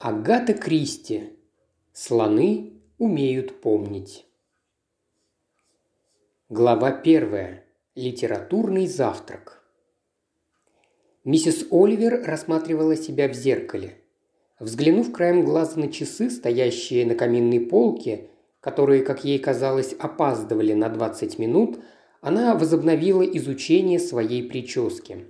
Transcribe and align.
Агата 0.00 0.54
Кристи. 0.54 1.36
Слоны 1.92 2.74
умеют 2.98 3.60
помнить. 3.60 4.26
Глава 6.48 6.92
первая. 6.92 7.64
Литературный 7.96 8.86
завтрак. 8.86 9.60
Миссис 11.24 11.66
Оливер 11.72 12.22
рассматривала 12.24 12.94
себя 12.94 13.28
в 13.28 13.32
зеркале. 13.32 13.96
Взглянув 14.60 15.10
краем 15.10 15.44
глаза 15.44 15.80
на 15.80 15.90
часы, 15.90 16.30
стоящие 16.30 17.04
на 17.04 17.16
каминной 17.16 17.58
полке, 17.58 18.30
которые, 18.60 19.02
как 19.02 19.24
ей 19.24 19.40
казалось, 19.40 19.94
опаздывали 19.94 20.74
на 20.74 20.90
20 20.90 21.40
минут, 21.40 21.80
она 22.20 22.54
возобновила 22.54 23.22
изучение 23.22 23.98
своей 23.98 24.48
прически. 24.48 25.26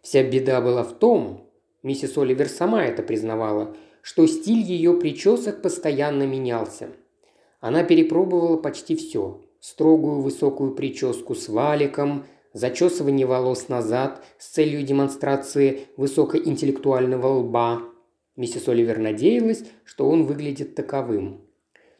Вся 0.00 0.24
беда 0.24 0.60
была 0.60 0.82
в 0.82 0.98
том, 0.98 1.48
миссис 1.84 2.18
Оливер 2.18 2.48
сама 2.48 2.84
это 2.84 3.04
признавала, 3.04 3.76
что 4.02 4.26
стиль 4.26 4.60
ее 4.60 4.94
причесок 4.94 5.62
постоянно 5.62 6.24
менялся. 6.24 6.90
Она 7.60 7.84
перепробовала 7.84 8.56
почти 8.56 8.96
все. 8.96 9.40
Строгую 9.60 10.20
высокую 10.20 10.74
прическу 10.74 11.34
с 11.34 11.48
валиком, 11.48 12.26
зачесывание 12.52 13.26
волос 13.26 13.68
назад 13.68 14.22
с 14.38 14.48
целью 14.48 14.82
демонстрации 14.82 15.86
высокоинтеллектуального 15.96 17.28
лба. 17.38 17.82
Миссис 18.36 18.66
Оливер 18.68 18.98
надеялась, 18.98 19.64
что 19.84 20.08
он 20.08 20.26
выглядит 20.26 20.74
таковым. 20.74 21.40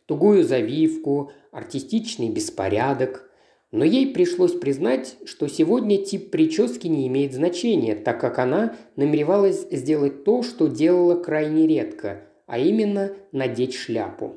Тугую 0.07 0.45
завивку, 0.45 1.31
артистичный 1.53 2.29
беспорядок– 2.29 3.29
но 3.73 3.87
ей 3.87 4.13
пришлось 4.13 4.53
признать, 4.53 5.17
что 5.25 5.49
сегодня 5.49 5.97
тип 5.97 6.31
прически 6.31 6.87
не 6.89 7.09
имеет 7.09 7.33
значения, 7.33 7.97
так 7.97 8.21
как 8.21 8.39
она 8.39 8.77
намеревалась 8.97 9.67
сделать 9.71 10.25
то, 10.25 10.43
что 10.43 10.69
делала 10.69 11.17
крайне 11.17 11.67
редко, 11.67 12.21
а 12.47 12.59
именно 12.59 13.13
надеть 13.33 13.75
шляпу. 13.75 14.37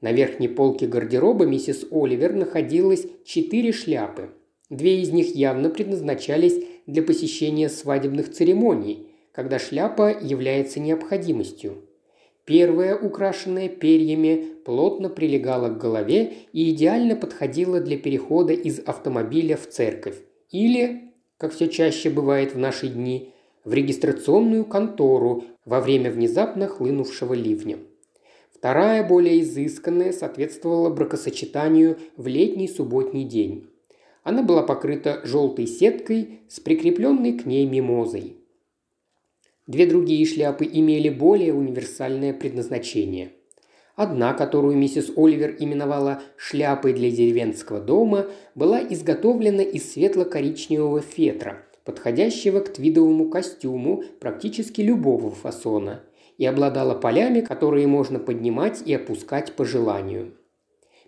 На 0.00 0.12
верхней 0.12 0.48
полке 0.48 0.86
гардероба 0.86 1.44
миссис 1.44 1.84
Оливер 1.90 2.32
находилось 2.34 3.06
четыре 3.24 3.72
шляпы. 3.72 4.30
Две 4.70 5.02
из 5.02 5.10
них 5.10 5.34
явно 5.34 5.68
предназначались 5.68 6.64
для 6.86 7.02
посещения 7.02 7.68
свадебных 7.68 8.30
церемоний, 8.32 9.08
когда 9.32 9.58
шляпа 9.58 10.16
является 10.20 10.78
необходимостью. 10.78 11.82
Первая, 12.44 12.96
украшенная 12.96 13.68
перьями, 13.68 14.46
плотно 14.64 15.08
прилегала 15.08 15.68
к 15.68 15.78
голове 15.78 16.32
и 16.52 16.70
идеально 16.70 17.14
подходила 17.14 17.80
для 17.80 17.96
перехода 17.96 18.52
из 18.52 18.80
автомобиля 18.80 19.56
в 19.56 19.68
церковь 19.68 20.16
или, 20.50 21.12
как 21.38 21.52
все 21.52 21.68
чаще 21.68 22.10
бывает 22.10 22.54
в 22.54 22.58
наши 22.58 22.88
дни, 22.88 23.32
в 23.64 23.72
регистрационную 23.72 24.64
контору 24.64 25.44
во 25.64 25.80
время 25.80 26.10
внезапно 26.10 26.66
хлынувшего 26.66 27.34
ливня. 27.34 27.78
Вторая, 28.52 29.06
более 29.06 29.40
изысканная, 29.40 30.12
соответствовала 30.12 30.90
бракосочетанию 30.90 31.98
в 32.16 32.26
летний 32.26 32.68
субботний 32.68 33.24
день. 33.24 33.68
Она 34.24 34.42
была 34.42 34.62
покрыта 34.62 35.20
желтой 35.24 35.66
сеткой 35.66 36.40
с 36.48 36.60
прикрепленной 36.60 37.38
к 37.38 37.46
ней 37.46 37.66
мимозой. 37.66 38.36
Две 39.72 39.86
другие 39.86 40.26
шляпы 40.26 40.68
имели 40.70 41.08
более 41.08 41.54
универсальное 41.54 42.34
предназначение. 42.34 43.32
Одна, 43.96 44.34
которую 44.34 44.76
миссис 44.76 45.10
Оливер 45.16 45.56
именовала 45.58 46.20
«шляпой 46.36 46.92
для 46.92 47.10
деревенского 47.10 47.80
дома», 47.80 48.26
была 48.54 48.82
изготовлена 48.82 49.62
из 49.62 49.90
светло-коричневого 49.94 51.00
фетра, 51.00 51.64
подходящего 51.86 52.60
к 52.60 52.70
твидовому 52.74 53.30
костюму 53.30 54.04
практически 54.20 54.82
любого 54.82 55.30
фасона, 55.30 56.02
и 56.36 56.44
обладала 56.44 56.94
полями, 56.94 57.40
которые 57.40 57.86
можно 57.86 58.18
поднимать 58.18 58.82
и 58.84 58.92
опускать 58.92 59.54
по 59.54 59.64
желанию. 59.64 60.34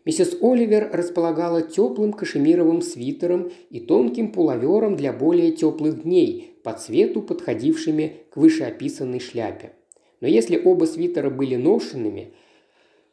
Миссис 0.06 0.38
Оливер 0.40 0.88
располагала 0.90 1.60
теплым 1.60 2.14
кашемировым 2.14 2.80
свитером 2.80 3.50
и 3.68 3.80
тонким 3.80 4.32
пуловером 4.32 4.96
для 4.96 5.12
более 5.12 5.52
теплых 5.52 6.04
дней, 6.04 6.53
по 6.64 6.72
цвету 6.72 7.22
подходившими 7.22 8.22
к 8.30 8.38
вышеописанной 8.38 9.20
шляпе. 9.20 9.74
Но 10.20 10.26
если 10.26 10.60
оба 10.60 10.86
свитера 10.86 11.28
были 11.30 11.56
ношенными, 11.56 12.32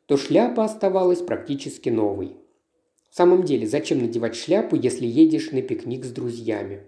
то 0.08 0.18
шляпа 0.18 0.64
оставалась 0.64 1.22
практически 1.22 1.90
новой. 1.90 2.38
В 3.10 3.16
самом 3.16 3.44
деле, 3.44 3.68
зачем 3.68 4.00
надевать 4.00 4.36
шляпу, 4.36 4.78
если 4.78 5.06
едешь 5.06 5.52
на 5.52 5.62
пикник 5.62 6.06
с 6.06 6.12
друзьями? 6.12 6.84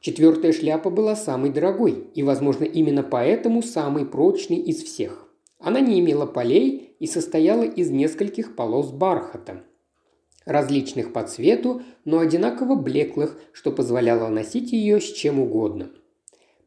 Четвертая 0.00 0.52
шляпа 0.52 0.90
была 0.90 1.16
самой 1.16 1.50
дорогой 1.50 2.08
и, 2.14 2.22
возможно, 2.22 2.64
именно 2.64 3.02
поэтому 3.02 3.62
самой 3.62 4.04
прочной 4.04 4.58
из 4.58 4.82
всех. 4.82 5.28
Она 5.58 5.80
не 5.80 5.98
имела 5.98 6.26
полей 6.26 6.94
и 6.98 7.06
состояла 7.06 7.62
из 7.62 7.90
нескольких 7.90 8.54
полос 8.54 8.90
бархата– 8.90 9.64
различных 10.44 11.12
по 11.12 11.22
цвету, 11.22 11.82
но 12.04 12.18
одинаково 12.18 12.74
блеклых, 12.74 13.38
что 13.52 13.72
позволяло 13.72 14.28
носить 14.28 14.72
ее 14.72 15.00
с 15.00 15.12
чем 15.12 15.40
угодно. 15.40 15.90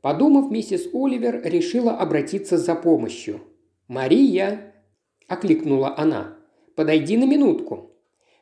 Подумав, 0.01 0.51
миссис 0.51 0.87
Оливер 0.93 1.41
решила 1.43 1.93
обратиться 1.93 2.57
за 2.57 2.75
помощью. 2.75 3.41
«Мария!»– 3.87 4.73
окликнула 5.27 5.95
она. 5.97 6.37
«Подойди 6.75 7.17
на 7.17 7.25
минутку». 7.25 7.91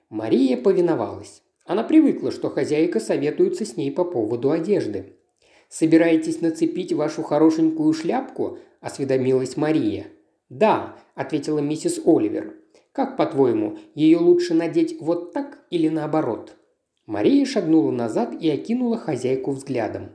Мария 0.10 0.58
повиновалась. 0.58 1.42
Она 1.66 1.84
привыкла, 1.84 2.32
что 2.32 2.50
хозяйка 2.50 3.00
советуется 3.00 3.66
с 3.66 3.78
ней 3.78 3.92
по 3.92 4.04
поводу 4.04 4.52
одежды. 4.52 5.18
«Собираетесь 5.70 6.42
нацепить 6.42 6.94
вашу 6.94 7.24
хорошенькую 7.24 7.94
шляпку?»– 7.94 8.60
осведомилась 8.82 9.58
Мария. 9.58 10.08
«Да»,– 10.50 10.98
ответила 11.16 11.60
миссис 11.60 12.00
Оливер. 12.06 12.54
Как, 12.94 13.18
по-твоему, 13.18 13.78
ее 13.96 14.18
лучше 14.20 14.54
надеть 14.54 15.02
вот 15.02 15.34
так 15.34 15.59
или 15.70 15.90
наоборот?» 15.90 16.56
Мария 17.06 17.46
шагнула 17.46 17.92
назад 17.92 18.34
и 18.40 18.50
окинула 18.50 18.98
хозяйку 18.98 19.52
взглядом. 19.52 20.12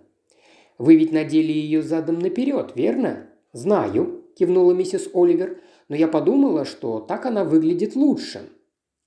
«Вы 0.78 0.96
ведь 0.96 1.12
надели 1.12 1.52
ее 1.52 1.82
задом 1.82 2.18
наперед, 2.20 2.72
верно?» 2.74 3.26
«Знаю»,– 3.52 4.24
кивнула 4.38 4.72
миссис 4.72 5.10
Оливер,– 5.12 5.60
«но 5.88 5.96
я 5.96 6.08
подумала, 6.08 6.64
что 6.64 7.00
так 7.00 7.26
она 7.26 7.44
выглядит 7.44 7.96
лучше». 7.96 8.48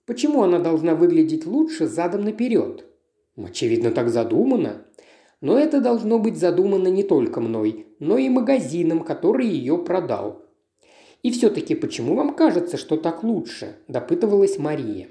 «Почему 0.06 0.44
она 0.44 0.60
должна 0.60 0.94
выглядеть 0.94 1.46
лучше 1.46 1.88
задом 1.88 2.24
наперед?» 2.24 2.86
«Очевидно, 3.38 3.92
так 3.92 4.10
задумано», 4.10 4.86
но 5.42 5.58
это 5.58 5.82
должно 5.82 6.20
быть 6.20 6.38
задумано 6.38 6.88
не 6.88 7.04
только 7.04 7.42
мной, 7.42 7.88
но 8.00 8.18
и 8.18 8.30
магазином, 8.30 9.04
который 9.04 9.48
ее 9.48 9.80
продал. 9.80 10.46
«И 11.24 11.32
все-таки 11.32 11.76
почему 11.76 12.16
вам 12.16 12.34
кажется, 12.34 12.78
что 12.78 12.98
так 12.98 13.24
лучше?»– 13.24 13.76
допытывалась 13.88 14.58
Мария. 14.58 15.10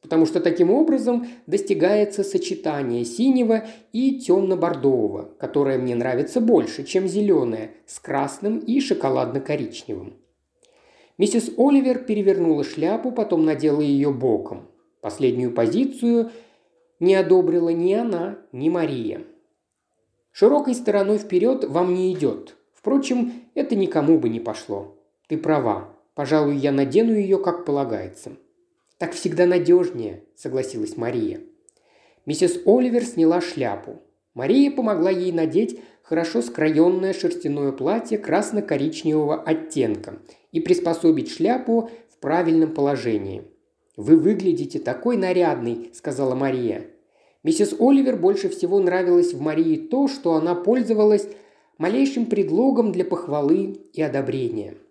«Потому 0.00 0.26
что 0.26 0.40
таким 0.40 0.70
образом 0.70 1.26
достигается 1.46 2.22
сочетание 2.22 3.04
синего 3.04 3.64
и 3.92 4.20
темно-бордового, 4.20 5.34
которое 5.38 5.78
мне 5.78 5.96
нравится 5.96 6.40
больше, 6.40 6.84
чем 6.84 7.08
зеленое, 7.08 7.72
с 7.86 7.98
красным 7.98 8.58
и 8.58 8.80
шоколадно-коричневым». 8.80 10.14
Миссис 11.18 11.50
Оливер 11.56 11.98
перевернула 11.98 12.62
шляпу, 12.62 13.10
потом 13.10 13.44
надела 13.44 13.80
ее 13.80 14.12
боком. 14.12 14.68
Последнюю 15.00 15.52
позицию 15.52 16.30
не 17.00 17.16
одобрила 17.16 17.70
ни 17.70 17.92
она, 17.92 18.38
ни 18.52 18.68
Мария. 18.68 19.24
Широкой 20.30 20.76
стороной 20.76 21.18
вперед 21.18 21.64
вам 21.64 21.94
не 21.94 22.12
идет. 22.12 22.56
Впрочем, 22.72 23.32
это 23.54 23.74
никому 23.74 24.18
бы 24.18 24.28
не 24.28 24.38
пошло. 24.38 24.97
Ты 25.28 25.36
права. 25.36 25.94
Пожалуй, 26.14 26.56
я 26.56 26.72
надену 26.72 27.12
ее, 27.12 27.38
как 27.38 27.66
полагается. 27.66 28.32
Так 28.96 29.12
всегда 29.12 29.46
надежнее, 29.46 30.24
согласилась 30.34 30.96
Мария. 30.96 31.40
Миссис 32.24 32.58
Оливер 32.64 33.04
сняла 33.04 33.40
шляпу. 33.40 34.00
Мария 34.34 34.70
помогла 34.70 35.10
ей 35.10 35.30
надеть 35.32 35.80
хорошо 36.02 36.40
скроенное 36.40 37.12
шерстяное 37.12 37.72
платье 37.72 38.16
красно-коричневого 38.16 39.42
оттенка 39.42 40.18
и 40.50 40.60
приспособить 40.60 41.30
шляпу 41.30 41.90
в 42.08 42.18
правильном 42.18 42.72
положении. 42.72 43.44
«Вы 43.96 44.16
выглядите 44.16 44.78
такой 44.78 45.16
нарядный»,– 45.16 45.90
сказала 45.92 46.34
Мария. 46.34 46.86
Миссис 47.42 47.74
Оливер 47.78 48.16
больше 48.16 48.48
всего 48.48 48.80
нравилось 48.80 49.34
в 49.34 49.40
Марии 49.40 49.76
то, 49.76 50.08
что 50.08 50.34
она 50.34 50.54
пользовалась 50.54 51.28
малейшим 51.76 52.26
предлогом 52.26 52.92
для 52.92 53.04
похвалы 53.04 53.78
и 53.92 54.00
одобрения– 54.00 54.74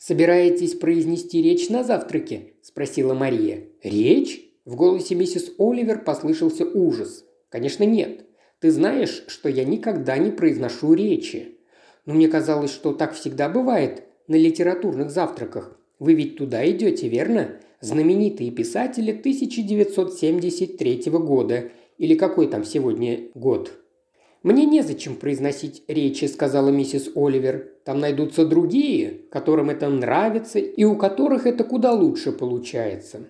«Собираетесь 0.00 0.76
произнести 0.76 1.42
речь 1.42 1.68
на 1.68 1.84
завтраке?»– 1.84 2.54
спросила 2.62 3.12
Мария. 3.12 3.64
«Речь?»– 3.82 4.40
в 4.64 4.74
голосе 4.74 5.14
миссис 5.14 5.52
Оливер 5.58 6.02
послышался 6.02 6.64
ужас. 6.64 7.26
«Конечно 7.50 7.84
нет. 7.84 8.24
Ты 8.60 8.70
знаешь, 8.70 9.24
что 9.26 9.50
я 9.50 9.64
никогда 9.64 10.16
не 10.16 10.30
произношу 10.30 10.94
речи. 10.94 11.58
Но 12.06 12.14
мне 12.14 12.28
казалось, 12.28 12.70
что 12.70 12.94
так 12.94 13.12
всегда 13.12 13.50
бывает 13.50 14.04
на 14.26 14.36
литературных 14.36 15.10
завтраках. 15.10 15.78
Вы 15.98 16.14
ведь 16.14 16.38
туда 16.38 16.66
идете, 16.70 17.06
верно? 17.06 17.60
Знаменитые 17.82 18.52
писатели 18.52 19.10
1973 19.10 21.10
года. 21.10 21.72
Или 21.98 22.14
какой 22.14 22.46
там 22.46 22.64
сегодня 22.64 23.28
год?» 23.34 23.78
«Мне 24.42 24.64
незачем 24.64 25.16
произносить 25.16 25.82
речи»,– 25.86 26.24
сказала 26.26 26.70
миссис 26.70 27.10
Оливер. 27.14 27.68
«Там 27.84 28.00
найдутся 28.00 28.46
другие, 28.46 29.20
которым 29.30 29.68
это 29.68 29.90
нравится 29.90 30.58
и 30.58 30.82
у 30.84 30.96
которых 30.96 31.46
это 31.46 31.62
куда 31.62 31.92
лучше 31.92 32.32
получается. 32.32 33.26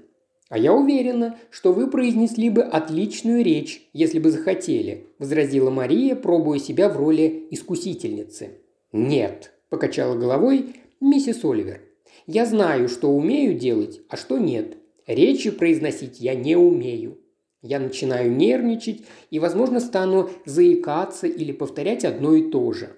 А 0.48 0.56
я 0.56 0.72
уверена, 0.72 1.36
что 1.50 1.72
вы 1.72 1.90
произнесли 1.90 2.48
бы 2.48 2.62
отличную 2.62 3.44
речь, 3.44 3.88
если 3.92 4.20
бы 4.20 4.30
захотели»,– 4.30 5.06
возразила 5.18 5.70
Мария, 5.70 6.14
пробуя 6.14 6.60
себя 6.60 6.88
в 6.88 6.96
роли 6.96 7.48
искусительницы. 7.50 8.58
«Нет»,– 8.92 9.52
покачала 9.68 10.16
головой 10.16 10.76
миссис 11.00 11.44
Оливер. 11.44 11.80
«Я 12.28 12.46
знаю, 12.46 12.88
что 12.88 13.10
умею 13.10 13.54
делать, 13.58 14.00
а 14.08 14.16
что 14.16 14.38
нет. 14.38 14.76
Речи 15.08 15.50
произносить 15.50 16.20
я 16.20 16.36
не 16.36 16.54
умею. 16.54 17.18
Я 17.62 17.78
начинаю 17.78 18.34
нервничать 18.34 19.02
и, 19.30 19.38
возможно, 19.38 19.80
стану 19.80 20.30
заикаться 20.46 21.26
или 21.26 21.52
повторять 21.52 22.04
одно 22.04 22.34
и 22.34 22.50
то 22.50 22.72
же. 22.72 22.96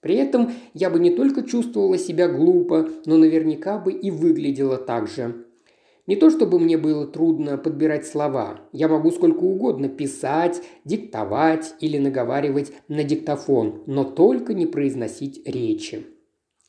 При 0.00 0.16
этом 0.16 0.52
я 0.74 0.90
бы 0.90 0.98
не 0.98 1.10
только 1.10 1.42
чувствовала 1.44 1.96
себя 1.96 2.28
глупо, 2.28 2.88
но 3.06 3.16
наверняка 3.16 3.78
бы 3.78 3.92
и 3.92 4.10
выглядела 4.10 4.76
так 4.76 5.08
же. 5.08 5.46
Не 6.08 6.16
то 6.16 6.30
чтобы 6.30 6.58
мне 6.58 6.76
было 6.76 7.06
трудно 7.06 7.56
подбирать 7.56 8.06
слова. 8.06 8.60
Я 8.72 8.88
могу 8.88 9.12
сколько 9.12 9.44
угодно 9.44 9.88
писать, 9.88 10.60
диктовать 10.84 11.74
или 11.78 11.96
наговаривать 11.98 12.72
на 12.88 13.04
диктофон, 13.04 13.84
но 13.86 14.02
только 14.02 14.52
не 14.52 14.66
произносить 14.66 15.46
речи. 15.46 16.04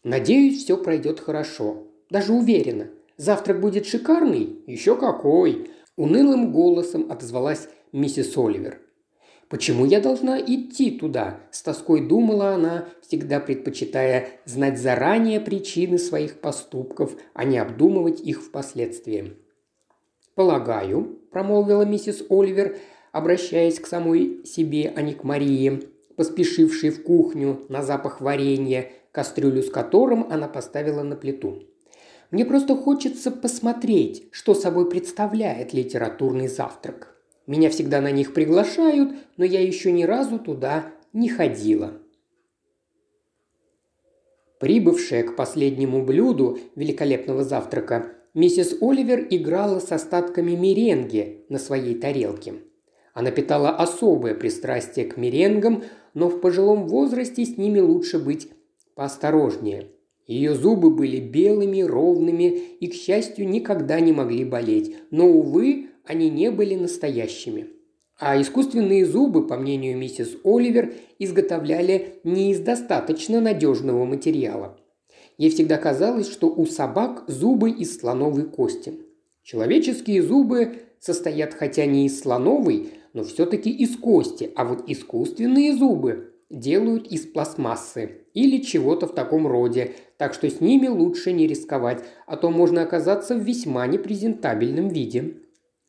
Надеюсь, 0.04 0.64
все 0.64 0.78
пройдет 0.78 1.20
хорошо. 1.20 1.88
Даже 2.12 2.32
уверена. 2.32 2.90
Завтрак 3.18 3.60
будет 3.60 3.88
шикарный? 3.88 4.60
Еще 4.68 4.96
какой! 4.96 5.70
Унылым 5.96 6.52
голосом 6.52 7.12
отозвалась 7.12 7.70
миссис 7.92 8.36
Оливер. 8.36 8.80
«Почему 9.48 9.86
я 9.86 10.00
должна 10.00 10.40
идти 10.40 10.90
туда?»– 10.90 11.40
с 11.52 11.62
тоской 11.62 12.08
думала 12.08 12.56
она, 12.56 12.88
всегда 13.02 13.40
предпочитая 13.40 14.30
знать 14.46 14.80
заранее 14.80 15.40
причины 15.40 16.00
своих 16.00 16.40
поступков, 16.40 17.16
а 17.36 17.44
не 17.44 17.60
обдумывать 17.60 18.22
их 18.22 18.42
впоследствии. 18.42 19.38
«Полагаю»,– 20.34 21.20
промолвила 21.32 21.84
миссис 21.84 22.24
Оливер, 22.28 22.78
обращаясь 23.12 23.80
к 23.80 23.86
самой 23.86 24.44
себе, 24.46 24.92
а 24.96 25.04
не 25.04 25.14
к 25.14 25.24
Марии, 25.24 25.84
поспешившей 26.16 26.90
в 26.90 27.04
кухню 27.04 27.62
на 27.70 27.84
запах 27.84 28.20
варенья, 28.20 28.92
кастрюлю 29.12 29.62
с 29.62 29.70
которым 29.70 30.26
она 30.32 30.48
поставила 30.48 31.04
на 31.04 31.16
плиту. 31.16 31.62
Мне 32.34 32.46
просто 32.46 32.76
хочется 32.76 33.30
посмотреть, 33.30 34.28
что 34.32 34.56
собой 34.56 34.90
представляет 34.90 35.72
литературный 35.72 36.48
завтрак. 36.48 37.16
Меня 37.46 37.70
всегда 37.70 38.02
на 38.02 38.10
них 38.10 38.34
приглашают, 38.34 39.14
но 39.38 39.46
я 39.46 39.62
еще 39.62 39.92
ни 39.92 40.02
разу 40.02 40.40
туда 40.40 40.92
не 41.14 41.30
ходила. 41.30 41.94
Прибывшая 44.60 45.22
к 45.22 45.36
последнему 45.36 46.04
блюду 46.04 46.58
великолепного 46.76 47.44
завтрака, 47.44 48.14
миссис 48.34 48.78
Оливер 48.82 49.28
играла 49.30 49.80
с 49.80 49.92
остатками 49.92 50.56
меренги 50.56 51.46
на 51.50 51.60
своей 51.60 51.94
тарелке. 51.94 52.56
Она 53.14 53.30
питала 53.30 53.70
особое 53.70 54.34
пристрастие 54.34 55.06
к 55.06 55.18
меренгам, 55.18 55.84
но 56.16 56.30
в 56.30 56.42
пожилом 56.42 56.88
возрасте 56.88 57.46
с 57.46 57.60
ними 57.60 57.80
лучше 57.80 58.18
быть 58.18 58.50
поосторожнее. 58.96 59.92
Ее 60.28 60.56
зубы 60.56 60.90
были 60.90 61.20
белыми, 61.20 61.82
ровными 61.82 62.46
и, 62.80 62.88
к 62.88 62.94
счастью, 62.94 63.48
никогда 63.48 64.00
не 64.00 64.14
могли 64.14 64.46
болеть, 64.46 64.96
но, 65.12 65.28
увы, 65.28 65.90
они 66.06 66.30
не 66.30 66.50
были 66.50 66.76
настоящими. 66.76 67.68
А 68.20 68.40
искусственные 68.42 69.06
зубы, 69.06 69.48
по 69.48 69.58
мнению 69.58 69.98
миссис 69.98 70.38
Оливер, 70.46 70.94
изготовляли 71.20 72.20
не 72.24 72.52
из 72.52 72.60
достаточно 72.60 73.42
надежного 73.42 74.06
материала. 74.06 74.78
Ей 75.38 75.50
всегда 75.50 75.78
казалось, 75.78 76.30
что 76.30 76.48
у 76.48 76.66
собак 76.66 77.26
зубы 77.28 77.72
из 77.72 78.00
слоновой 78.00 78.44
кости. 78.44 78.94
Человеческие 79.42 80.22
зубы 80.22 80.84
состоят 81.00 81.54
хотя 81.54 81.86
не 81.86 82.06
из 82.06 82.22
слоновой, 82.22 82.92
но 83.14 83.24
все-таки 83.24 83.70
из 83.70 83.98
кости, 83.98 84.52
а 84.56 84.64
вот 84.64 84.84
искусственные 84.88 85.76
зубы 85.76 86.33
делают 86.54 87.08
из 87.08 87.26
пластмассы 87.26 88.22
или 88.34 88.62
чего-то 88.62 89.08
в 89.08 89.14
таком 89.14 89.48
роде, 89.48 89.94
так 90.18 90.34
что 90.34 90.50
с 90.50 90.62
ними 90.62 90.88
лучше 90.88 91.34
не 91.34 91.48
рисковать, 91.48 92.04
а 92.28 92.38
то 92.38 92.50
можно 92.50 92.84
оказаться 92.84 93.36
в 93.36 93.44
весьма 93.44 93.86
непрезентабельном 93.88 94.90
виде. 94.90 95.36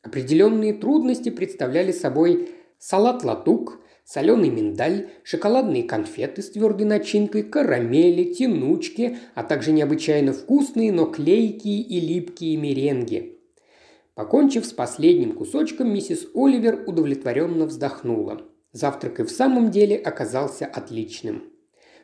Определенные 0.01 0.73
трудности 0.73 1.29
представляли 1.29 1.91
собой 1.91 2.49
салат-латук, 2.79 3.79
соленый 4.03 4.49
миндаль, 4.49 5.09
шоколадные 5.23 5.83
конфеты 5.83 6.41
с 6.41 6.51
твердой 6.51 6.85
начинкой, 6.85 7.43
карамели, 7.43 8.33
тянучки, 8.33 9.17
а 9.35 9.43
также 9.43 9.71
необычайно 9.71 10.33
вкусные, 10.33 10.91
но 10.91 11.05
клейкие 11.05 11.81
и 11.81 11.99
липкие 11.99 12.57
меренги. 12.57 13.39
Покончив 14.13 14.65
с 14.65 14.73
последним 14.73 15.33
кусочком, 15.33 15.93
миссис 15.93 16.27
Оливер 16.33 16.83
удовлетворенно 16.87 17.65
вздохнула– 17.65 18.41
Завтрак 18.75 19.21
и 19.21 19.23
в 19.23 19.31
самом 19.31 19.71
деле 19.71 19.95
оказался 19.95 20.65
отличным. 20.65 21.43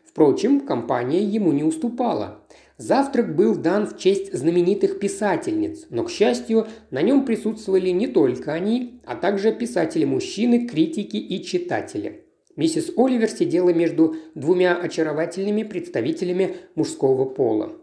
Впрочем, 0.06 0.62
компания 0.62 1.22
ему 1.22 1.52
не 1.52 1.66
уступала. 1.66 2.46
Завтрак 2.78 3.36
был 3.36 3.58
дан 3.58 3.86
в 3.86 3.98
честь 3.98 4.34
знаменитых 4.34 4.98
писательниц, 4.98 5.88
но, 5.90 6.06
к 6.06 6.10
счастью, 6.10 6.68
на 6.90 7.02
нем 7.02 7.26
присутствовали 7.26 7.90
не 7.90 8.08
только 8.08 8.54
они, 8.54 9.02
а 9.06 9.18
также 9.18 9.52
писатели-мужчины, 9.52 10.66
критики 10.66 11.18
и 11.18 11.44
читатели. 11.44 12.24
Миссис 12.56 12.94
Оливер 12.96 13.30
сидела 13.30 13.74
между 13.74 14.16
двумя 14.34 14.78
очаровательными 14.78 15.64
представителями 15.64 16.56
мужского 16.76 17.26
пола. 17.26 17.74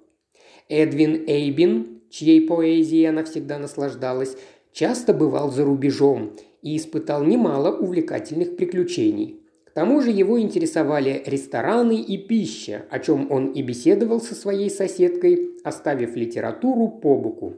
Эдвин 0.70 1.26
Эйбин, 1.26 2.00
чьей 2.08 2.40
поэзией 2.40 3.04
она 3.04 3.24
всегда 3.24 3.58
наслаждалась, 3.58 4.38
часто 4.72 5.12
бывал 5.12 5.50
за 5.50 5.66
рубежом 5.66 6.32
и 6.62 6.76
испытал 6.76 7.24
немало 7.24 7.76
увлекательных 7.76 8.56
приключений. 8.56 9.40
К 9.64 9.70
тому 9.70 10.00
же 10.00 10.10
его 10.10 10.40
интересовали 10.40 11.22
рестораны 11.26 12.00
и 12.00 12.18
пища, 12.18 12.86
о 12.90 12.98
чем 12.98 13.30
он 13.30 13.52
и 13.52 13.62
беседовал 13.62 14.20
со 14.20 14.34
своей 14.34 14.70
соседкой, 14.70 15.56
оставив 15.62 16.16
литературу 16.16 16.88
по 16.88 17.16
боку. 17.16 17.54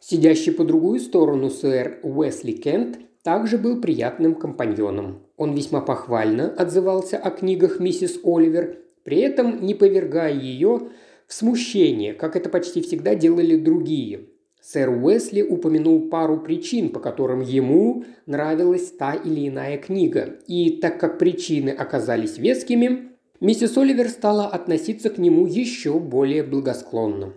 Сидящий 0.00 0.52
по 0.52 0.62
другую 0.62 1.00
сторону 1.00 1.50
сэр 1.50 1.98
Уэсли 2.04 2.52
Кент 2.52 3.00
также 3.24 3.58
был 3.58 3.80
приятным 3.80 4.36
компаньоном. 4.36 5.26
Он 5.36 5.52
весьма 5.52 5.80
похвально 5.80 6.54
отзывался 6.54 7.16
о 7.16 7.30
книгах 7.30 7.80
миссис 7.80 8.20
Оливер, 8.22 8.78
при 9.02 9.18
этом 9.18 9.66
не 9.66 9.74
повергая 9.74 10.32
ее 10.32 10.90
в 11.26 11.34
смущение, 11.34 12.14
как 12.14 12.36
это 12.36 12.48
почти 12.48 12.82
всегда 12.82 13.16
делали 13.16 13.56
другие. 13.56 14.28
Сэр 14.68 14.90
Уэсли 14.90 15.42
упомянул 15.42 16.08
пару 16.08 16.40
причин, 16.40 16.88
по 16.88 16.98
которым 16.98 17.40
ему 17.40 18.02
нравилась 18.26 18.90
та 18.90 19.12
или 19.14 19.46
иная 19.46 19.78
книга, 19.78 20.40
и 20.48 20.70
так 20.80 20.98
как 20.98 21.20
причины 21.20 21.70
оказались 21.70 22.36
вескими, 22.36 23.10
миссис 23.38 23.76
Оливер 23.76 24.08
стала 24.08 24.48
относиться 24.48 25.10
к 25.10 25.18
нему 25.18 25.46
еще 25.46 26.00
более 26.00 26.42
благосклонно. 26.42 27.34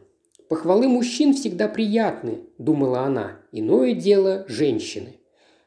«Похвалы 0.47 0.87
мужчин 0.87 1.35
всегда 1.35 1.67
приятны»,– 1.67 2.39
думала 2.57 3.01
она,– 3.01 3.37
«иное 3.51 3.93
дело– 3.93 4.45
женщины». 4.47 5.17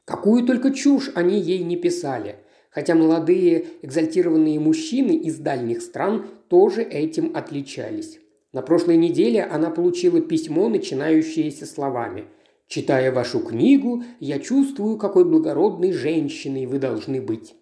Какую 0.05 0.45
только 0.45 0.73
чушь 0.73 1.13
они 1.15 1.39
ей 1.39 1.63
не 1.63 1.77
писали, 1.77 2.41
хотя 2.71 2.97
молодые 2.97 3.67
экзальтированные 3.83 4.59
мужчины 4.59 5.13
из 5.13 5.37
дальних 5.37 5.83
стран 5.83 6.27
тоже 6.49 6.83
этим 6.83 7.31
отличались. 7.37 8.19
На 8.53 8.61
прошлой 8.61 8.99
неделе 8.99 9.43
она 9.43 9.71
получила 9.71 10.21
письмо, 10.21 10.69
начинающееся 10.69 11.65
словами 11.65 12.27
«Читая 12.69 13.11
вашу 13.11 13.41
книгу, 13.41 14.03
я 14.21 14.39
чувствую, 14.39 14.99
какой 14.99 15.25
благородной 15.25 15.93
женщиной 15.93 16.67
вы 16.67 16.79
должны 16.79 17.23
быть». 17.23 17.55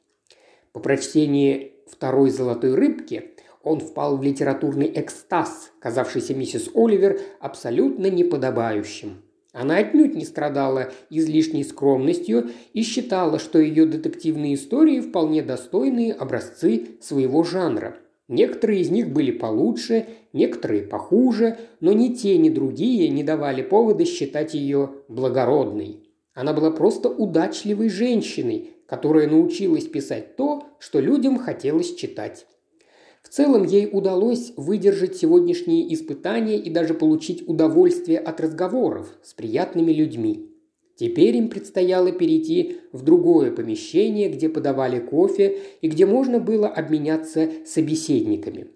По 0.72 0.80
прочтении 0.80 1.74
второй 1.86 2.30
«Золотой 2.30 2.74
рыбки» 2.74 3.30
он 3.62 3.78
впал 3.78 4.16
в 4.16 4.22
литературный 4.24 4.90
экстаз, 4.92 5.70
казавшийся 5.78 6.34
миссис 6.34 6.70
Оливер 6.74 7.20
абсолютно 7.38 8.10
неподобающим. 8.10 9.22
Она 9.52 9.76
отнюдь 9.76 10.14
не 10.14 10.24
страдала 10.24 10.92
излишней 11.08 11.62
скромностью 11.62 12.50
и 12.72 12.82
считала, 12.82 13.38
что 13.38 13.60
ее 13.60 13.86
детективные 13.86 14.54
истории 14.54 15.00
вполне 15.00 15.42
достойные 15.42 16.14
образцы 16.14 16.98
своего 17.00 17.44
жанра– 17.44 17.96
Некоторые 18.30 18.82
из 18.82 18.90
них 18.90 19.12
были 19.12 19.32
получше, 19.32 20.06
некоторые 20.32 20.82
похуже, 20.82 21.58
но 21.80 21.92
ни 21.92 22.14
те, 22.14 22.38
ни 22.38 22.48
другие 22.48 23.08
не 23.08 23.24
давали 23.24 23.60
повода 23.60 24.04
считать 24.04 24.54
ее 24.54 24.90
благородной. 25.08 26.08
Она 26.32 26.52
была 26.52 26.70
просто 26.70 27.08
удачливой 27.08 27.88
женщиной, 27.88 28.70
которая 28.86 29.28
научилась 29.28 29.88
писать 29.88 30.36
то, 30.36 30.62
что 30.78 31.00
людям 31.00 31.38
хотелось 31.38 31.96
читать. 31.96 32.46
В 33.20 33.30
целом 33.30 33.64
ей 33.64 33.88
удалось 33.90 34.52
выдержать 34.56 35.16
сегодняшние 35.16 35.92
испытания 35.92 36.56
и 36.56 36.70
даже 36.70 36.94
получить 36.94 37.48
удовольствие 37.48 38.20
от 38.20 38.40
разговоров 38.40 39.08
с 39.24 39.34
приятными 39.34 39.90
людьми. 39.90 40.49
Теперь 41.00 41.34
им 41.34 41.48
предстояло 41.48 42.12
перейти 42.12 42.76
в 42.92 43.02
другое 43.02 43.50
помещение, 43.52 44.28
где 44.28 44.50
подавали 44.50 45.00
кофе 45.00 45.56
и 45.80 45.88
где 45.88 46.04
можно 46.04 46.38
было 46.38 46.68
обменяться 46.68 47.48
собеседниками. 47.64 48.66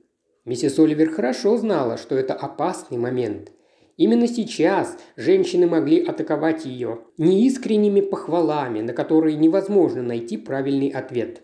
Миссис 0.46 0.78
Оливер 0.78 1.10
хорошо 1.10 1.58
знала, 1.58 1.98
что 1.98 2.16
это 2.16 2.32
опасный 2.32 2.96
момент. 2.96 3.52
Именно 3.98 4.26
сейчас 4.26 4.96
женщины 5.16 5.66
могли 5.66 6.02
атаковать 6.02 6.64
ее 6.64 7.00
неискренними 7.18 8.00
похвалами, 8.00 8.80
на 8.80 8.94
которые 8.94 9.36
невозможно 9.36 10.02
найти 10.02 10.38
правильный 10.38 10.88
ответ. 10.88 11.42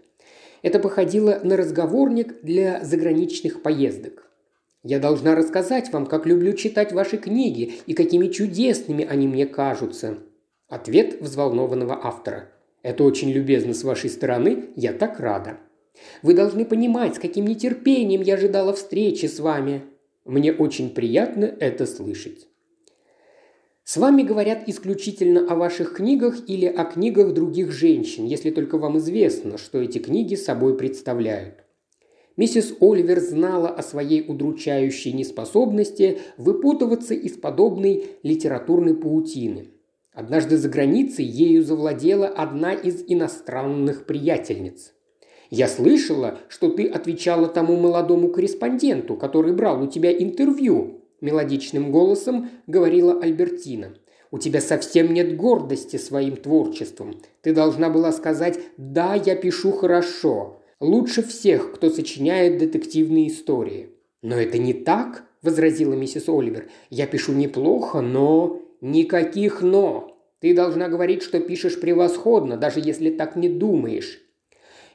Это 0.63 0.79
походило 0.79 1.41
на 1.45 1.59
разговорник 1.59 2.41
для 2.41 2.83
заграничных 2.83 3.61
поездок. 3.61 4.31
Я 4.83 4.99
должна 4.99 5.35
рассказать 5.35 5.93
вам, 5.93 6.07
как 6.07 6.25
люблю 6.25 6.55
читать 6.55 6.93
ваши 6.93 7.19
книги 7.19 7.75
и 7.85 7.93
какими 7.93 8.29
чудесными 8.29 9.05
они 9.05 9.29
мне 9.29 9.45
кажутся». 9.45 10.21
Ответ 10.71 11.21
взволнованного 11.21 11.99
автора. 12.01 12.49
«Это 12.83 13.03
очень 13.03 13.33
любезно 13.33 13.75
с 13.75 13.83
вашей 13.83 14.09
стороны, 14.09 14.67
я 14.77 14.93
так 14.93 15.19
рада». 15.19 15.59
«Вы 16.23 16.33
должны 16.33 16.65
понимать, 16.65 17.17
с 17.17 17.19
каким 17.19 17.47
нетерпением 17.47 18.23
я 18.23 18.35
ожидала 18.35 18.73
встречи 18.73 19.27
с 19.27 19.41
вами. 19.41 19.83
Мне 20.25 20.53
очень 20.53 20.91
приятно 20.91 21.45
это 21.45 21.87
слышать». 21.87 22.47
С 23.83 23.97
вами 23.97 24.23
говорят 24.23 24.69
исключительно 24.69 25.53
о 25.53 25.57
ваших 25.57 25.95
книгах 25.95 26.49
или 26.49 26.67
о 26.67 26.85
книгах 26.85 27.35
других 27.35 27.73
женщин, 27.73 28.25
если 28.27 28.53
только 28.53 28.79
вам 28.79 28.99
известно, 28.99 29.59
что 29.59 29.81
эти 29.81 29.99
книги 29.99 30.37
собой 30.37 30.77
представляют. 30.77 31.65
Миссис 32.37 32.73
Оливер 32.81 33.19
знала 33.19 33.71
о 33.71 33.83
своей 33.83 34.25
удручающей 34.25 35.13
неспособности 35.13 36.21
выпутываться 36.37 37.15
из 37.15 37.33
подобной 37.33 38.05
литературной 38.23 38.95
паутины. 38.95 39.73
Однажды 40.21 40.59
за 40.59 40.69
границей 40.69 41.25
ею 41.25 41.65
завладела 41.65 42.29
одна 42.29 42.75
из 42.75 43.03
иностранных 43.07 44.05
приятельниц. 44.05 44.93
«Я 45.49 45.67
слышала, 45.67 46.37
что 46.51 46.69
ты 46.69 46.87
отвечала 46.87 47.49
тому 47.49 47.79
молодому 47.79 48.29
корреспонденту, 48.29 49.17
который 49.17 49.55
брал 49.55 49.83
у 49.83 49.87
тебя 49.87 50.13
интервью»,– 50.13 51.01
мелодичным 51.23 51.91
голосом 51.91 52.51
говорила 52.67 53.19
Альбертина. 53.19 53.95
«У 54.31 54.37
тебя 54.37 54.61
совсем 54.61 55.15
нет 55.15 55.39
гордости 55.39 55.97
своим 55.97 56.37
творчеством. 56.37 57.17
Ты 57.41 57.55
должна 57.55 57.89
была 57.89 58.13
сказать 58.13 58.61
«Да, 58.77 59.15
я 59.15 59.35
пишу 59.35 59.73
хорошо», 59.73 60.61
лучше 60.81 61.23
всех, 61.23 61.73
кто 61.73 61.89
сочиняет 61.89 62.59
детективные 62.59 63.29
истории. 63.29 63.89
«Но 64.21 64.37
это 64.37 64.59
не 64.59 64.75
так»,– 64.75 65.25
возразила 65.43 65.95
миссис 65.95 66.29
Оливер. 66.29 66.69
«Я 66.91 67.07
пишу 67.07 67.33
неплохо, 67.33 68.03
но...» 68.03 68.61
«Никаких 68.81 69.63
«но». 69.63 70.17
Ты 70.41 70.55
должна 70.55 70.89
говорить, 70.89 71.23
что 71.23 71.39
пишешь 71.39 71.81
превосходно, 71.81 72.57
даже 72.57 72.81
если 72.81 73.11
так 73.11 73.37
не 73.37 73.49
думаешь». 73.49 74.21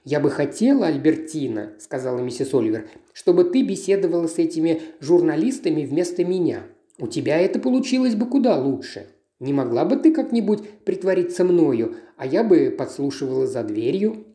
«Я 0.04 0.20
бы 0.20 0.30
хотела, 0.30 0.88
Альбертина»,– 0.88 1.74
сказала 1.80 2.20
миссис 2.20 2.54
Оливер,– 2.54 2.88
«чтобы 3.13 3.44
ты 3.44 3.63
беседовала 3.63 4.27
с 4.27 4.38
этими 4.38 4.82
журналистами 5.00 5.84
вместо 5.84 6.24
меня. 6.24 6.63
У 7.00 7.08
тебя 7.08 7.39
это 7.39 7.60
получилось 7.60 8.15
бы 8.15 8.27
куда 8.27 8.58
лучше. 8.58 9.08
Не 9.39 9.54
могла 9.54 9.84
бы 9.86 9.98
ты 9.98 10.13
как-нибудь 10.13 10.68
притвориться 10.86 11.44
мною, 11.44 11.96
а 12.18 12.25
я 12.25 12.44
бы 12.44 12.74
подслушивала 12.77 13.48
за 13.48 13.63
дверью?» 13.63 14.25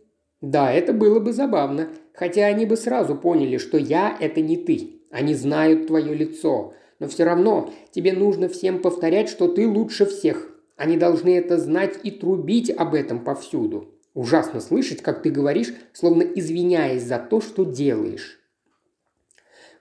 Да, 0.40 0.72
это 0.72 0.92
было 0.92 1.20
бы 1.20 1.32
забавно, 1.32 1.90
хотя 2.14 2.46
они 2.46 2.64
бы 2.64 2.76
сразу 2.76 3.14
поняли, 3.14 3.58
что 3.58 3.76
я– 3.76 4.16
это 4.20 4.40
не 4.40 4.56
ты. 4.56 5.02
Они 5.10 5.34
знают 5.34 5.86
твое 5.86 6.14
лицо. 6.14 6.72
Но 7.00 7.08
все 7.08 7.24
равно 7.24 7.72
тебе 7.90 8.12
нужно 8.12 8.48
всем 8.48 8.80
повторять, 8.80 9.28
что 9.28 9.48
ты 9.48 9.66
лучше 9.66 10.06
всех. 10.06 10.50
Они 10.76 10.96
должны 10.96 11.36
это 11.36 11.58
знать 11.58 11.98
и 12.04 12.10
трубить 12.10 12.70
об 12.70 12.94
этом 12.94 13.24
повсюду. 13.24 13.88
Ужасно 14.14 14.60
слышать, 14.60 15.02
как 15.02 15.22
ты 15.22 15.30
говоришь, 15.30 15.72
словно 15.92 16.22
извиняясь 16.22 17.02
за 17.02 17.18
то, 17.18 17.40
что 17.40 17.64
делаешь. 17.64 18.38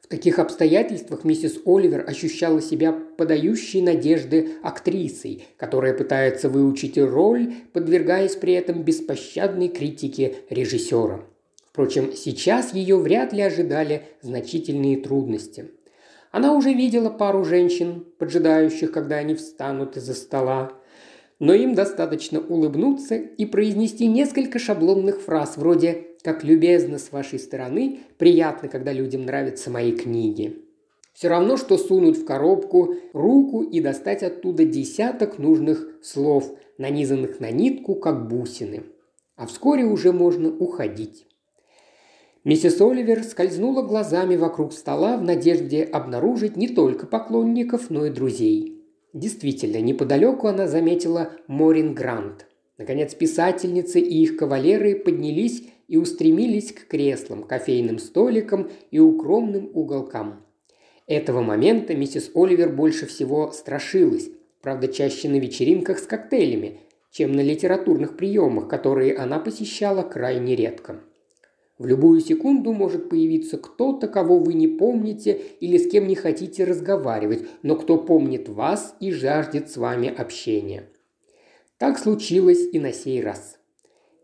В 0.01 0.07
таких 0.07 0.39
обстоятельствах 0.39 1.23
миссис 1.23 1.59
Оливер 1.65 2.03
ощущала 2.07 2.61
себя 2.61 2.93
подающей 3.17 3.81
надежды 3.81 4.53
актрисой, 4.63 5.45
которая 5.57 5.93
пытается 5.93 6.49
выучить 6.49 6.97
роль, 6.97 7.53
подвергаясь 7.73 8.35
при 8.35 8.53
этом 8.53 8.81
беспощадной 8.81 9.67
критике 9.67 10.37
режиссера. 10.49 11.25
Впрочем, 11.69 12.13
сейчас 12.15 12.73
ее 12.73 12.97
вряд 12.97 13.33
ли 13.33 13.41
ожидали 13.41 14.07
значительные 14.21 14.97
трудности. 14.97 15.69
Она 16.31 16.53
уже 16.53 16.73
видела 16.73 17.09
пару 17.09 17.43
женщин, 17.43 18.05
поджидающих, 18.17 18.91
когда 18.91 19.15
они 19.17 19.35
встанут 19.35 19.97
из-за 19.97 20.13
стола, 20.13 20.71
но 21.39 21.53
им 21.53 21.73
достаточно 21.73 22.39
улыбнуться 22.39 23.15
и 23.15 23.45
произнести 23.45 24.07
несколько 24.07 24.59
шаблонных 24.59 25.21
фраз 25.21 25.57
вроде 25.57 26.07
как 26.21 26.43
любезно 26.43 26.97
с 26.97 27.11
вашей 27.11 27.39
стороны, 27.39 28.01
приятно, 28.17 28.67
когда 28.67 28.91
людям 28.91 29.25
нравятся 29.25 29.71
мои 29.71 29.93
книги. 29.93 30.57
Все 31.13 31.29
равно, 31.29 31.57
что 31.57 31.77
сунуть 31.77 32.17
в 32.17 32.25
коробку 32.25 32.95
руку 33.13 33.63
и 33.63 33.81
достать 33.81 34.21
оттуда 34.23 34.65
десяток 34.65 35.37
нужных 35.37 35.87
слов, 36.01 36.53
нанизанных 36.77 37.39
на 37.39 37.51
нитку, 37.51 37.95
как 37.95 38.27
бусины. 38.27 38.83
А 39.35 39.47
вскоре 39.47 39.85
уже 39.85 40.11
можно 40.11 40.49
уходить. 40.49 41.25
Миссис 42.45 42.79
Оливер 42.79 43.23
скользнула 43.23 43.81
глазами 43.81 44.37
вокруг 44.37 44.71
стола 44.71 45.17
в 45.17 45.23
надежде 45.23 45.83
обнаружить 45.83 46.55
не 46.55 46.69
только 46.69 47.05
поклонников, 47.05 47.89
но 47.89 48.05
и 48.05 48.09
друзей. 48.09 48.81
Действительно, 49.11 49.81
неподалеку 49.81 50.47
она 50.47 50.65
заметила 50.65 51.33
Морин 51.47 51.93
Грант. 51.93 52.45
Наконец, 52.77 53.13
писательницы 53.13 53.99
и 53.99 54.23
их 54.23 54.37
кавалеры 54.37 54.95
поднялись 54.95 55.63
и 55.89 55.97
устремились 55.97 56.71
к 56.71 56.87
креслам, 56.87 57.43
кофейным 57.43 57.99
столикам 57.99 58.69
и 58.89 58.99
укромным 58.99 59.69
уголкам. 59.73 60.45
Этого 61.07 61.41
момента 61.41 61.93
миссис 61.93 62.31
Оливер 62.35 62.69
больше 62.69 63.05
всего 63.05 63.51
страшилась, 63.51 64.29
правда, 64.61 64.87
чаще 64.87 65.27
на 65.27 65.39
вечеринках 65.39 65.99
с 65.99 66.03
коктейлями, 66.03 66.79
чем 67.11 67.33
на 67.33 67.41
литературных 67.41 68.15
приемах, 68.15 68.69
которые 68.69 69.17
она 69.17 69.39
посещала 69.39 70.03
крайне 70.03 70.55
редко. 70.55 71.01
В 71.79 71.85
любую 71.87 72.19
секунду 72.19 72.73
может 72.73 73.09
появиться 73.09 73.57
кто-то, 73.57 74.09
кого 74.09 74.37
вы 74.37 74.53
не 74.53 74.67
помните 74.67 75.39
или 75.61 75.77
с 75.77 75.89
кем 75.89 76.07
не 76.07 76.15
хотите 76.15 76.65
разговаривать, 76.65 77.47
но 77.63 77.77
кто 77.77 77.97
помнит 77.97 78.49
вас 78.49 78.95
и 78.99 79.11
жаждет 79.11 79.71
с 79.71 79.77
вами 79.77 80.13
общения. 80.13 80.89
Так 81.77 81.97
случилось 81.97 82.67
и 82.73 82.79
на 82.79 82.91
сей 82.91 83.23
раз. 83.23 83.57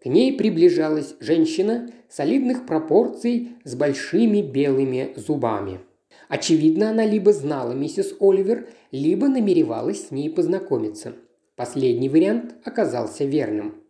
К 0.04 0.08
ней 0.08 0.34
приближалась 0.38 1.16
женщина 1.22 1.90
солидных 2.10 2.66
пропорций 2.66 3.54
с 3.64 3.74
большими 3.74 4.42
белыми 4.42 5.14
зубами. 5.16 5.80
Очевидно, 6.28 6.90
она 6.90 7.06
либо 7.06 7.32
знала 7.32 7.72
миссис 7.72 8.14
Оливер, 8.20 8.68
либо 8.92 9.30
намеревалась 9.30 10.08
с 10.08 10.12
ней 10.12 10.30
познакомиться. 10.30 11.14
Последний 11.56 12.10
вариант 12.10 12.56
оказался 12.66 13.24
верным. 13.24 13.85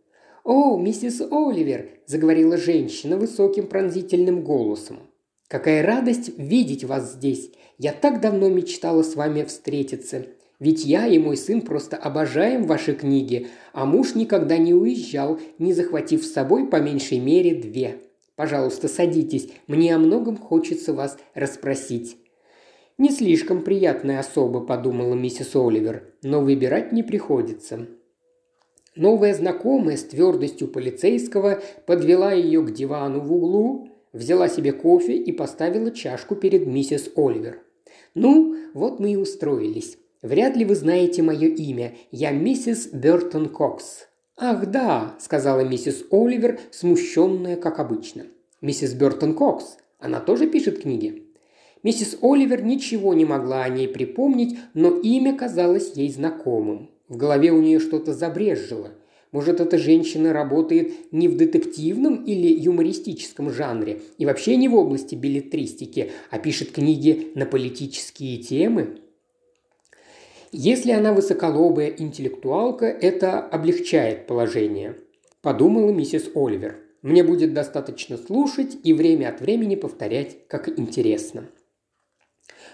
«О, 0.46 0.78
миссис 0.78 1.22
Оливер!»– 1.22 1.90
заговорила 2.06 2.56
женщина 2.56 3.18
высоким 3.18 3.66
пронзительным 3.66 4.44
голосом. 4.44 5.00
«Какая 5.48 5.82
радость 5.82 6.38
видеть 6.38 6.84
вас 6.84 7.14
здесь! 7.14 7.52
Я 7.80 7.92
так 7.94 8.22
давно 8.22 8.48
мечтала 8.50 9.02
с 9.02 9.16
вами 9.16 9.42
встретиться. 9.42 10.28
Ведь 10.60 10.86
я 10.86 11.08
и 11.08 11.18
мой 11.18 11.36
сын 11.36 11.62
просто 11.62 11.98
обожаем 11.98 12.66
ваши 12.66 12.94
книги, 12.94 13.48
а 13.74 13.86
муж 13.86 14.14
никогда 14.14 14.60
не 14.60 14.76
уезжал, 14.76 15.40
не 15.58 15.74
захватив 15.74 16.24
с 16.24 16.32
собой 16.32 16.68
по 16.68 16.76
меньшей 16.80 17.18
мере 17.18 17.56
две. 17.56 17.98
Пожалуйста, 18.36 18.88
садитесь, 18.88 19.50
мне 19.66 19.96
о 19.96 19.98
многом 19.98 20.38
хочется 20.38 20.94
вас 20.94 21.18
расспросить». 21.34 22.18
«Не 23.00 23.10
слишком 23.10 23.64
приятная 23.64 24.20
особа»,– 24.20 24.60
подумала 24.62 25.16
миссис 25.16 25.56
Оливер,– 25.56 26.14
«но 26.22 26.40
выбирать 26.42 26.92
не 26.92 27.02
приходится». 27.02 27.88
Новая 28.96 29.34
знакомая 29.34 29.98
с 29.98 30.04
твердостью 30.04 30.70
полицейского 30.70 31.62
подвела 31.86 32.32
ее 32.32 32.64
к 32.64 32.72
дивану 32.72 33.20
в 33.20 33.34
углу, 33.34 33.90
взяла 34.14 34.48
себе 34.48 34.72
кофе 34.72 35.18
и 35.18 35.34
поставила 35.34 35.92
чашку 35.92 36.36
перед 36.36 36.66
миссис 36.66 37.12
Оливер. 37.18 37.60
«Ну, 38.14 38.56
вот 38.74 39.02
мы 39.02 39.12
и 39.12 39.16
устроились. 39.18 39.98
Вряд 40.22 40.56
ли 40.56 40.64
вы 40.64 40.76
знаете 40.76 41.22
мое 41.22 41.50
имя. 41.50 41.96
Я 42.12 42.32
миссис 42.32 42.88
Бертон 42.88 43.50
Кокс». 43.50 44.08
«Ах, 44.38 44.66
да»,– 44.68 45.16
сказала 45.20 45.62
миссис 45.62 46.06
Оливер, 46.10 46.60
смущенная, 46.72 47.58
как 47.58 47.80
обычно. 47.80 48.24
«Миссис 48.62 48.94
Бертон 48.94 49.34
Кокс. 49.34 49.78
Она 50.00 50.22
тоже 50.22 50.48
пишет 50.48 50.82
книги?» 50.82 51.24
Миссис 51.84 52.18
Оливер 52.22 52.64
ничего 52.64 53.14
не 53.14 53.26
могла 53.26 53.64
о 53.64 53.70
ней 53.70 53.88
припомнить, 53.88 54.58
но 54.74 54.90
имя 54.90 55.38
казалось 55.38 55.94
ей 55.96 56.10
знакомым. 56.12 56.90
В 57.08 57.18
голове 57.18 57.52
у 57.52 57.62
нее 57.62 57.80
что-то 57.80 58.14
забрежило. 58.14 58.92
Может, 59.32 59.60
эта 59.60 59.78
женщина 59.78 60.34
работает 60.34 61.12
не 61.12 61.28
в 61.28 61.36
детективном 61.36 62.24
или 62.24 62.48
юмористическом 62.48 63.52
жанре 63.52 64.02
и 64.18 64.26
вообще 64.26 64.56
не 64.56 64.70
в 64.70 64.76
области 64.76 65.14
билетристики, 65.14 66.12
а 66.32 66.40
пишет 66.40 66.72
книги 66.72 67.32
на 67.36 67.46
политические 67.46 68.38
темы? 68.38 69.00
Если 70.52 70.92
она 70.92 71.12
высоколобая 71.12 71.90
интеллектуалка, 71.90 72.86
это 72.86 73.40
облегчает 73.40 74.26
положение, 74.26 74.96
подумала 75.42 75.92
миссис 75.92 76.30
Оливер. 76.34 76.78
Мне 77.02 77.24
будет 77.24 77.54
достаточно 77.54 78.18
слушать 78.18 78.78
и 78.84 78.94
время 78.94 79.30
от 79.30 79.42
времени 79.42 79.76
повторять, 79.76 80.48
как 80.48 80.80
интересно. 80.80 81.50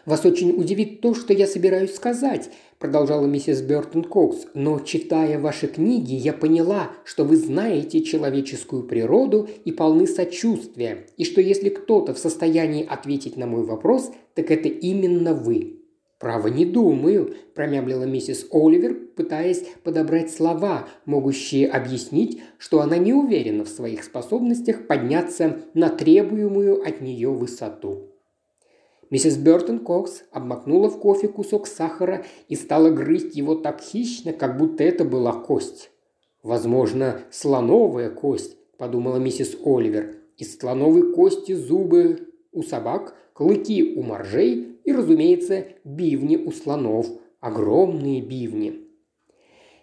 «Вас 0.05 0.25
очень 0.25 0.51
удивит 0.51 1.01
то, 1.01 1.13
что 1.13 1.31
я 1.31 1.45
собираюсь 1.45 1.93
сказать»,– 1.93 2.49
продолжала 2.79 3.27
миссис 3.27 3.61
Бертон 3.61 4.03
Кокс, 4.03 4.47
«но, 4.55 4.79
читая 4.79 5.37
ваши 5.37 5.67
книги, 5.67 6.15
я 6.15 6.33
поняла, 6.33 6.89
что 7.03 7.23
вы 7.23 7.35
знаете 7.35 8.01
человеческую 8.01 8.83
природу 8.83 9.47
и 9.63 9.71
полны 9.71 10.07
сочувствия, 10.07 11.05
и 11.17 11.23
что 11.23 11.39
если 11.39 11.69
кто-то 11.69 12.15
в 12.15 12.19
состоянии 12.19 12.85
ответить 12.85 13.37
на 13.37 13.45
мой 13.45 13.63
вопрос, 13.63 14.11
так 14.33 14.49
это 14.49 14.69
именно 14.69 15.35
вы». 15.35 15.77
«Право 16.17 16.47
не 16.47 16.65
думаю»,– 16.65 17.35
промямлила 17.55 18.03
миссис 18.03 18.47
Оливер, 18.51 18.95
пытаясь 19.15 19.63
подобрать 19.83 20.31
слова, 20.31 20.87
могущие 21.05 21.67
объяснить, 21.67 22.41
что 22.57 22.81
она 22.81 22.97
не 22.97 23.13
уверена 23.13 23.65
в 23.65 23.69
своих 23.69 24.03
способностях 24.03 24.87
подняться 24.87 25.59
на 25.73 25.89
требуемую 25.89 26.81
от 26.87 27.01
нее 27.01 27.29
высоту. 27.29 28.10
Миссис 29.11 29.37
Бертон 29.37 29.79
Кокс 29.79 30.23
обмакнула 30.31 30.89
в 30.89 30.97
кофе 30.97 31.27
кусок 31.27 31.67
сахара 31.67 32.23
и 32.47 32.55
стала 32.55 32.89
грызть 32.89 33.35
его 33.35 33.55
так 33.55 33.81
хищно, 33.81 34.31
как 34.31 34.57
будто 34.57 34.85
это 34.85 35.03
была 35.03 35.33
кость. 35.33 35.91
«Возможно, 36.43 37.19
слоновая 37.29 38.09
кость»,– 38.09 38.55
подумала 38.77 39.17
миссис 39.17 39.57
Оливер. 39.65 40.15
«Из 40.37 40.57
слоновой 40.57 41.13
кости 41.13 41.51
зубы 41.51 42.29
у 42.53 42.63
собак, 42.63 43.15
клыки 43.33 43.95
у 43.97 44.01
моржей 44.01 44.79
и, 44.85 44.93
разумеется, 44.93 45.65
бивни 45.83 46.37
у 46.37 46.51
слонов. 46.51 47.07
Огромные 47.41 48.21
бивни». 48.21 48.87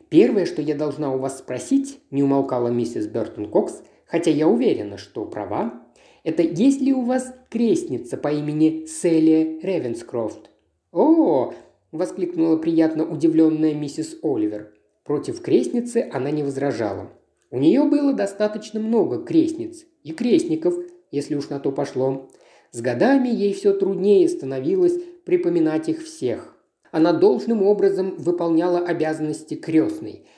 «Первое, 0.08 0.46
что 0.46 0.62
я 0.62 0.74
должна 0.74 1.14
у 1.14 1.18
вас 1.18 1.40
спросить»,– 1.40 2.00
не 2.10 2.22
умолкала 2.22 2.68
миссис 2.68 3.06
Бертон 3.06 3.50
Кокс, 3.50 3.82
хотя 4.06 4.30
я 4.30 4.48
уверена, 4.48 4.96
что 4.96 5.26
права, 5.26 5.84
это 6.24 6.42
есть 6.42 6.80
ли 6.80 6.92
у 6.92 7.02
вас 7.02 7.34
крестница 7.50 8.16
по 8.16 8.28
имени 8.28 8.86
Селия 8.86 9.60
Ревенскрофт?» 9.60 10.50
«О!»– 10.92 11.52
воскликнула 11.92 12.56
приятно 12.56 13.04
удивленная 13.04 13.74
миссис 13.74 14.16
Оливер. 14.22 14.72
Против 15.04 15.40
крестницы 15.40 16.08
она 16.12 16.30
не 16.30 16.42
возражала. 16.42 17.10
У 17.50 17.58
нее 17.58 17.84
было 17.84 18.12
достаточно 18.12 18.78
много 18.78 19.24
крестниц 19.24 19.84
и 20.02 20.12
крестников, 20.12 20.74
если 21.10 21.34
уж 21.34 21.48
на 21.48 21.60
то 21.60 21.72
пошло. 21.72 22.28
С 22.72 22.80
годами 22.80 23.28
ей 23.28 23.54
все 23.54 23.72
труднее 23.72 24.28
становилось 24.28 24.98
припоминать 25.24 25.88
их 25.88 26.04
всех. 26.04 26.56
Она 26.90 27.12
должным 27.12 27.62
образом 27.62 28.16
выполняла 28.16 28.80
обязанности 28.80 29.54
крестной– 29.54 30.26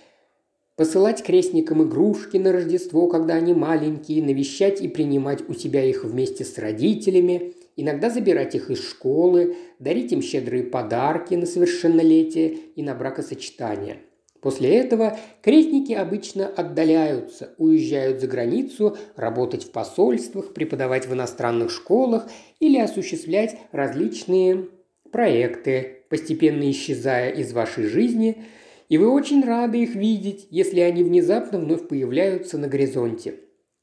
посылать 0.81 1.23
крестникам 1.23 1.83
игрушки 1.83 2.39
на 2.39 2.53
Рождество, 2.53 3.07
когда 3.07 3.35
они 3.35 3.53
маленькие, 3.53 4.23
навещать 4.23 4.81
и 4.81 4.89
принимать 4.89 5.47
у 5.47 5.53
себя 5.53 5.85
их 5.85 6.05
вместе 6.05 6.43
с 6.43 6.57
родителями, 6.57 7.53
иногда 7.77 8.09
забирать 8.09 8.55
их 8.55 8.71
из 8.71 8.83
школы, 8.89 9.57
дарить 9.79 10.11
им 10.13 10.23
щедрые 10.23 10.63
подарки 10.65 11.35
на 11.35 11.45
совершеннолетие 11.45 12.57
и 12.77 12.83
на 12.83 12.95
бракосочетание. 12.95 13.99
После 14.41 14.75
этого 14.75 15.19
крестники 15.43 15.93
обычно 15.93 16.47
отдаляются, 16.47 17.53
уезжают 17.59 18.23
за 18.23 18.27
границу, 18.27 18.97
работать 19.17 19.65
в 19.65 19.73
посольствах, 19.73 20.55
преподавать 20.55 21.07
в 21.07 21.13
иностранных 21.13 21.71
школах 21.71 22.27
или 22.59 22.79
осуществлять 22.79 23.59
различные 23.71 24.69
проекты, 25.13 26.05
постепенно 26.09 26.71
исчезая 26.71 27.33
из 27.33 27.53
вашей 27.53 27.85
жизни– 27.85 28.43
и 28.91 28.99
вы 28.99 29.09
очень 29.09 29.43
рады 29.45 29.85
их 29.85 29.95
видеть, 29.95 30.49
если 30.51 30.81
они 30.81 31.05
внезапно 31.05 31.61
вновь 31.61 31.87
появляются 31.87 32.59
на 32.59 32.67
горизонте. 32.67 33.37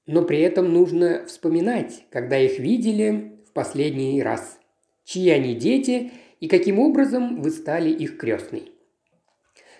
Но 0.05 0.21
при 0.21 0.41
этом 0.41 0.71
нужно 0.71 1.23
вспоминать, 1.25 2.03
когда 2.11 2.37
их 2.37 2.59
видели 2.59 3.39
в 3.47 3.53
последний 3.53 4.21
раз. 4.21 4.59
Чьи 5.05 5.29
они 5.29 5.55
дети 5.55 6.11
и 6.41 6.49
каким 6.49 6.77
образом 6.79 7.41
вы 7.41 7.51
стали 7.51 7.89
их 7.89 8.17
крестной. 8.17 8.73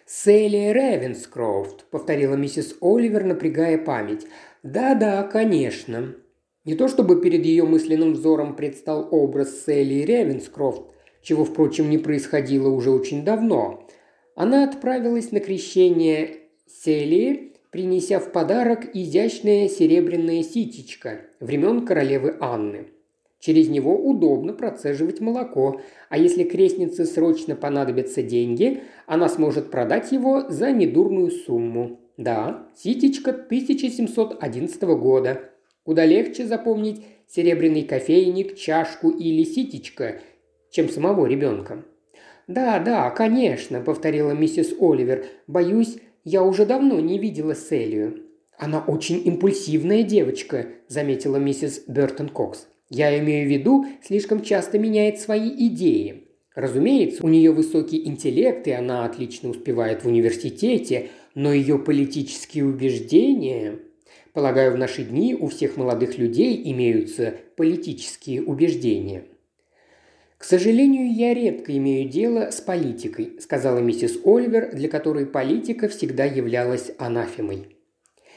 «Селли 0.06 0.72
Ревенскрофт»,– 0.72 1.86
повторила 1.92 2.36
миссис 2.36 2.78
Оливер, 2.80 3.26
напрягая 3.26 3.78
память. 3.78 4.26
«Да-да, 4.64 5.24
конечно». 5.24 6.16
Не 6.64 6.76
то 6.76 6.88
чтобы 6.88 7.22
перед 7.22 7.46
ее 7.46 7.66
мысленным 7.66 8.14
взором 8.14 8.56
предстал 8.56 9.10
образ 9.12 9.66
Селли 9.66 10.06
Ревенскрофт, 10.06 10.84
чего, 11.22 11.44
впрочем, 11.44 11.90
не 11.90 11.98
происходило 11.98 12.70
уже 12.70 12.92
очень 12.92 13.26
давно– 13.26 13.84
она 14.38 14.64
отправилась 14.66 15.32
на 15.32 15.40
крещение 15.40 16.38
Селии, 16.68 17.54
принеся 17.72 18.20
в 18.20 18.32
подарок 18.32 18.88
изящное 18.94 19.68
серебряное 19.68 20.44
ситечко 20.44 21.22
времен 21.40 21.88
королевы 21.88 22.38
Анны. 22.40 22.86
Через 23.40 23.68
него 23.68 23.98
удобно 23.98 24.54
процеживать 24.54 25.22
молоко, 25.22 25.82
а 26.10 26.20
если 26.20 26.44
крестнице 26.44 27.06
срочно 27.06 27.56
понадобятся 27.56 28.22
деньги, 28.22 28.84
она 29.08 29.28
сможет 29.28 29.72
продать 29.72 30.12
его 30.12 30.46
за 30.50 30.72
недурную 30.72 31.32
сумму. 31.32 32.00
Да, 32.18 32.68
ситечко 32.76 33.32
1711 33.32 34.82
года. 34.84 35.50
Куда 35.84 36.06
легче 36.06 36.46
запомнить 36.46 37.04
серебряный 37.28 37.82
кофейник, 37.82 38.56
чашку 38.56 39.10
или 39.10 39.44
ситечко, 39.44 40.20
чем 40.70 40.90
самого 40.90 41.26
ребенка. 41.26 41.84
«Да, 42.48 42.80
да, 42.80 43.10
конечно»,– 43.10 43.82
повторила 43.86 44.32
миссис 44.32 44.74
Оливер. 44.80 45.26
«Боюсь, 45.48 45.98
я 46.24 46.44
уже 46.44 46.66
давно 46.66 47.00
не 47.02 47.20
видела 47.20 47.54
Селию». 47.56 48.24
«Она 48.58 48.80
очень 48.80 49.22
импульсивная 49.28 50.04
девочка»,– 50.04 50.68
заметила 50.88 51.36
миссис 51.36 51.84
Бертон 51.88 52.30
Кокс. 52.30 52.68
«Я 52.90 53.20
имею 53.20 53.48
в 53.48 53.52
виду, 53.52 53.86
слишком 54.02 54.42
часто 54.42 54.80
меняет 54.80 55.20
свои 55.20 55.50
идеи. 55.68 56.24
Разумеется, 56.56 57.24
у 57.26 57.30
нее 57.30 57.52
высокий 57.52 58.08
интеллект, 58.08 58.66
и 58.68 58.72
она 58.72 59.06
отлично 59.06 59.50
успевает 59.50 60.04
в 60.04 60.08
университете, 60.08 61.10
но 61.36 61.54
ее 61.54 61.78
политические 61.78 62.66
убеждения... 62.66 63.80
Полагаю, 64.34 64.72
в 64.72 64.78
наши 64.78 65.04
дни 65.04 65.36
у 65.36 65.48
всех 65.48 65.78
молодых 65.78 66.18
людей 66.18 66.62
имеются 66.72 67.36
политические 67.58 68.42
убеждения». 68.42 69.26
«К 70.38 70.44
сожалению, 70.44 71.12
я 71.12 71.34
редко 71.34 71.76
имею 71.78 72.08
дело 72.08 72.52
с 72.52 72.62
политикой»,– 72.62 73.38
сказала 73.40 73.80
миссис 73.80 74.20
Оливер, 74.24 74.70
для 74.72 74.88
которой 74.88 75.26
политика 75.26 75.88
всегда 75.88 76.26
являлась 76.26 76.92
анафемой. 77.00 77.76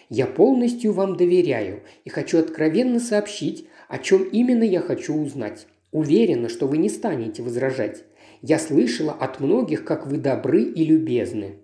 «Я 0.08 0.26
полностью 0.26 0.92
вам 0.92 1.16
доверяю 1.16 1.82
и 2.04 2.08
хочу 2.08 2.38
откровенно 2.38 3.00
сообщить, 3.00 3.68
о 3.88 3.98
чем 3.98 4.24
именно 4.24 4.62
я 4.62 4.80
хочу 4.80 5.14
узнать. 5.14 5.66
Уверена, 5.92 6.48
что 6.48 6.66
вы 6.66 6.78
не 6.78 6.88
станете 6.88 7.42
возражать. 7.42 8.04
Я 8.40 8.58
слышала 8.58 9.12
от 9.12 9.40
многих, 9.40 9.84
как 9.84 10.06
вы 10.06 10.16
добры 10.16 10.62
и 10.62 10.84
любезны». 10.84 11.56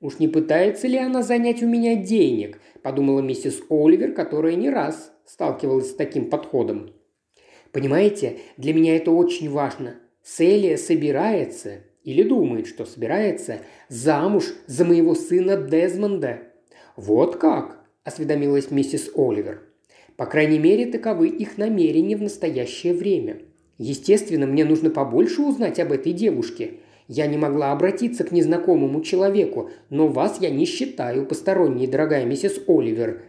«Уж 0.00 0.18
не 0.18 0.28
пытается 0.28 0.86
ли 0.86 0.98
она 0.98 1.22
занять 1.22 1.62
у 1.62 1.66
меня 1.66 1.96
денег?»– 1.96 2.60
подумала 2.82 3.20
миссис 3.20 3.62
Оливер, 3.70 4.12
которая 4.12 4.54
не 4.54 4.68
раз 4.68 5.12
сталкивалась 5.24 5.90
с 5.90 5.94
таким 5.94 6.28
подходом. 6.28 6.92
Понимаете, 7.72 8.38
для 8.56 8.72
меня 8.72 8.96
это 8.96 9.10
очень 9.10 9.50
важно. 9.50 9.96
Селия 10.22 10.76
собирается, 10.76 11.80
или 12.04 12.22
думает, 12.22 12.66
что 12.66 12.84
собирается, 12.84 13.60
замуж 13.88 14.44
за 14.66 14.84
моего 14.84 15.14
сына 15.14 15.56
Дезмонда. 15.56 16.40
Вот 16.96 17.36
как, 17.36 17.84
осведомилась 18.04 18.70
миссис 18.70 19.10
Оливер. 19.14 19.62
По 20.16 20.26
крайней 20.26 20.58
мере, 20.58 20.86
таковы 20.86 21.28
их 21.28 21.58
намерения 21.58 22.16
в 22.16 22.22
настоящее 22.22 22.92
время. 22.92 23.42
Естественно, 23.78 24.46
мне 24.46 24.64
нужно 24.64 24.90
побольше 24.90 25.42
узнать 25.42 25.78
об 25.78 25.92
этой 25.92 26.12
девушке. 26.12 26.80
Я 27.06 27.26
не 27.26 27.36
могла 27.36 27.72
обратиться 27.72 28.24
к 28.24 28.32
незнакомому 28.32 29.00
человеку, 29.02 29.70
но 29.88 30.08
вас 30.08 30.38
я 30.40 30.50
не 30.50 30.66
считаю 30.66 31.24
посторонней, 31.24 31.86
дорогая 31.86 32.24
миссис 32.24 32.60
Оливер. 32.66 33.22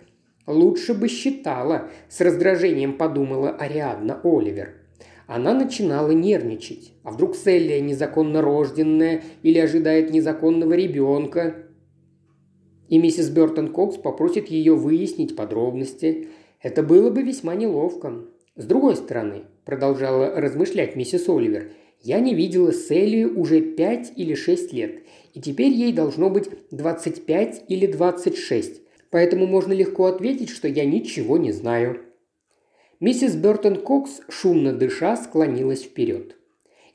Лучше 0.49 0.95
бы 0.95 1.07
считала, 1.07 1.91
с 2.09 2.19
раздражением 2.21 2.97
подумала 2.97 3.51
Ариадна 3.51 4.19
Оливер. 4.23 4.77
Она 5.27 5.53
начинала 5.53 6.09
нервничать. 6.09 6.93
А 7.03 7.11
вдруг 7.11 7.35
Селлия 7.35 7.79
незаконно 7.81 8.41
рожденная 8.41 9.21
или 9.43 9.59
ожидает 9.59 10.09
незаконного 10.09 10.73
ребенка? 10.73 11.67
И 12.87 12.97
миссис 12.97 13.29
Бертон 13.29 13.71
Кокс 13.71 13.97
попросит 13.97 14.47
ее 14.47 14.73
выяснить 14.73 15.35
подробности. 15.35 16.29
Это 16.63 16.81
было 16.81 17.11
бы 17.11 17.21
весьма 17.21 17.53
неловко. 17.53 18.25
С 18.55 18.65
другой 18.65 18.95
стороны, 18.95 19.43
продолжала 19.65 20.41
размышлять 20.41 20.95
миссис 20.95 21.29
Оливер, 21.29 21.73
я 22.01 22.19
не 22.19 22.33
видела 22.33 22.73
Селлию 22.73 23.39
уже 23.39 23.61
пять 23.61 24.13
или 24.15 24.33
шесть 24.33 24.73
лет, 24.73 25.03
и 25.35 25.41
теперь 25.41 25.73
ей 25.73 25.93
должно 25.93 26.31
быть 26.31 26.49
двадцать 26.71 27.25
пять 27.25 27.63
или 27.67 27.85
двадцать 27.85 28.37
шесть 28.37 28.81
поэтому 29.11 29.47
можно 29.47 29.73
легко 29.73 30.05
ответить, 30.05 30.49
что 30.49 30.67
я 30.67 30.85
ничего 30.85 31.37
не 31.37 31.51
знаю». 31.51 32.01
Миссис 32.99 33.35
Бертон 33.35 33.77
Кокс, 33.77 34.21
шумно 34.29 34.73
дыша, 34.73 35.15
склонилась 35.15 35.83
вперед. 35.83 36.35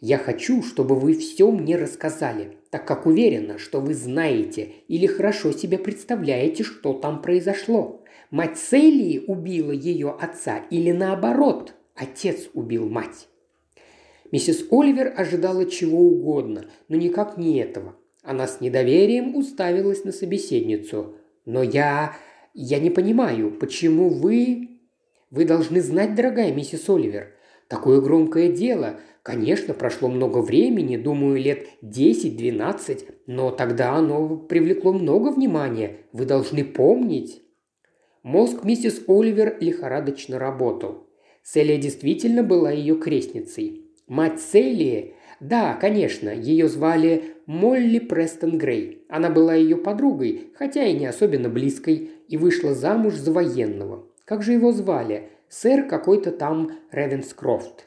Я 0.07 0.19
хочу, 0.19 0.63
чтобы 0.63 0.97
вы 0.97 1.15
все 1.15 1.51
мне 1.51 1.77
рассказали, 1.77 2.59
так 2.69 2.87
как 2.87 3.07
уверена, 3.07 3.57
что 3.57 3.81
вы 3.81 3.95
знаете 3.95 4.73
или 4.87 5.07
хорошо 5.07 5.51
себе 5.53 5.79
представляете, 5.79 6.63
что 6.63 6.93
там 6.93 7.23
произошло. 7.23 8.05
Мать 8.31 8.59
Селии 8.59 9.25
убила 9.27 9.73
ее 9.73 10.11
отца 10.11 10.59
или 10.69 10.91
наоборот, 10.91 11.73
отец 11.95 12.51
убил 12.53 12.87
мать. 12.91 13.29
Миссис 14.31 14.67
Оливер 14.71 15.15
ожидала 15.17 15.65
чего 15.65 16.01
угодно, 16.01 16.67
но 16.89 16.97
никак 16.97 17.39
не 17.39 17.59
этого. 17.59 17.97
Она 18.23 18.47
с 18.47 18.61
недоверием 18.61 19.35
уставилась 19.35 20.05
на 20.05 20.13
собеседницу. 20.13 21.15
«Но 21.45 21.63
я... 21.63 22.17
я 22.55 22.79
не 22.79 22.91
понимаю, 22.91 23.51
почему 23.51 24.09
вы...» 24.09 24.81
«Вы 25.31 25.45
должны 25.45 25.81
знать, 25.81 26.15
дорогая 26.15 26.53
миссис 26.53 26.89
Оливер, 26.89 27.35
такое 27.69 28.01
громкое 28.01 28.53
дело. 28.53 29.01
Конечно, 29.23 29.75
прошло 29.75 30.09
много 30.09 30.39
времени, 30.39 30.97
думаю, 30.97 31.41
лет 31.41 31.67
10-12, 31.83 33.15
но 33.27 33.51
тогда 33.51 33.95
оно 33.95 34.37
привлекло 34.37 34.93
много 34.93 35.31
внимания. 35.31 36.07
Вы 36.13 36.25
должны 36.25 36.65
помнить». 36.65 37.43
Мозг 38.23 38.65
миссис 38.65 39.03
Оливер 39.07 39.59
лихорадочно 39.61 40.39
работал. 40.39 41.09
Селия 41.43 41.77
действительно 41.77 42.43
была 42.43 42.71
ее 42.71 42.97
крестницей. 42.97 43.91
Мать 44.07 44.41
Селии, 44.41 45.15
да, 45.41 45.75
конечно, 45.75 46.31
ее 46.31 46.69
звали 46.69 47.34
Молли 47.47 47.99
Престон 47.99 48.57
Грей. 48.57 49.05
Она 49.09 49.29
была 49.29 49.55
ее 49.55 49.77
подругой, 49.77 50.49
хотя 50.55 50.85
и 50.85 50.95
не 50.95 51.07
особенно 51.07 51.49
близкой, 51.49 52.11
и 52.29 52.37
вышла 52.37 52.75
замуж 52.75 53.15
за 53.15 53.33
военного. 53.33 54.07
Как 54.25 54.43
же 54.43 54.53
его 54.53 54.73
звали? 54.73 55.29
Сэр 55.49 55.87
какой-то 55.87 56.33
там 56.33 56.73
Ревенскрофт. 56.91 57.87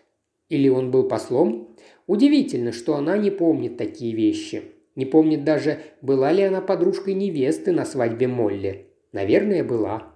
Или 0.49 0.69
он 0.69 0.91
был 0.91 1.07
послом? 1.07 1.75
Удивительно, 2.05 2.71
что 2.71 2.95
она 2.95 3.17
не 3.17 3.31
помнит 3.31 3.77
такие 3.77 4.15
вещи. 4.15 4.61
Не 4.95 5.05
помнит 5.05 5.43
даже, 5.43 5.79
была 6.01 6.31
ли 6.31 6.43
она 6.43 6.61
подружкой 6.61 7.15
невесты 7.15 7.71
на 7.71 7.83
свадьбе 7.83 8.27
Молли. 8.27 8.85
Наверное, 9.11 9.63
была. 9.63 10.13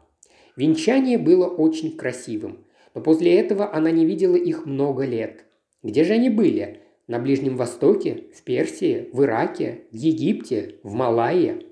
Венчание 0.56 1.18
было 1.18 1.48
очень 1.48 1.98
красивым. 1.98 2.66
Но 2.94 3.02
после 3.02 3.40
этого 3.40 3.74
она 3.74 3.90
не 3.90 4.06
видела 4.06 4.36
их 4.36 4.66
много 4.66 5.06
лет. 5.06 5.46
Где 5.82 6.04
же 6.04 6.14
они 6.14 6.30
были? 6.30 6.81
На 7.12 7.20
Ближнем 7.20 7.58
Востоке, 7.58 8.24
в 8.34 8.42
Персии, 8.44 9.10
в 9.12 9.22
Ираке, 9.24 9.82
в 9.92 9.96
Египте, 9.98 10.76
в 10.82 10.94
Малайе. 10.94 11.64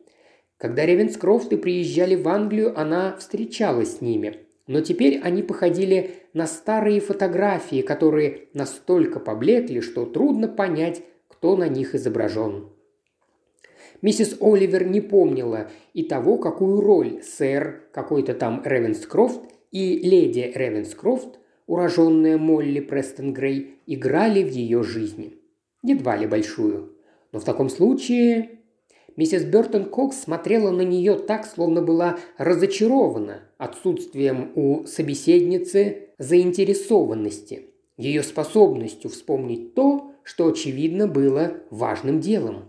Когда 0.57 0.85
Ревенскрофты 0.85 1.55
приезжали 1.55 2.15
в 2.15 2.27
Англию, 2.27 2.77
она 2.77 3.15
встречалась 3.15 3.99
с 3.99 4.01
ними. 4.01 4.39
Но 4.67 4.81
теперь 4.81 5.17
они 5.19 5.41
походили 5.41 6.11
на 6.33 6.45
старые 6.45 6.99
фотографии, 6.99 7.81
которые 7.81 8.49
настолько 8.53 9.21
поблекли, 9.21 9.79
что 9.79 10.05
трудно 10.05 10.49
понять, 10.49 11.03
кто 11.29 11.55
на 11.55 11.69
них 11.69 11.95
изображен. 11.95 12.67
Миссис 14.01 14.35
Оливер 14.41 14.85
не 14.87 14.99
помнила 14.99 15.71
и 15.93 16.03
того, 16.03 16.37
какую 16.37 16.81
роль 16.81 17.21
сэр 17.23 17.87
какой-то 17.93 18.33
там 18.33 18.61
Ревенскрофт 18.65 19.39
и 19.71 19.99
леди 19.99 20.51
Ревенскрофт 20.53 21.38
урожденная 21.69 22.39
Молли 22.39 22.79
Престон 22.79 23.31
Грей, 23.31 23.75
играли 23.85 24.43
в 24.43 24.49
ее 24.49 24.81
жизни. 24.81 25.37
Едва 25.83 26.17
ли 26.17 26.25
большую. 26.25 26.93
Но 27.31 27.39
в 27.39 27.45
таком 27.45 27.69
случае... 27.69 28.49
Миссис 29.15 29.43
Бертон 29.43 29.85
Кокс 29.85 30.17
смотрела 30.17 30.71
на 30.71 30.81
нее 30.81 31.15
так, 31.15 31.45
словно 31.45 31.81
была 31.81 32.17
разочарована 32.37 33.41
отсутствием 33.57 34.51
у 34.55 34.85
собеседницы 34.85 36.09
заинтересованности, 36.17 37.67
ее 37.97 38.23
способностью 38.23 39.11
вспомнить 39.11 39.75
то, 39.75 40.13
что, 40.23 40.47
очевидно, 40.47 41.07
было 41.07 41.57
важным 41.69 42.21
делом. 42.21 42.65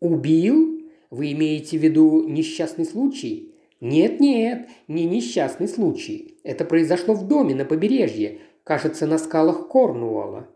«Убил? 0.00 0.82
Вы 1.10 1.32
имеете 1.32 1.78
в 1.78 1.82
виду 1.82 2.26
несчастный 2.28 2.84
случай?» 2.84 3.54
«Нет-нет, 3.80 4.68
не 4.88 5.04
несчастный 5.04 5.68
случай. 5.68 6.38
Это 6.44 6.64
произошло 6.64 7.14
в 7.14 7.26
доме 7.28 7.54
на 7.54 7.64
побережье, 7.64 8.38
кажется, 8.64 9.06
на 9.06 9.18
скалах 9.18 9.68
Корнуолла. 9.68 10.48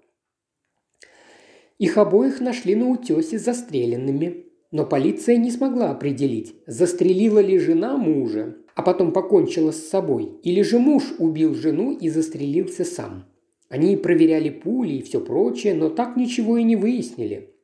Их 1.78 1.96
обоих 1.96 2.40
нашли 2.40 2.74
на 2.74 2.88
утесе 2.88 3.38
застреленными. 3.38 4.46
Но 4.72 4.87
полиция 4.87 5.37
не 5.37 5.50
смогла 5.50 5.90
определить, 5.90 6.54
застрелила 6.64 7.40
ли 7.40 7.59
жена 7.59 7.96
мужа, 7.96 8.56
а 8.76 8.83
потом 8.83 9.12
покончила 9.12 9.72
с 9.72 9.88
собой, 9.88 10.38
или 10.44 10.62
же 10.62 10.78
муж 10.78 11.12
убил 11.18 11.54
жену 11.54 11.90
и 11.90 12.09
застрелился 12.09 12.85
сам. 12.85 13.24
Они 13.68 13.96
проверяли 13.96 14.48
пули 14.48 14.94
и 14.94 15.02
все 15.02 15.20
прочее, 15.20 15.74
но 15.74 15.88
так 15.88 16.16
ничего 16.16 16.56
и 16.56 16.62
не 16.62 16.76
выяснили. 16.76 17.54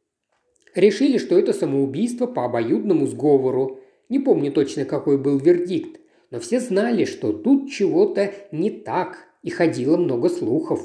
Решили, 0.75 1.19
что 1.19 1.39
это 1.39 1.53
самоубийство 1.53 2.27
по 2.27 2.45
обоюдному 2.45 3.07
сговору, 3.07 3.81
не 4.09 4.19
помню 4.19 4.53
точно, 4.53 4.85
какой 4.85 5.19
был 5.19 5.39
вердикт, 5.39 6.01
но 6.31 6.41
все 6.41 6.61
знали, 6.61 7.05
что 7.05 7.33
тут 7.33 7.71
чего-то 7.71 8.33
не 8.53 8.71
так, 8.71 9.19
и 9.43 9.51
ходило 9.51 9.97
много 9.97 10.29
слухов. 10.29 10.81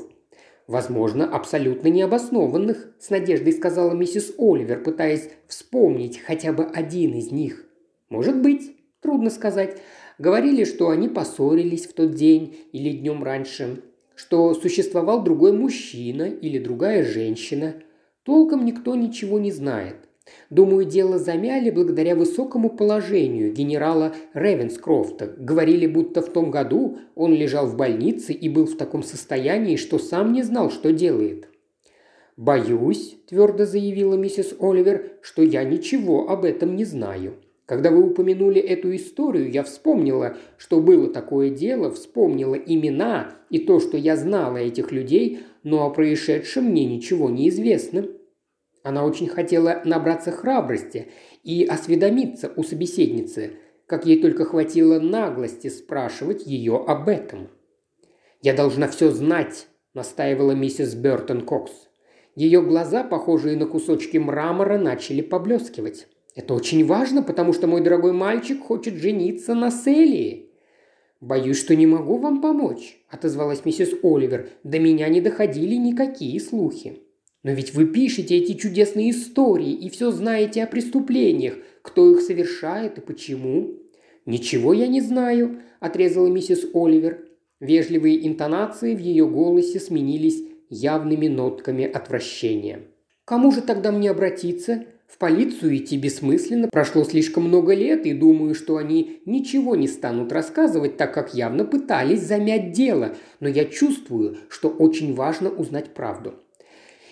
Возможно, 0.67 1.25
абсолютно 1.25 1.87
необоснованных, 1.89 2.93
с 2.99 3.09
надеждой 3.09 3.53
сказала 3.53 3.93
миссис 3.93 4.33
Оливер, 4.37 4.81
пытаясь 4.83 5.29
вспомнить 5.47 6.19
хотя 6.19 6.53
бы 6.53 6.63
один 6.63 7.13
из 7.15 7.31
них. 7.31 7.65
Может 8.09 8.41
быть, 8.41 8.75
трудно 9.01 9.29
сказать. 9.29 9.81
Говорили, 10.17 10.63
что 10.63 10.89
они 10.89 11.09
поссорились 11.09 11.87
в 11.87 11.93
тот 11.93 12.13
день 12.13 12.55
или 12.71 12.91
днем 12.91 13.23
раньше, 13.23 13.81
что 14.15 14.53
существовал 14.53 15.23
другой 15.23 15.51
мужчина 15.51 16.23
или 16.23 16.59
другая 16.59 17.03
женщина. 17.03 17.75
Толком 18.23 18.63
никто 18.63 18.93
ничего 18.95 19.39
не 19.39 19.51
знает. 19.51 19.95
Думаю, 20.49 20.85
дело 20.85 21.17
замяли 21.17 21.69
благодаря 21.69 22.15
высокому 22.15 22.69
положению 22.69 23.53
генерала 23.53 24.13
Ревенскрофта. 24.33 25.33
Говорили, 25.37 25.87
будто 25.87 26.21
в 26.21 26.29
том 26.29 26.51
году 26.51 26.97
он 27.15 27.33
лежал 27.33 27.67
в 27.67 27.77
больнице 27.77 28.33
и 28.33 28.49
был 28.49 28.65
в 28.65 28.75
таком 28.75 29.03
состоянии, 29.03 29.75
что 29.75 29.99
сам 29.99 30.33
не 30.33 30.43
знал, 30.43 30.71
что 30.71 30.91
делает. 30.91 31.47
«Боюсь»,– 32.37 33.17
твердо 33.27 33.65
заявила 33.65 34.15
миссис 34.15 34.55
Оливер,– 34.59 35.11
«что 35.21 35.41
я 35.43 35.63
ничего 35.63 36.29
об 36.29 36.45
этом 36.45 36.75
не 36.75 36.85
знаю. 36.85 37.35
Когда 37.65 37.89
вы 37.89 38.03
упомянули 38.03 38.59
эту 38.59 38.93
историю, 38.95 39.49
я 39.49 39.63
вспомнила, 39.63 40.35
что 40.57 40.81
было 40.81 41.07
такое 41.07 41.49
дело, 41.49 41.89
вспомнила 41.89 42.55
имена 42.55 43.31
и 43.49 43.59
то, 43.59 43.79
что 43.79 43.95
я 43.95 44.17
знала 44.17 44.57
этих 44.57 44.91
людей, 44.91 45.39
но 45.63 45.85
о 45.85 45.89
происшедшем 45.89 46.65
мне 46.65 46.83
ничего 46.83 47.29
не 47.29 47.47
известно. 47.47 48.07
Она 48.83 49.05
очень 49.05 49.27
хотела 49.27 49.81
набраться 49.85 50.31
храбрости 50.31 51.11
и 51.43 51.65
осведомиться 51.65 52.51
у 52.55 52.63
собеседницы, 52.63 53.53
как 53.85 54.05
ей 54.05 54.21
только 54.21 54.45
хватило 54.45 54.99
наглости 54.99 55.67
спрашивать 55.67 56.45
ее 56.45 56.83
об 56.87 57.07
этом. 57.07 57.49
«Я 58.41 58.53
должна 58.53 58.87
все 58.87 59.11
знать»,– 59.11 59.67
настаивала 59.93 60.53
миссис 60.53 60.95
Бертон 60.95 61.41
Кокс. 61.41 61.71
Ее 62.35 62.61
глаза, 62.61 63.03
похожие 63.03 63.55
на 63.57 63.67
кусочки 63.67 64.17
мрамора, 64.17 64.77
начали 64.79 65.21
поблескивать. 65.21 66.07
«Это 66.33 66.53
очень 66.53 66.85
важно, 66.85 67.21
потому 67.21 67.53
что 67.53 67.67
мой 67.67 67.81
дорогой 67.81 68.13
мальчик 68.13 68.63
хочет 68.63 68.95
жениться 68.95 69.53
на 69.53 69.69
Селии». 69.69 70.49
«Боюсь, 71.19 71.59
что 71.59 71.75
не 71.75 71.85
могу 71.85 72.17
вам 72.17 72.41
помочь»,– 72.41 72.99
отозвалась 73.09 73.63
миссис 73.63 73.93
Оливер. 74.01 74.49
«До 74.63 74.79
меня 74.79 75.07
не 75.07 75.21
доходили 75.21 75.75
никакие 75.75 76.39
слухи». 76.39 77.03
Но 77.43 77.51
ведь 77.51 77.73
вы 77.73 77.85
пишете 77.85 78.37
эти 78.37 78.53
чудесные 78.53 79.11
истории 79.11 79.71
и 79.71 79.89
все 79.89 80.11
знаете 80.11 80.63
о 80.63 80.67
преступлениях, 80.67 81.55
кто 81.81 82.11
их 82.11 82.21
совершает 82.21 82.99
и 82.99 83.01
почему. 83.01 83.79
Ничего 84.25 84.73
я 84.73 84.87
не 84.87 85.01
знаю, 85.01 85.61
отрезала 85.79 86.27
миссис 86.27 86.65
Оливер. 86.73 87.27
Вежливые 87.59 88.27
интонации 88.27 88.95
в 88.95 88.99
ее 88.99 89.27
голосе 89.27 89.79
сменились 89.79 90.43
явными 90.69 91.27
нотками 91.27 91.85
отвращения. 91.85 92.81
Кому 93.25 93.51
же 93.51 93.61
тогда 93.61 93.91
мне 93.91 94.09
обратиться? 94.09 94.85
В 95.07 95.17
полицию 95.17 95.75
идти 95.75 95.97
бессмысленно, 95.97 96.69
прошло 96.69 97.03
слишком 97.03 97.43
много 97.43 97.73
лет, 97.73 98.05
и 98.05 98.13
думаю, 98.13 98.55
что 98.55 98.77
они 98.77 99.21
ничего 99.25 99.75
не 99.75 99.89
станут 99.89 100.31
рассказывать, 100.31 100.95
так 100.95 101.13
как 101.13 101.33
явно 101.33 101.65
пытались 101.65 102.21
замять 102.21 102.71
дело, 102.71 103.15
но 103.41 103.49
я 103.49 103.65
чувствую, 103.65 104.37
что 104.47 104.69
очень 104.69 105.13
важно 105.13 105.49
узнать 105.49 105.93
правду. 105.93 106.35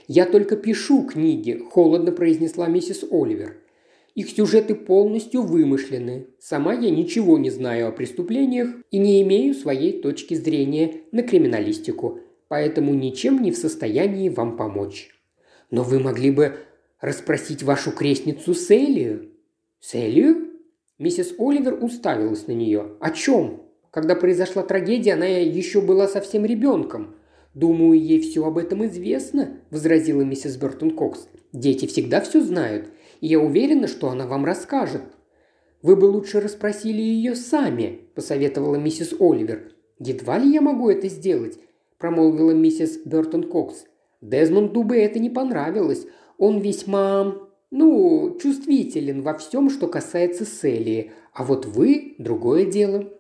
«Я 0.10 0.26
только 0.26 0.56
пишу 0.56 1.06
книги»,– 1.06 1.62
холодно 1.70 2.12
произнесла 2.12 2.68
миссис 2.68 3.06
Оливер. 3.12 3.58
«Их 4.16 4.32
сюжеты 4.32 4.74
полностью 4.74 5.44
вымышлены. 5.44 6.26
Сама 6.40 6.74
я 6.74 6.90
ничего 6.90 7.38
не 7.38 7.52
знаю 7.52 7.88
о 7.88 7.92
преступлениях 7.92 8.70
и 8.90 8.98
не 8.98 9.22
имею 9.22 9.54
своей 9.54 10.02
точки 10.02 10.34
зрения 10.34 11.02
на 11.12 11.22
криминалистику, 11.22 12.22
поэтому 12.48 12.96
ничем 12.96 13.44
не 13.44 13.52
в 13.52 13.58
состоянии 13.58 14.30
вам 14.30 14.58
помочь. 14.58 15.12
Но 15.70 15.84
вы 15.84 16.00
могли 16.00 16.32
бы 16.32 16.58
расспросить 17.00 17.62
вашу 17.62 17.92
крестницу 17.92 18.56
Селию». 18.56 19.30
«Селию?» 19.80 20.54
Миссис 20.98 21.36
Оливер 21.38 21.78
уставилась 21.84 22.48
на 22.48 22.54
нее. 22.54 22.96
«О 23.00 23.12
чем?» 23.12 23.62
Когда 23.92 24.16
произошла 24.16 24.64
трагедия, 24.64 25.14
она 25.14 25.28
еще 25.28 25.82
была 25.82 26.08
совсем 26.08 26.46
ребенком. 26.46 27.16
«Думаю, 27.60 28.00
ей 28.00 28.22
все 28.22 28.46
об 28.46 28.58
этом 28.58 28.86
известно»,– 28.86 29.58
возразила 29.70 30.22
миссис 30.22 30.56
Бертон 30.56 30.92
Кокс. 30.92 31.28
«Дети 31.52 31.88
всегда 31.88 32.22
все 32.22 32.42
знают, 32.42 32.88
и 33.20 33.28
я 33.28 33.42
уверена, 33.42 33.88
что 33.88 34.08
она 34.10 34.28
вам 34.28 34.46
расскажет». 34.46 35.02
«Вы 35.82 35.98
бы 35.98 36.06
лучше 36.06 36.40
расспросили 36.40 37.02
ее 37.02 37.36
сами»,– 37.36 38.00
посоветовала 38.16 38.78
миссис 38.78 39.14
Оливер. 39.20 39.74
«Едва 40.00 40.38
ли 40.38 40.54
я 40.54 40.62
могу 40.62 40.90
это 40.90 41.10
сделать»,– 41.10 41.60
промолвила 41.98 42.52
миссис 42.52 42.98
Бертон 43.04 43.44
Кокс. 43.44 43.84
Дезмонду 44.22 44.84
бы 44.84 44.96
это 44.96 45.20
не 45.20 45.30
понравилось. 45.30 46.08
Он 46.38 46.60
весьма, 46.60 47.36
ну, 47.72 48.38
чувствителен 48.42 49.22
во 49.22 49.38
всем, 49.38 49.70
что 49.70 49.88
касается 49.88 50.46
Селии. 50.46 51.12
А 51.34 51.44
вот 51.44 51.66
вы– 51.66 52.16
другое 52.20 52.64
дело. 52.64 53.12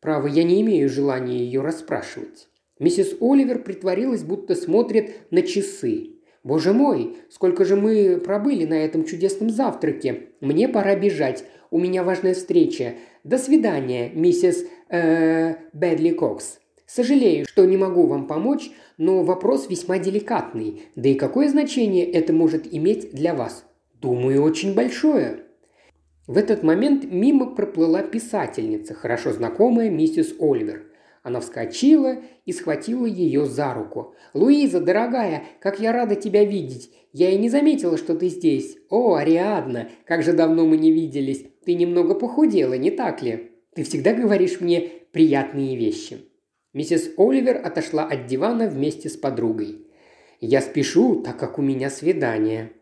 Право, 0.00 0.26
я 0.26 0.44
не 0.44 0.60
имею 0.60 0.90
желания 0.90 1.38
ее 1.38 1.62
расспрашивать. 1.62 2.49
Миссис 2.80 3.14
Оливер 3.20 3.62
притворилась, 3.62 4.24
будто 4.24 4.56
смотрит 4.56 5.30
на 5.30 5.42
часы. 5.42 6.16
«Боже 6.42 6.72
мой, 6.72 7.18
сколько 7.28 7.66
же 7.66 7.76
мы 7.76 8.16
пробыли 8.16 8.64
на 8.64 8.74
этом 8.74 9.04
чудесном 9.04 9.50
завтраке! 9.50 10.30
Мне 10.40 10.66
пора 10.66 10.96
бежать. 10.96 11.44
У 11.70 11.78
меня 11.78 12.02
важная 12.02 12.32
встреча. 12.32 12.94
До 13.22 13.36
свидания, 13.36 14.10
миссис 14.14 14.64
э, 14.88 15.56
Бэдли 15.74 16.12
Кокс. 16.12 16.58
Сожалею, 16.86 17.44
что 17.46 17.66
не 17.66 17.76
могу 17.76 18.06
вам 18.06 18.26
помочь, 18.26 18.70
но 18.96 19.22
вопрос 19.22 19.68
весьма 19.68 19.98
деликатный. 19.98 20.82
Да 20.96 21.10
и 21.10 21.14
какое 21.14 21.50
значение 21.50 22.10
это 22.10 22.32
может 22.32 22.66
иметь 22.74 23.12
для 23.12 23.34
вас? 23.34 23.66
Думаю, 24.00 24.42
очень 24.42 24.74
большое. 24.74 25.40
В 26.26 26.38
этот 26.38 26.62
момент 26.62 27.04
мимо 27.04 27.54
проплыла 27.54 28.02
писательница, 28.02 28.94
хорошо 28.94 29.32
знакомая 29.32 29.90
миссис 29.90 30.34
Оливер. 30.40 30.89
Она 31.22 31.40
вскочила 31.40 32.16
и 32.46 32.52
схватила 32.52 33.06
ее 33.06 33.44
за 33.44 33.74
руку. 33.74 34.14
«Луиза, 34.32 34.80
дорогая, 34.80 35.44
как 35.60 35.80
я 35.80 35.92
рада 35.92 36.14
тебя 36.14 36.44
видеть! 36.44 36.90
Я 37.12 37.30
и 37.30 37.38
не 37.38 37.48
заметила, 37.48 37.98
что 37.98 38.14
ты 38.14 38.28
здесь. 38.28 38.78
О, 38.88 39.14
Ариадна, 39.14 39.88
как 40.06 40.22
же 40.22 40.32
давно 40.32 40.64
мы 40.64 40.76
не 40.76 40.92
виделись. 40.92 41.44
Ты 41.64 41.74
немного 41.74 42.14
похудела, 42.14 42.74
не 42.74 42.90
так 42.90 43.22
ли? 43.22 43.50
Ты 43.74 43.82
всегда 43.84 44.14
говоришь 44.14 44.60
мне 44.60 44.88
приятные 45.12 45.76
вещи». 45.76 46.18
Миссис 46.72 47.10
Оливер 47.18 47.60
отошла 47.64 48.04
от 48.04 48.26
дивана 48.26 48.68
вместе 48.68 49.08
с 49.08 49.16
подругой. 49.16 49.86
«Я 50.40 50.60
спешу, 50.60 51.22
так 51.22 51.36
как 51.36 51.58
у 51.58 51.62
меня 51.62 51.90
свидание», 51.90 52.72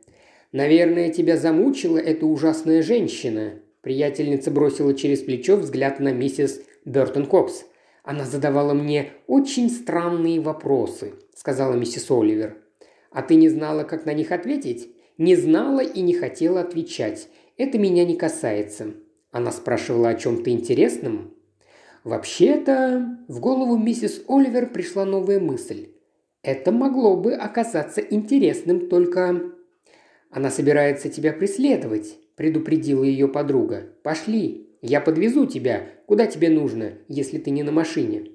Наверное, 0.52 1.10
тебя 1.10 1.36
замучила 1.36 1.98
эта 1.98 2.26
ужасная 2.26 2.82
женщина». 2.82 3.60
Приятельница 3.82 4.50
бросила 4.50 4.94
через 4.94 5.20
плечо 5.20 5.56
взгляд 5.56 6.00
на 6.00 6.12
миссис 6.12 6.62
Бертон 6.84 7.26
Кокс. 7.26 7.64
«Она 8.08 8.24
задавала 8.24 8.72
мне 8.72 9.12
очень 9.26 9.68
странные 9.68 10.40
вопросы»,– 10.40 11.12
сказала 11.34 11.74
миссис 11.74 12.10
Оливер. 12.10 12.56
«А 13.10 13.20
ты 13.20 13.34
не 13.34 13.50
знала, 13.50 13.84
как 13.84 14.06
на 14.06 14.14
них 14.14 14.32
ответить?» 14.32 14.88
«Не 15.18 15.36
знала 15.36 15.80
и 15.80 16.00
не 16.00 16.14
хотела 16.14 16.60
отвечать. 16.62 17.28
Это 17.58 17.76
меня 17.76 18.06
не 18.06 18.16
касается». 18.16 18.94
Она 19.30 19.52
спрашивала 19.52 20.08
о 20.08 20.14
чем-то 20.14 20.48
интересном. 20.48 21.34
Вообще-то, 22.02 23.18
в 23.28 23.40
голову 23.40 23.76
миссис 23.76 24.22
Оливер 24.26 24.70
пришла 24.70 25.04
новая 25.04 25.38
мысль. 25.38 25.88
Это 26.42 26.72
могло 26.72 27.14
бы 27.14 27.34
оказаться 27.34 28.00
интересным, 28.00 28.88
только 28.88 29.52
она 30.30 30.50
собирается 30.50 31.10
тебя 31.10 31.34
преследовать»,– 31.34 32.16
предупредила 32.36 33.04
ее 33.04 33.28
подруга. 33.28 33.82
«Пошли, 34.02 34.67
я 34.82 35.00
подвезу 35.00 35.46
тебя, 35.46 35.86
куда 36.06 36.26
тебе 36.26 36.50
нужно, 36.50 36.92
если 37.08 37.38
ты 37.38 37.50
не 37.50 37.62
на 37.62 37.72
машине». 37.72 38.32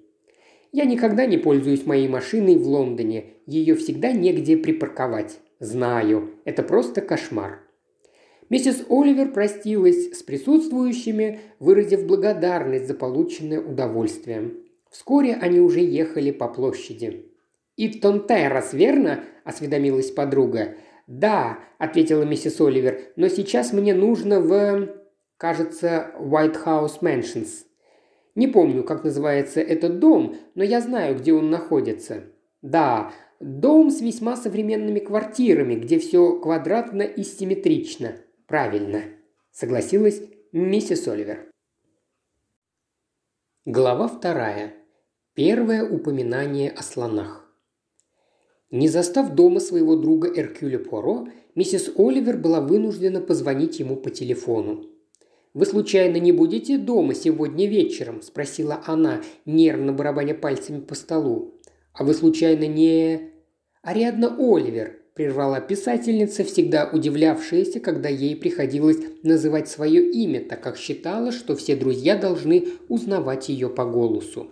«Я 0.72 0.86
никогда 0.86 1.28
не 1.28 1.38
пользуюсь 1.38 1.86
моей 1.86 2.08
машиной 2.08 2.56
в 2.56 2.68
Лондоне, 2.68 3.26
ее 3.46 3.76
всегда 3.76 4.12
негде 4.12 4.58
припарковать. 4.58 5.40
Знаю, 5.60 6.32
это 6.46 6.64
просто 6.64 7.02
кошмар». 7.02 7.60
Миссис 8.50 8.84
Оливер 8.90 9.32
простилась 9.32 10.18
с 10.18 10.24
присутствующими, 10.24 11.40
выразив 11.60 12.06
благодарность 12.06 12.88
за 12.88 12.94
полученное 12.94 13.62
удовольствие. 13.62 14.52
Вскоре 14.90 15.34
они 15.34 15.60
уже 15.60 15.80
ехали 15.80 16.32
по 16.32 16.48
площади. 16.48 17.32
«Иттон 17.78 18.28
Террас, 18.28 18.74
верно?»– 18.74 19.24
осведомилась 19.44 20.12
подруга. 20.12 20.76
«Да»,– 21.08 21.60
ответила 21.80 22.24
миссис 22.24 22.62
Оливер,– 22.62 23.00
«но 23.16 23.28
сейчас 23.28 23.74
мне 23.74 23.96
нужно 23.96 24.40
в, 24.40 24.88
кажется, 25.44 26.14
White 26.18 26.64
House 26.64 27.02
Mansions. 27.02 27.66
Не 28.34 28.48
помню, 28.48 28.82
как 28.82 29.04
называется 29.04 29.60
этот 29.60 30.00
дом, 30.00 30.38
но 30.56 30.64
я 30.64 30.80
знаю, 30.80 31.18
где 31.20 31.34
он 31.34 31.50
находится. 31.50 32.24
Да, 32.62 33.12
дом 33.42 33.92
с 33.92 34.00
весьма 34.00 34.38
современными 34.38 35.00
квартирами, 35.00 35.76
где 35.76 36.00
все 36.00 36.40
квадратно 36.40 37.02
и 37.02 37.24
симметрично. 37.24 38.16
Правильно»,– 38.48 39.02
согласилась 39.52 40.22
миссис 40.54 41.10
Оливер. 41.10 41.52
Глава 43.66 44.08
вторая. 44.08 44.74
Первое 45.34 45.84
упоминание 45.84 46.72
о 46.72 46.82
слонах. 46.84 47.54
Не 48.72 48.88
застав 48.88 49.34
дома 49.34 49.60
своего 49.60 49.98
друга 49.98 50.30
Эркюля 50.34 50.80
Пуаро, 50.80 51.28
миссис 51.54 51.92
Оливер 51.98 52.38
была 52.38 52.62
вынуждена 52.62 53.20
позвонить 53.20 53.82
ему 53.82 53.98
по 53.98 54.10
телефону. 54.10 54.93
«Вы 55.54 55.66
случайно 55.68 56.18
не 56.18 56.32
будете 56.32 56.78
дома 56.78 57.14
сегодня 57.14 57.68
вечером?»– 57.68 58.22
спросила 58.24 58.82
она, 58.86 59.22
нервно 59.46 59.94
барабаня 59.94 60.34
пальцами 60.34 60.80
по 60.80 60.96
столу. 60.96 61.54
«А 61.94 62.04
вы 62.04 62.14
случайно 62.14 62.66
не...» 62.66 63.30
«Ариадна 63.84 64.36
Оливер»,– 64.40 65.00
прервала 65.14 65.62
писательница, 65.62 66.44
всегда 66.44 66.90
удивлявшаяся, 66.92 67.80
когда 67.80 68.10
ей 68.10 68.36
приходилось 68.36 68.98
называть 69.22 69.70
свое 69.70 70.10
имя, 70.10 70.44
так 70.44 70.64
как 70.64 70.78
считала, 70.78 71.32
что 71.32 71.56
все 71.56 71.76
друзья 71.76 72.16
должны 72.16 72.70
узнавать 72.90 73.50
ее 73.50 73.70
по 73.70 73.86
голосу. 73.86 74.50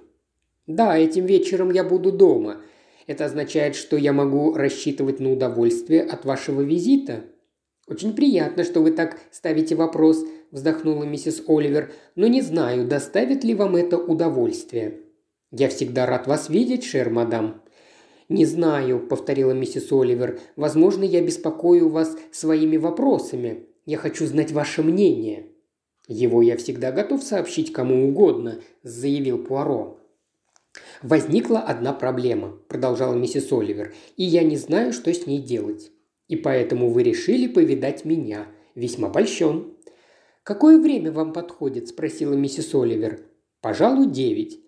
«Да, 0.67 0.95
этим 0.95 1.25
вечером 1.25 1.71
я 1.71 1.83
буду 1.83 2.11
дома», 2.11 2.61
это 3.07 3.25
означает, 3.25 3.75
что 3.75 3.97
я 3.97 4.13
могу 4.13 4.53
рассчитывать 4.53 5.19
на 5.19 5.31
удовольствие 5.31 6.03
от 6.03 6.25
вашего 6.25 6.61
визита?» 6.61 7.25
«Очень 7.87 8.13
приятно, 8.13 8.63
что 8.63 8.81
вы 8.81 8.91
так 8.91 9.19
ставите 9.31 9.75
вопрос»,– 9.75 10.23
вздохнула 10.51 11.03
миссис 11.03 11.43
Оливер,– 11.47 11.91
«но 12.15 12.27
не 12.27 12.41
знаю, 12.41 12.87
доставит 12.87 13.43
ли 13.43 13.55
вам 13.55 13.75
это 13.75 13.97
удовольствие». 13.97 14.99
«Я 15.51 15.69
всегда 15.69 16.05
рад 16.05 16.27
вас 16.27 16.49
видеть, 16.49 16.83
шер, 16.83 17.09
мадам». 17.09 17.61
«Не 18.29 18.45
знаю»,– 18.45 19.05
повторила 19.09 19.51
миссис 19.51 19.91
Оливер. 19.91 20.39
«Возможно, 20.55 21.03
я 21.03 21.21
беспокою 21.21 21.89
вас 21.89 22.15
своими 22.31 22.77
вопросами. 22.77 23.65
Я 23.85 23.97
хочу 23.97 24.25
знать 24.25 24.51
ваше 24.51 24.83
мнение». 24.83 25.47
«Его 26.07 26.41
я 26.41 26.57
всегда 26.57 26.91
готов 26.91 27.23
сообщить 27.23 27.73
кому 27.73 28.07
угодно»,– 28.07 28.61
заявил 28.83 29.43
Пуаро. 29.43 29.99
«Возникла 31.01 31.59
одна 31.59 31.93
проблема»,– 31.93 32.57
продолжала 32.67 33.13
миссис 33.13 33.51
Оливер,– 33.51 33.93
«и 34.17 34.23
я 34.23 34.43
не 34.43 34.55
знаю, 34.55 34.93
что 34.93 35.13
с 35.13 35.27
ней 35.27 35.41
делать. 35.41 35.91
И 36.27 36.35
поэтому 36.35 36.89
вы 36.89 37.03
решили 37.03 37.47
повидать 37.47 38.05
меня. 38.05 38.47
Весьма 38.75 39.09
польщен». 39.09 39.73
«Какое 40.43 40.79
время 40.79 41.11
вам 41.11 41.33
подходит?»– 41.33 41.87
спросила 41.89 42.33
миссис 42.33 42.73
Оливер. 42.73 43.21
«Пожалуй, 43.61 44.07
девять. 44.07 44.59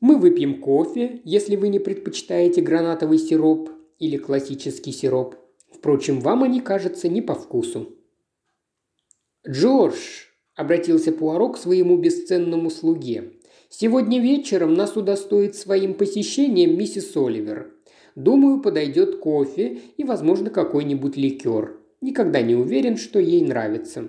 Мы 0.00 0.18
выпьем 0.18 0.60
кофе, 0.60 1.20
если 1.24 1.56
вы 1.56 1.68
не 1.68 1.78
предпочитаете 1.78 2.60
гранатовый 2.60 3.18
сироп 3.18 3.70
или 3.98 4.16
классический 4.16 4.92
сироп. 4.92 5.36
Впрочем, 5.72 6.20
вам 6.20 6.42
они 6.42 6.60
кажутся 6.60 7.08
не 7.08 7.22
по 7.22 7.34
вкусу». 7.34 7.96
«Джордж»,– 9.48 10.26
обратился 10.54 11.12
Пуаро 11.12 11.50
к 11.50 11.58
своему 11.58 11.96
бесценному 11.96 12.70
слуге, 12.70 13.40
Сегодня 13.72 14.20
вечером 14.20 14.74
нас 14.74 14.96
удостоит 14.96 15.54
своим 15.54 15.94
посещением 15.94 16.76
миссис 16.76 17.16
Оливер. 17.16 17.72
Думаю, 18.16 18.60
подойдет 18.60 19.20
кофе 19.20 19.78
и, 19.96 20.02
возможно, 20.02 20.50
какой-нибудь 20.50 21.16
ликер. 21.16 21.78
Никогда 22.00 22.42
не 22.42 22.56
уверен, 22.56 22.96
что 22.96 23.20
ей 23.20 23.44
нравится. 23.44 24.08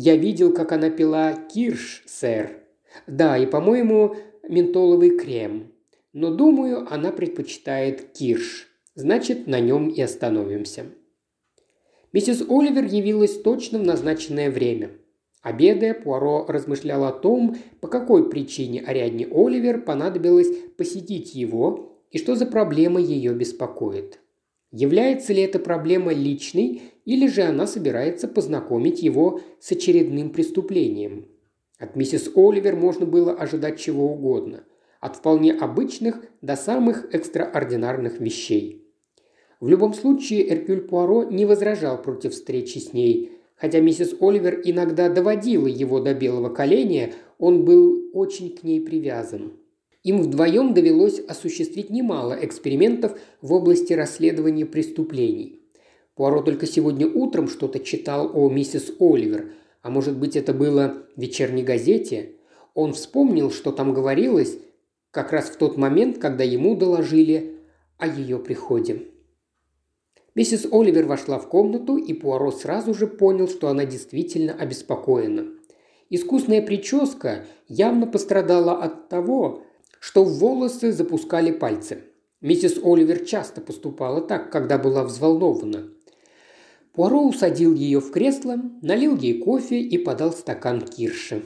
Я 0.00 0.14
видел, 0.14 0.52
как 0.52 0.70
она 0.70 0.90
пила 0.90 1.32
кирш, 1.32 2.04
сэр. 2.06 2.62
Да, 3.08 3.36
и, 3.36 3.46
по-моему, 3.46 4.14
ментоловый 4.48 5.18
крем. 5.18 5.72
Но, 6.12 6.32
думаю, 6.32 6.86
она 6.88 7.10
предпочитает 7.10 8.12
кирш. 8.12 8.68
Значит, 8.94 9.48
на 9.48 9.58
нем 9.58 9.88
и 9.88 10.00
остановимся. 10.00 10.86
Миссис 12.12 12.42
Оливер 12.48 12.84
явилась 12.84 13.42
точно 13.42 13.80
в 13.80 13.82
назначенное 13.82 14.52
время– 14.52 14.92
Обедая, 15.40 15.94
Пуаро 15.94 16.44
размышлял 16.48 17.04
о 17.04 17.12
том, 17.12 17.56
по 17.80 17.86
какой 17.86 18.28
причине 18.28 18.80
Ариадне 18.80 19.26
Оливер 19.30 19.80
понадобилось 19.80 20.48
посетить 20.76 21.34
его 21.34 22.02
и 22.10 22.18
что 22.18 22.34
за 22.34 22.44
проблема 22.44 23.00
ее 23.00 23.32
беспокоит. 23.34 24.18
Является 24.72 25.32
ли 25.32 25.40
эта 25.42 25.58
проблема 25.58 26.12
личной, 26.12 26.82
или 27.08 27.26
же 27.26 27.40
она 27.40 27.66
собирается 27.66 28.28
познакомить 28.28 29.02
его 29.02 29.40
с 29.60 29.72
очередным 29.72 30.28
преступлением? 30.28 31.24
От 31.78 31.96
миссис 31.96 32.30
Оливер 32.36 32.76
можно 32.76 33.06
было 33.06 33.32
ожидать 33.32 33.80
чего 33.80 34.12
угодно. 34.12 34.64
от 35.00 35.16
вполне 35.16 35.54
обычных 35.54 36.20
до 36.42 36.54
самых 36.54 37.14
экстраординарных 37.14 38.20
вещей. 38.20 38.84
В 39.58 39.68
любом 39.68 39.94
случае 39.94 40.52
Эркюль 40.52 40.82
Пуаро 40.82 41.24
не 41.24 41.46
возражал 41.46 42.02
против 42.02 42.32
встречи 42.32 42.76
с 42.76 42.92
ней. 42.92 43.32
Хотя 43.56 43.80
миссис 43.80 44.14
Оливер 44.20 44.60
иногда 44.64 45.08
доводила 45.08 45.66
его 45.66 46.00
до 46.00 46.12
белого 46.12 46.50
коленя, 46.50 47.14
он 47.38 47.64
был 47.64 48.10
очень 48.12 48.54
к 48.54 48.64
ней 48.64 48.82
привязан. 48.82 49.52
Им 50.02 50.20
вдвоем 50.20 50.74
довелось 50.74 51.20
осуществить 51.20 51.88
немало 51.88 52.36
экспериментов 52.38 53.18
в 53.40 53.54
области 53.54 53.94
расследования 53.94 54.66
преступлений. 54.66 55.57
Пуаро 56.18 56.42
только 56.42 56.66
сегодня 56.66 57.06
утром 57.06 57.46
что-то 57.46 57.78
читал 57.78 58.32
о 58.34 58.50
миссис 58.50 58.90
Оливер, 58.98 59.52
а 59.82 59.88
может 59.88 60.18
быть 60.18 60.34
это 60.34 60.52
было 60.52 61.04
в 61.14 61.20
вечерней 61.20 61.62
газете. 61.62 62.32
Он 62.74 62.92
вспомнил, 62.92 63.52
что 63.52 63.70
там 63.70 63.94
говорилось, 63.94 64.58
как 65.12 65.30
раз 65.30 65.44
в 65.44 65.56
тот 65.56 65.76
момент, 65.76 66.18
когда 66.18 66.42
ему 66.42 66.74
доложили 66.74 67.60
о 67.98 68.08
ее 68.08 68.40
приходе. 68.40 69.04
Миссис 70.34 70.66
Оливер 70.72 71.06
вошла 71.06 71.38
в 71.38 71.48
комнату, 71.48 71.96
и 71.96 72.12
Пуаро 72.14 72.50
сразу 72.50 72.94
же 72.94 73.06
понял, 73.06 73.46
что 73.46 73.68
она 73.68 73.84
действительно 73.84 74.54
обеспокоена. 74.54 75.46
Искусная 76.10 76.62
прическа 76.62 77.44
явно 77.68 78.08
пострадала 78.08 78.72
от 78.72 79.08
того, 79.08 79.62
что 80.00 80.24
в 80.24 80.32
волосы 80.40 80.90
запускали 80.90 81.52
пальцы. 81.52 82.02
Миссис 82.40 82.76
Оливер 82.82 83.24
часто 83.24 83.60
поступала 83.60 84.20
так, 84.20 84.50
когда 84.50 84.78
была 84.78 85.04
взволнована. 85.04 85.90
Пуаро 86.98 87.22
усадил 87.22 87.76
ее 87.76 88.00
в 88.00 88.10
кресло, 88.10 88.60
налил 88.82 89.16
ей 89.16 89.38
кофе 89.38 89.78
и 89.80 89.96
подал 89.98 90.32
стакан 90.32 90.80
кирши. 90.80 91.44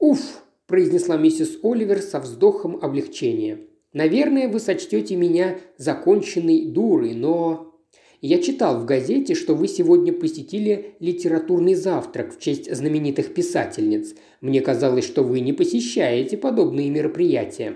«Уф!»– 0.00 0.42
произнесла 0.66 1.16
миссис 1.16 1.60
Оливер 1.62 2.02
со 2.02 2.18
вздохом 2.18 2.76
облегчения. 2.82 3.60
«Наверное, 3.92 4.48
вы 4.48 4.58
сочтете 4.58 5.14
меня 5.14 5.60
законченной 5.78 6.72
дурой, 6.72 7.14
но...» 7.14 7.72
Я 8.20 8.42
читал 8.42 8.80
в 8.80 8.84
газете, 8.84 9.36
что 9.36 9.54
вы 9.54 9.68
сегодня 9.68 10.12
посетили 10.12 10.96
литературный 10.98 11.76
завтрак 11.76 12.34
в 12.34 12.40
честь 12.40 12.74
знаменитых 12.74 13.32
писательниц. 13.32 14.16
Мне 14.40 14.60
казалось, 14.60 15.04
что 15.04 15.22
вы 15.22 15.38
не 15.38 15.52
посещаете 15.52 16.36
подобные 16.36 16.90
мероприятия». 16.90 17.74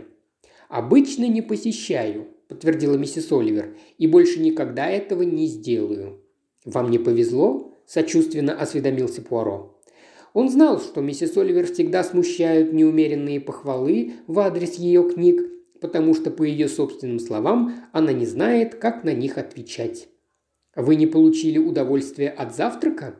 «Обычно 0.68 1.28
не 1.28 1.42
посещаю»,– 1.42 2.26
подтвердила 2.48 2.96
миссис 2.96 3.30
Оливер,– 3.30 3.76
«и 3.98 4.08
больше 4.08 4.40
никогда 4.40 4.90
этого 4.90 5.22
не 5.22 5.46
сделаю». 5.46 6.23
«Вам 6.64 6.90
не 6.90 6.98
повезло?»– 6.98 7.72
сочувственно 7.86 8.54
осведомился 8.58 9.22
Пуаро. 9.22 9.78
Он 10.32 10.48
знал, 10.48 10.80
что 10.80 11.00
миссис 11.00 11.36
Оливер 11.36 11.66
всегда 11.66 12.02
смущают 12.02 12.72
неумеренные 12.72 13.40
похвалы 13.40 14.14
в 14.26 14.40
адрес 14.40 14.74
ее 14.74 15.08
книг, 15.08 15.42
потому 15.80 16.14
что, 16.14 16.30
по 16.30 16.42
ее 16.42 16.68
собственным 16.68 17.20
словам, 17.20 17.74
она 17.92 18.12
не 18.12 18.26
знает, 18.26 18.74
как 18.74 19.04
на 19.04 19.12
них 19.12 19.38
отвечать. 19.38 20.08
Вы 20.74 20.96
не 20.96 21.06
получили 21.06 21.58
удовольствия 21.58 22.30
от 22.30 22.54
завтрака? 22.54 23.16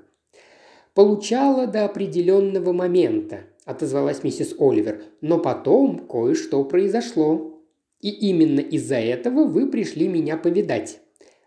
Получала 0.95 1.67
до 1.67 1.85
определенного 1.85 2.73
момента, 2.73 3.41
отозвалась 3.65 4.25
миссис 4.25 4.55
Оливер, 4.59 5.03
но 5.21 5.39
потом 5.39 6.07
кое-что 6.09 6.65
произошло. 6.65 7.63
И 8.01 8.11
именно 8.11 8.61
из-за 8.61 8.97
этого 8.97 9.45
вы 9.45 9.71
пришли 9.71 10.09
меня 10.09 10.37
повидать. 10.37 11.01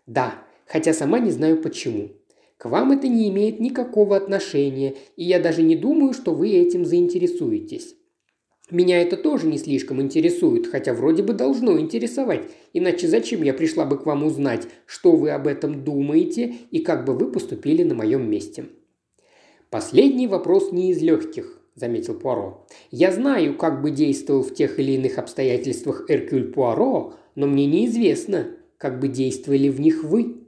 Да, 0.06 0.46
хотя 0.68 0.92
сама 0.92 1.18
не 1.18 1.30
знаю 1.30 1.60
почему. 1.60 2.10
К 2.56 2.66
вам 2.66 2.92
это 2.92 3.08
не 3.08 3.28
имеет 3.28 3.60
никакого 3.60 4.16
отношения, 4.16 4.94
и 5.16 5.24
я 5.24 5.40
даже 5.40 5.62
не 5.62 5.76
думаю, 5.76 6.12
что 6.12 6.34
вы 6.34 6.50
этим 6.50 6.84
заинтересуетесь. 6.84 7.94
Меня 8.70 9.00
это 9.00 9.16
тоже 9.16 9.46
не 9.46 9.56
слишком 9.56 10.02
интересует, 10.02 10.66
хотя 10.66 10.92
вроде 10.92 11.22
бы 11.22 11.32
должно 11.32 11.78
интересовать. 11.80 12.42
Иначе 12.74 13.08
зачем 13.08 13.42
я 13.42 13.54
пришла 13.54 13.86
бы 13.86 13.96
к 13.96 14.04
вам 14.04 14.24
узнать, 14.24 14.66
что 14.84 15.12
вы 15.16 15.30
об 15.30 15.46
этом 15.46 15.84
думаете 15.84 16.54
и 16.70 16.80
как 16.80 17.06
бы 17.06 17.14
вы 17.14 17.32
поступили 17.32 17.82
на 17.82 17.94
моем 17.94 18.30
месте? 18.30 18.66
Последний 19.70 20.26
вопрос 20.26 20.70
не 20.72 20.90
из 20.90 21.00
легких, 21.00 21.62
заметил 21.74 22.14
Пуаро. 22.14 22.66
Я 22.90 23.10
знаю, 23.12 23.56
как 23.56 23.80
бы 23.80 23.90
действовал 23.90 24.42
в 24.42 24.52
тех 24.52 24.78
или 24.78 24.92
иных 24.92 25.16
обстоятельствах 25.18 26.04
Эркюль 26.08 26.52
Пуаро, 26.52 27.14
но 27.36 27.46
мне 27.46 27.64
неизвестно, 27.66 28.48
как 28.76 29.00
бы 29.00 29.08
действовали 29.08 29.68
в 29.68 29.80
них 29.80 30.04
вы. 30.04 30.47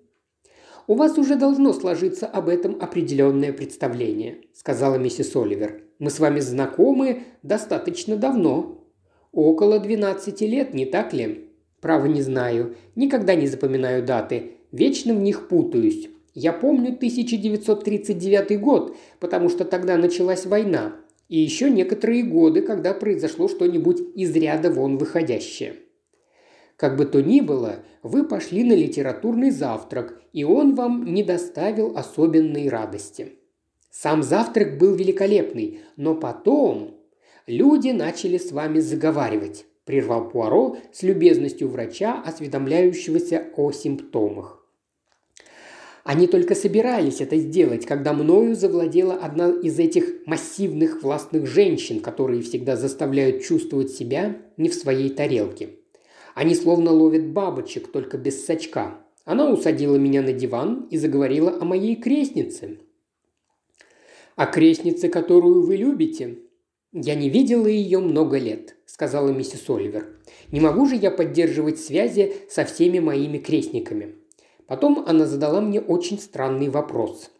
У 0.90 0.96
вас 0.96 1.16
уже 1.18 1.37
должно 1.37 1.72
сложиться 1.72 2.26
об 2.26 2.48
этом 2.48 2.76
определенное 2.81 3.53
представление, 3.53 4.38
сказала 4.53 4.96
миссис 4.96 5.37
Оливер. 5.37 5.85
Мы 6.00 6.11
с 6.11 6.18
вами 6.18 6.40
знакомы 6.40 7.22
достаточно 7.44 8.16
давно. 8.16 8.85
Около 9.31 9.79
12 9.79 10.40
лет, 10.40 10.74
не 10.74 10.87
так 10.87 11.12
ли? 11.12 11.53
Право 11.81 12.07
не 12.07 12.22
знаю. 12.22 12.74
Никогда 12.96 13.37
не 13.37 13.46
запоминаю 13.46 14.05
даты. 14.05 14.55
Вечно 14.72 15.14
в 15.14 15.20
них 15.20 15.46
путаюсь. 15.46 16.09
Я 16.35 16.53
помню 16.53 16.88
1939 16.88 18.61
год, 18.61 18.96
потому 19.20 19.48
что 19.48 19.64
тогда 19.64 19.96
началась 19.96 20.44
война. 20.44 20.96
И 21.29 21.38
еще 21.38 21.70
некоторые 21.70 22.24
годы, 22.24 22.62
когда 22.62 22.94
произошло 22.94 23.46
что-нибудь 23.46 24.00
из 24.16 24.35
ряда 24.35 24.72
вон 24.72 24.98
выходящее. 24.98 25.76
Как 26.80 26.96
бы 26.96 27.04
то 27.04 27.20
ни 27.20 27.42
было, 27.42 27.80
вы 28.02 28.26
пошли 28.26 28.64
на 28.64 28.72
литературный 28.72 29.50
завтрак, 29.50 30.18
и 30.32 30.44
он 30.44 30.74
вам 30.74 31.12
не 31.12 31.22
доставил 31.22 31.94
особенной 31.94 32.70
радости. 32.70 33.34
Сам 33.90 34.22
завтрак 34.22 34.78
был 34.78 34.94
великолепный, 34.94 35.80
но 35.98 36.14
потом 36.14 36.94
люди 37.46 37.90
начали 37.90 38.38
с 38.38 38.50
вами 38.50 38.78
заговаривать, 38.78 39.66
прервал 39.84 40.30
Пуаро 40.30 40.78
с 40.90 41.02
любезностью 41.02 41.68
врача, 41.68 42.22
осведомляющегося 42.24 43.48
о 43.58 43.72
симптомах. 43.72 44.66
Они 46.02 46.26
только 46.26 46.54
собирались 46.54 47.20
это 47.20 47.36
сделать, 47.36 47.84
когда 47.84 48.14
мною 48.14 48.54
завладела 48.54 49.16
одна 49.16 49.50
из 49.50 49.78
этих 49.78 50.26
массивных 50.26 51.02
властных 51.02 51.46
женщин, 51.46 52.00
которые 52.00 52.40
всегда 52.40 52.76
заставляют 52.76 53.42
чувствовать 53.42 53.90
себя 53.90 54.38
не 54.56 54.70
в 54.70 54.74
своей 54.74 55.10
тарелке. 55.10 55.79
Они 56.34 56.54
словно 56.54 56.90
ловят 56.90 57.32
бабочек, 57.32 57.90
только 57.90 58.18
без 58.18 58.44
сачка. 58.44 58.98
Она 59.24 59.50
усадила 59.50 59.96
меня 59.96 60.22
на 60.22 60.32
диван 60.32 60.86
и 60.90 60.96
заговорила 60.96 61.56
о 61.60 61.64
моей 61.64 61.96
крестнице– 61.96 62.78
о 64.40 64.46
крестнице, 64.46 65.10
которую 65.10 65.66
вы 65.66 65.76
любите?» 65.76 66.38
«Я 66.94 67.14
не 67.14 67.28
видела 67.28 67.66
ее 67.66 67.98
много 67.98 68.38
лет»,– 68.38 68.74
сказала 68.86 69.28
миссис 69.28 69.68
Оливер. 69.68 70.16
«Не 70.50 70.60
могу 70.60 70.86
же 70.86 70.96
я 70.96 71.10
поддерживать 71.10 71.78
связи 71.78 72.32
со 72.48 72.64
всеми 72.64 73.00
моими 73.00 73.36
крестниками». 73.36 74.16
Потом 74.66 75.04
она 75.06 75.26
задала 75.26 75.60
мне 75.60 75.78
очень 75.78 76.18
странный 76.18 76.70
вопрос. 76.70 77.30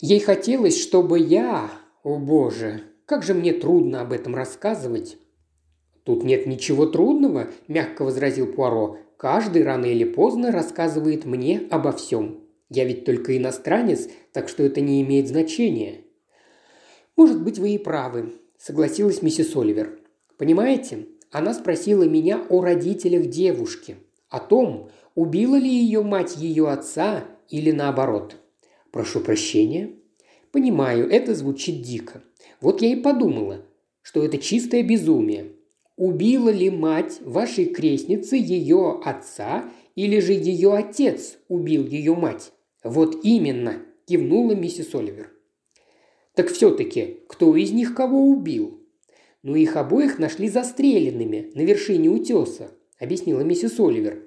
Ей 0.00 0.18
хотелось, 0.18 0.82
чтобы 0.82 1.20
я... 1.20 1.70
О 2.02 2.18
боже, 2.18 2.82
как 3.04 3.22
же 3.22 3.32
мне 3.32 3.52
трудно 3.52 4.00
об 4.00 4.12
этом 4.12 4.34
рассказывать. 4.34 5.16
«Тут 6.06 6.22
нет 6.22 6.46
ничего 6.46 6.86
трудного»,– 6.86 7.50
мягко 7.66 8.04
возразил 8.04 8.46
Пуаро. 8.46 8.96
«Каждый 9.16 9.64
рано 9.64 9.86
или 9.86 10.04
поздно 10.04 10.52
рассказывает 10.52 11.24
мне 11.24 11.62
обо 11.68 11.90
всем. 11.90 12.44
Я 12.70 12.84
ведь 12.84 13.04
только 13.04 13.36
иностранец, 13.36 14.08
так 14.32 14.48
что 14.48 14.62
это 14.62 14.80
не 14.80 15.02
имеет 15.02 15.26
значения». 15.26 16.04
«Может 17.16 17.42
быть, 17.42 17.58
вы 17.58 17.70
и 17.70 17.78
правы»,– 17.78 18.34
согласилась 18.56 19.20
миссис 19.20 19.56
Оливер. 19.56 19.98
«Понимаете, 20.38 21.08
она 21.32 21.52
спросила 21.52 22.04
меня 22.04 22.40
о 22.50 22.62
родителях 22.62 23.26
девушки, 23.26 23.96
о 24.28 24.38
том, 24.38 24.90
убила 25.16 25.56
ли 25.56 25.68
ее 25.68 26.04
мать 26.04 26.36
ее 26.36 26.68
отца 26.68 27.24
или 27.48 27.72
наоборот. 27.72 28.36
Прошу 28.92 29.18
прощения. 29.18 29.90
Понимаю, 30.52 31.10
это 31.10 31.34
звучит 31.34 31.82
дико. 31.82 32.22
Вот 32.60 32.80
я 32.80 32.92
и 32.92 33.02
подумала, 33.02 33.66
что 34.02 34.22
это 34.22 34.38
чистое 34.38 34.84
безумие. 34.84 35.55
Убила 35.96 36.50
ли 36.50 36.68
мать 36.68 37.20
вашей 37.22 37.66
крестницы 37.66 38.36
ее 38.36 39.00
отца 39.02 39.70
или 39.94 40.20
же 40.20 40.32
ее 40.34 40.74
отец 40.74 41.38
убил 41.48 41.86
ее 41.86 42.14
мать? 42.14 42.52
«Вот 42.84 43.24
именно»,– 43.24 43.82
кивнула 44.06 44.52
миссис 44.52 44.94
Оливер. 44.94 45.30
«Так 46.34 46.48
все-таки, 46.48 47.20
кто 47.28 47.56
из 47.56 47.72
них 47.72 47.94
кого 47.94 48.28
убил?» 48.28 48.80
«Ну, 49.42 49.54
их 49.54 49.76
обоих 49.76 50.18
нашли 50.18 50.48
застреленными 50.48 51.50
на 51.54 51.62
вершине 51.62 52.10
утеса»,– 52.10 52.70
объяснила 52.98 53.40
миссис 53.40 53.80
Оливер. 53.80 54.22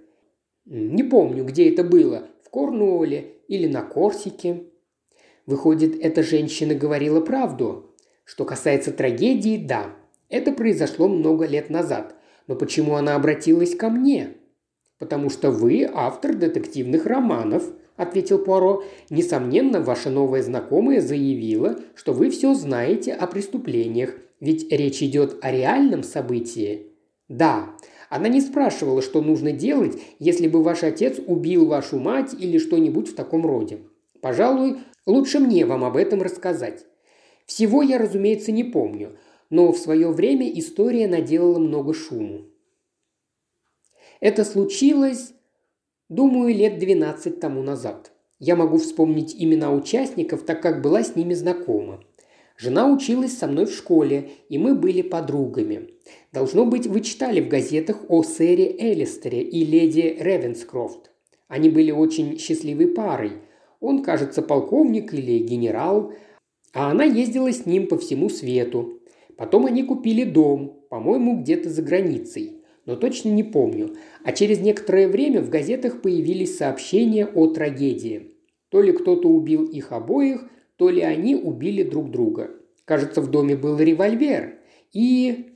«Не 0.65 1.03
помню, 1.03 1.45
где 1.45 1.70
это 1.70 1.84
было, 1.84 2.30
в 2.43 2.49
Корнуолле 2.49 3.36
или 3.47 3.67
на 3.67 3.84
Корсике». 3.84 4.63
Выходит, 5.45 5.99
эта 5.99 6.24
женщина 6.24 6.74
говорила 6.74 7.22
правду. 7.22 7.95
Что 8.24 8.45
касается 8.45 8.91
трагедии, 8.91 9.57
да, 9.57 9.95
это 10.30 10.51
произошло 10.51 11.07
много 11.07 11.45
лет 11.45 11.69
назад. 11.69 12.15
Но 12.47 12.55
почему 12.55 12.95
она 12.95 13.15
обратилась 13.15 13.75
ко 13.75 13.89
мне? 13.89 14.36
Потому 14.97 15.30
что 15.30 15.51
вы 15.51 15.89
автор 15.91 16.36
детективных 16.36 17.05
романов, 17.05 17.63
ответил 17.99 18.39
Пуаро. 18.39 18.84
«Несомненно, 19.09 19.82
ваша 19.82 20.09
новая 20.09 20.41
знакомая 20.41 21.01
заявила, 21.01 21.77
что 21.95 22.13
вы 22.13 22.30
все 22.30 22.53
знаете 22.53 23.13
о 23.13 23.27
преступлениях, 23.27 24.15
ведь 24.39 24.71
речь 24.71 25.03
идет 25.03 25.38
о 25.41 25.51
реальном 25.51 26.03
событии». 26.03 26.88
«Да, 27.27 27.75
она 28.09 28.30
не 28.30 28.41
спрашивала, 28.41 29.01
что 29.01 29.21
нужно 29.21 29.51
делать, 29.51 30.01
если 30.17 30.47
бы 30.47 30.63
ваш 30.63 30.84
отец 30.84 31.19
убил 31.27 31.67
вашу 31.67 31.99
мать 31.99 32.34
или 32.34 32.57
что-нибудь 32.57 33.09
в 33.09 33.15
таком 33.15 33.45
роде. 33.45 33.80
Пожалуй, 34.21 34.77
лучше 35.05 35.39
мне 35.39 35.65
вам 35.65 35.84
об 35.84 35.97
этом 35.97 36.21
рассказать. 36.21 36.86
Всего 37.45 37.82
я, 37.82 37.97
разумеется, 37.97 38.51
не 38.51 38.63
помню, 38.63 39.17
но 39.49 39.71
в 39.71 39.77
свое 39.77 40.11
время 40.11 40.49
история 40.49 41.07
наделала 41.07 41.59
много 41.59 41.93
шуму. 41.93 42.45
Это 44.19 44.43
случилось, 44.43 45.33
думаю, 46.09 46.53
лет 46.53 46.77
12 46.77 47.39
тому 47.39 47.61
назад. 47.61 48.11
Я 48.39 48.55
могу 48.55 48.77
вспомнить 48.77 49.35
имена 49.37 49.71
участников, 49.71 50.43
так 50.43 50.61
как 50.61 50.81
была 50.81 51.03
с 51.03 51.15
ними 51.15 51.33
знакома. 51.33 52.03
Жена 52.57 52.91
училась 52.91 53.37
со 53.37 53.47
мной 53.47 53.65
в 53.65 53.73
школе, 53.73 54.31
и 54.49 54.57
мы 54.57 54.75
были 54.75 55.01
подругами. 55.01 55.91
Должно 56.33 56.65
быть, 56.65 56.87
вы 56.87 57.01
читали 57.01 57.39
в 57.39 57.47
газетах 57.47 58.03
о 58.09 58.21
сэре 58.21 58.75
Элистере 58.77 59.41
и 59.41 59.65
леди 59.65 60.17
Ревенскрофт. 60.19 61.11
Они 61.47 61.69
были 61.69 61.91
очень 61.91 62.37
счастливой 62.37 62.87
парой. 62.87 63.31
Он, 63.79 64.03
кажется, 64.03 64.41
полковник 64.41 65.13
или 65.13 65.39
генерал, 65.39 66.13
а 66.73 66.91
она 66.91 67.05
ездила 67.05 67.51
с 67.51 67.65
ним 67.65 67.87
по 67.87 67.97
всему 67.97 68.29
свету. 68.29 68.98
Потом 69.39 69.65
они 69.65 69.81
купили 69.81 70.23
дом, 70.23 70.85
по-моему, 70.89 71.41
где-то 71.41 71.71
за 71.71 71.81
границей 71.81 72.59
но 72.89 72.95
точно 72.95 73.29
не 73.29 73.43
помню. 73.43 73.95
А 74.23 74.31
через 74.31 74.61
некоторое 74.61 75.07
время 75.07 75.43
в 75.43 75.49
газетах 75.49 76.01
появились 76.01 76.57
сообщения 76.57 77.27
о 77.27 77.45
трагедии. 77.45 78.31
То 78.69 78.81
ли 78.81 78.93
кто-то 78.93 79.29
убил 79.29 79.63
их 79.65 79.91
обоих, 79.91 80.49
то 80.75 80.89
ли 80.89 81.01
они 81.01 81.35
убили 81.35 81.83
друг 81.83 82.09
друга. 82.09 82.49
Кажется, 82.85 83.21
в 83.21 83.29
доме 83.29 83.55
был 83.55 83.77
револьвер. 83.77 84.57
И... 84.91 85.55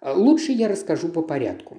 А, 0.00 0.14
лучше 0.14 0.50
я 0.50 0.66
расскажу 0.66 1.10
по 1.10 1.22
порядку. 1.22 1.78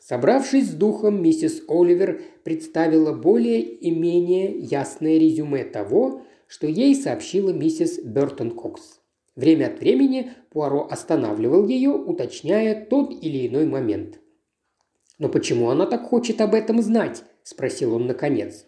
Собравшись 0.00 0.70
с 0.70 0.74
духом, 0.74 1.22
миссис 1.22 1.62
Оливер 1.68 2.20
представила 2.42 3.12
более 3.12 3.62
и 3.62 3.92
менее 3.92 4.58
ясное 4.58 5.18
резюме 5.18 5.62
того, 5.62 6.22
что 6.48 6.66
ей 6.66 6.96
сообщила 6.96 7.50
миссис 7.50 8.00
Бертон 8.02 8.50
Кокс. 8.50 9.01
Время 9.34 9.68
от 9.68 9.80
времени 9.80 10.32
Пуаро 10.50 10.86
останавливал 10.90 11.66
ее, 11.66 11.90
уточняя 11.90 12.84
тот 12.84 13.12
или 13.12 13.48
иной 13.48 13.66
момент. 13.66 14.18
«Но 15.18 15.28
почему 15.28 15.70
она 15.70 15.86
так 15.86 16.02
хочет 16.02 16.40
об 16.40 16.54
этом 16.54 16.82
знать?»– 16.82 17.24
спросил 17.42 17.94
он 17.94 18.06
наконец. 18.06 18.66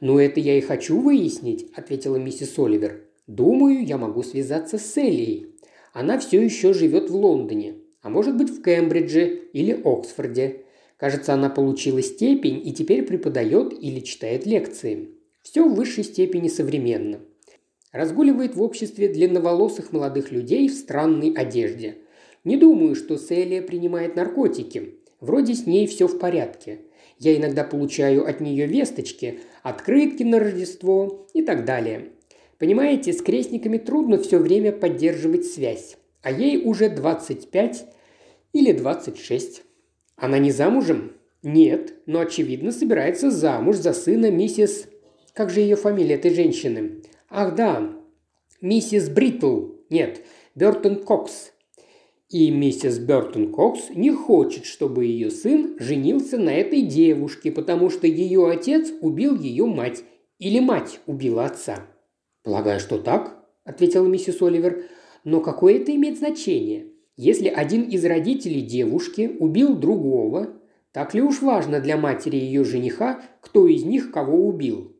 «Ну, 0.00 0.18
это 0.18 0.40
я 0.40 0.58
и 0.58 0.60
хочу 0.60 1.00
выяснить»,– 1.00 1.70
ответила 1.74 2.16
миссис 2.16 2.58
Оливер. 2.58 3.04
«Думаю, 3.26 3.84
я 3.84 3.98
могу 3.98 4.22
связаться 4.22 4.78
с 4.78 4.96
Элией. 4.98 5.56
Она 5.92 6.18
все 6.18 6.40
еще 6.40 6.74
живет 6.74 7.10
в 7.10 7.16
Лондоне, 7.16 7.76
а 8.02 8.10
может 8.10 8.36
быть 8.36 8.50
в 8.50 8.62
Кембридже 8.62 9.26
или 9.52 9.72
Оксфорде. 9.72 10.66
Кажется, 10.98 11.34
она 11.34 11.48
получила 11.48 12.02
степень 12.02 12.60
и 12.66 12.72
теперь 12.72 13.02
преподает 13.02 13.72
или 13.72 14.00
читает 14.00 14.46
лекции. 14.46 15.10
Все 15.42 15.66
в 15.66 15.74
высшей 15.74 16.04
степени 16.04 16.48
современно. 16.48 17.20
Разгуливает 17.96 18.54
в 18.54 18.62
обществе 18.62 19.08
длинноволосых 19.08 19.90
молодых 19.90 20.30
людей 20.30 20.68
в 20.68 20.74
странной 20.74 21.32
одежде. 21.32 21.96
Не 22.44 22.58
думаю, 22.58 22.94
что 22.94 23.16
Селия 23.16 23.62
принимает 23.62 24.16
наркотики. 24.16 24.96
Вроде 25.20 25.54
с 25.54 25.64
ней 25.64 25.86
все 25.86 26.06
в 26.06 26.18
порядке. 26.18 26.80
Я 27.18 27.34
иногда 27.34 27.64
получаю 27.64 28.28
от 28.28 28.40
нее 28.40 28.66
весточки, 28.66 29.40
открытки 29.62 30.24
на 30.24 30.38
Рождество 30.38 31.26
и 31.32 31.40
так 31.40 31.64
далее. 31.64 32.10
Понимаете, 32.58 33.14
с 33.14 33.22
крестниками 33.22 33.78
трудно 33.78 34.18
все 34.18 34.36
время 34.40 34.72
поддерживать 34.72 35.46
связь, 35.46 35.96
а 36.20 36.30
ей 36.30 36.66
уже 36.66 36.90
25 36.90 37.86
или 38.52 38.72
26. 38.72 39.62
Она 40.16 40.38
не 40.38 40.50
замужем? 40.50 41.12
Нет, 41.42 41.94
но 42.04 42.20
очевидно 42.20 42.72
собирается 42.72 43.30
замуж 43.30 43.76
за 43.76 43.94
сына 43.94 44.30
миссис... 44.30 44.86
Как 45.32 45.50
же 45.50 45.60
ее 45.60 45.76
фамилия 45.76 46.14
этой 46.14 46.34
женщины? 46.34 47.02
Ах 47.28 47.54
да, 47.54 47.92
миссис 48.60 49.08
Бритл. 49.08 49.72
Нет, 49.90 50.22
Бертон 50.54 51.02
Кокс. 51.02 51.52
И 52.28 52.50
миссис 52.50 52.98
Бертон 52.98 53.52
Кокс 53.52 53.90
не 53.90 54.10
хочет, 54.10 54.64
чтобы 54.64 55.04
ее 55.06 55.30
сын 55.30 55.76
женился 55.78 56.38
на 56.38 56.50
этой 56.50 56.82
девушке, 56.82 57.50
потому 57.50 57.90
что 57.90 58.06
ее 58.06 58.48
отец 58.48 58.92
убил 59.00 59.38
ее 59.38 59.66
мать 59.66 60.02
или 60.38 60.60
мать 60.60 61.00
убила 61.06 61.46
отца. 61.46 61.86
«Полагаю, 62.42 62.78
что 62.78 62.98
так»,– 62.98 63.44
ответила 63.64 64.06
миссис 64.06 64.40
Оливер. 64.40 64.84
«Но 65.24 65.40
какое 65.40 65.76
это 65.76 65.94
имеет 65.94 66.18
значение? 66.18 66.92
Если 67.16 67.48
один 67.48 67.82
из 67.82 68.04
родителей 68.04 68.60
девушки 68.60 69.36
убил 69.40 69.74
другого, 69.76 70.60
так 70.92 71.14
ли 71.14 71.22
уж 71.22 71.42
важно 71.42 71.80
для 71.80 71.96
матери 71.96 72.36
ее 72.36 72.64
жениха, 72.64 73.22
кто 73.40 73.66
из 73.66 73.84
них 73.84 74.12
кого 74.12 74.46
убил?» 74.46 74.96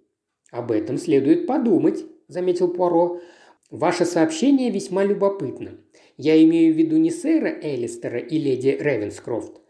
«Об 0.50 0.72
этом 0.72 0.96
следует 0.98 1.46
подумать»,– 1.46 2.04
заметил 2.28 2.68
Пуаро. 2.68 3.20
«Ваше 3.70 4.04
сообщение 4.04 4.70
весьма 4.70 5.04
любопытно. 5.04 5.72
Я 6.16 6.42
имею 6.44 6.72
в 6.72 6.76
виду 6.76 6.96
не 6.96 7.10
сэра 7.10 7.52
Элистера 7.60 8.18
и 8.18 8.38
леди 8.38 8.76
Ревенскрофт. 8.78 9.60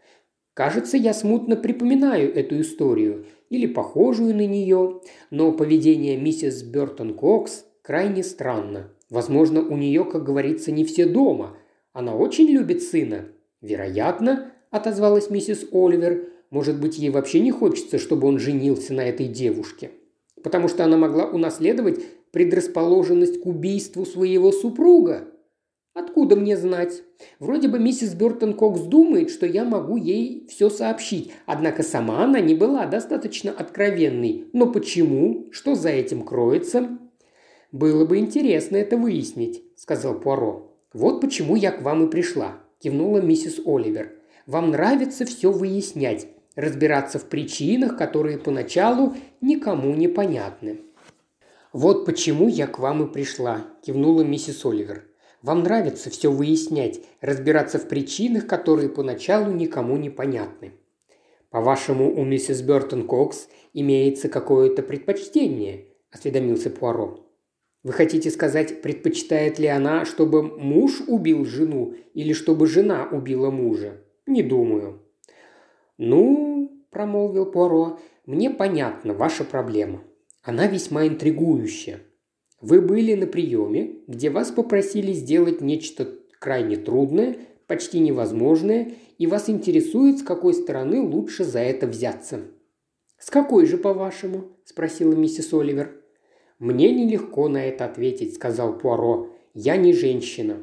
Кажется, 0.53 0.97
я 0.97 1.13
смутно 1.13 1.55
припоминаю 1.55 2.33
эту 2.33 2.61
историю 2.61 3.25
или 3.49 3.67
похожую 3.67 4.35
на 4.35 4.45
нее, 4.45 5.01
но 5.29 5.51
поведение 5.51 6.17
миссис 6.17 6.63
Бертон 6.63 7.13
Кокс 7.13 7.65
крайне 7.81 8.23
странно. 8.23 8.91
Возможно, 9.09 9.61
у 9.61 9.77
нее, 9.77 10.03
как 10.03 10.23
говорится, 10.23 10.71
не 10.71 10.83
все 10.83 11.05
дома. 11.05 11.57
Она 11.93 12.15
очень 12.15 12.47
любит 12.47 12.81
сына. 12.81 13.25
Вероятно, 13.61 14.51
отозвалась 14.71 15.29
миссис 15.29 15.65
Оливер, 15.71 16.27
может 16.49 16.79
быть, 16.79 16.97
ей 16.97 17.09
вообще 17.09 17.39
не 17.39 17.51
хочется, 17.51 17.97
чтобы 17.97 18.27
он 18.27 18.39
женился 18.39 18.93
на 18.93 19.01
этой 19.01 19.27
девушке. 19.27 19.91
Потому 20.43 20.67
что 20.67 20.83
она 20.85 20.97
могла 20.97 21.25
унаследовать 21.25 21.99
предрасположенность 22.37 23.41
к 23.41 23.47
убийству 23.47 24.05
своего 24.05 24.51
супруга. 24.51 25.23
Откуда 25.95 26.35
мне 26.35 26.55
знать? 26.55 27.01
Вроде 27.39 27.67
бы 27.67 27.79
миссис 27.79 28.13
Бертон 28.13 28.53
Кокс 28.53 28.81
думает, 28.81 29.31
что 29.31 29.47
я 29.47 29.63
могу 29.63 29.97
ей 29.97 30.45
все 30.47 30.69
сообщить, 30.69 31.31
однако 31.47 31.81
сама 31.81 32.25
она 32.25 32.39
не 32.39 32.53
была 32.53 32.85
достаточно 32.85 33.49
откровенной. 33.49 34.49
Но 34.53 34.67
почему? 34.67 35.47
Что 35.49 35.73
за 35.73 35.89
этим 35.89 36.21
кроется? 36.21 36.99
Было 37.71 38.05
бы 38.05 38.19
интересно 38.19 38.77
это 38.77 38.97
выяснить, 38.97 39.63
сказал 39.75 40.19
Пуаро. 40.19 40.77
Вот 40.93 41.21
почему 41.21 41.55
я 41.55 41.71
к 41.71 41.81
вам 41.81 42.05
и 42.05 42.11
пришла, 42.11 42.59
кивнула 42.77 43.17
миссис 43.17 43.59
Оливер. 43.65 44.11
Вам 44.45 44.69
нравится 44.69 45.25
все 45.25 45.51
выяснять, 45.51 46.27
разбираться 46.55 47.17
в 47.17 47.29
причинах, 47.29 47.97
которые 47.97 48.37
поначалу 48.37 49.15
никому 49.41 49.95
не 49.95 50.07
понятны. 50.07 50.81
«Вот 51.73 52.05
почему 52.05 52.47
я 52.47 52.67
к 52.67 52.79
вам 52.79 53.07
и 53.07 53.11
пришла»,– 53.11 53.67
кивнула 53.83 54.21
миссис 54.21 54.65
Оливер. 54.65 55.07
Вам 55.43 55.63
нравится 55.63 56.09
все 56.09 56.31
выяснять, 56.31 57.01
разбираться 57.21 57.77
в 57.77 57.87
причинах, 57.87 58.47
которые 58.47 58.89
поначалу 58.89 59.51
никому 59.51 59.95
не 59.95 60.09
понятны. 60.09 60.73
По-вашему, 61.51 62.13
у 62.13 62.25
миссис 62.25 62.61
Бертон 62.61 63.07
Кокс 63.07 63.47
имеется 63.73 64.29
какое-то 64.29 64.81
предпочтение?»– 64.81 65.85
осведомился 66.11 66.69
Пуаро. 66.69 67.25
«Вы 67.83 67.93
хотите 67.93 68.31
сказать, 68.31 68.81
предпочитает 68.81 69.59
ли 69.59 69.67
она, 69.67 70.05
чтобы 70.05 70.41
муж 70.43 71.01
убил 71.07 71.45
жену 71.45 71.93
или 72.13 72.33
чтобы 72.33 72.67
жена 72.67 73.07
убила 73.09 73.51
мужа? 73.51 74.01
Не 74.25 74.41
думаю». 74.41 75.03
«Ну,– 75.97 76.83
промолвил 76.89 77.45
Пуаро,– 77.45 77.99
мне 78.25 78.49
понятна 78.49 79.13
ваша 79.13 79.45
проблема. 79.45 80.03
Она 80.47 80.67
весьма 80.67 81.05
интригующая. 81.05 81.99
Вы 82.61 82.79
были 82.79 83.15
на 83.15 83.27
приеме, 83.27 83.95
где 84.07 84.29
вас 84.29 84.49
попросили 84.49 85.11
сделать 85.11 85.59
нечто 85.59 86.07
крайне 86.39 86.77
трудное, 86.77 87.35
почти 87.67 87.99
невозможное, 87.99 88.93
и 89.17 89.27
вас 89.27 89.49
интересует, 89.49 90.19
с 90.19 90.23
какой 90.23 90.53
стороны 90.53 91.01
лучше 91.01 91.43
за 91.43 91.59
это 91.59 91.85
взяться. 91.85 92.39
«С 93.19 93.29
какой 93.29 93.65
же, 93.65 93.77
по-вашему?»– 93.77 94.45
спросила 94.63 95.13
миссис 95.13 95.51
Оливер. 95.51 96.01
«Мне 96.59 96.93
нелегко 96.93 97.49
на 97.49 97.65
это 97.65 97.83
ответить»,– 97.83 98.35
сказал 98.35 98.77
Пуаро. 98.77 99.27
«Я 99.53 99.75
не 99.75 99.91
женщина. 99.91 100.59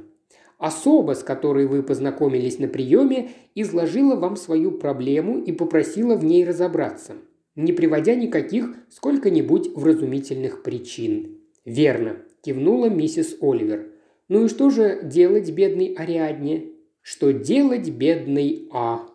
Особа, 0.57 1.13
с 1.13 1.23
которой 1.23 1.67
вы 1.67 1.83
познакомились 1.83 2.59
на 2.59 2.69
приеме, 2.69 3.33
изложила 3.55 4.17
вам 4.17 4.37
свою 4.37 4.79
проблему 4.79 5.43
и 5.43 5.53
попросила 5.53 6.17
в 6.17 6.25
ней 6.25 6.43
разобраться, 6.43 7.17
не 7.57 7.73
приводя 7.73 8.15
никаких 8.15 8.77
сколько-нибудь 8.91 9.75
вразумительных 9.75 10.63
причин. 10.63 11.39
«Верно»,– 11.65 12.17
кивнула 12.43 12.87
миссис 12.87 13.37
Оливер. 13.41 13.91
«Ну 14.29 14.45
и 14.45 14.49
что 14.49 14.71
же 14.71 15.01
делать, 15.03 15.51
бедной 15.51 15.95
Ариадне?» 15.95 16.71
«Что 17.01 17.33
делать, 17.33 17.91
бедной 17.91 18.69
А?» 18.73 19.07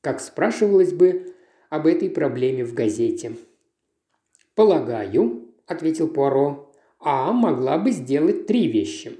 Как 0.00 0.20
спрашивалось 0.20 0.92
бы 0.92 1.34
об 1.68 1.86
этой 1.88 2.08
проблеме 2.08 2.64
в 2.64 2.74
газете. 2.74 3.32
«Полагаю»,– 4.54 5.48
ответил 5.66 6.08
Пуаро,– 6.08 6.72
«А 7.00 7.32
могла 7.32 7.78
бы 7.78 7.90
сделать 7.90 8.46
три 8.46 8.68
вещи. 8.68 9.18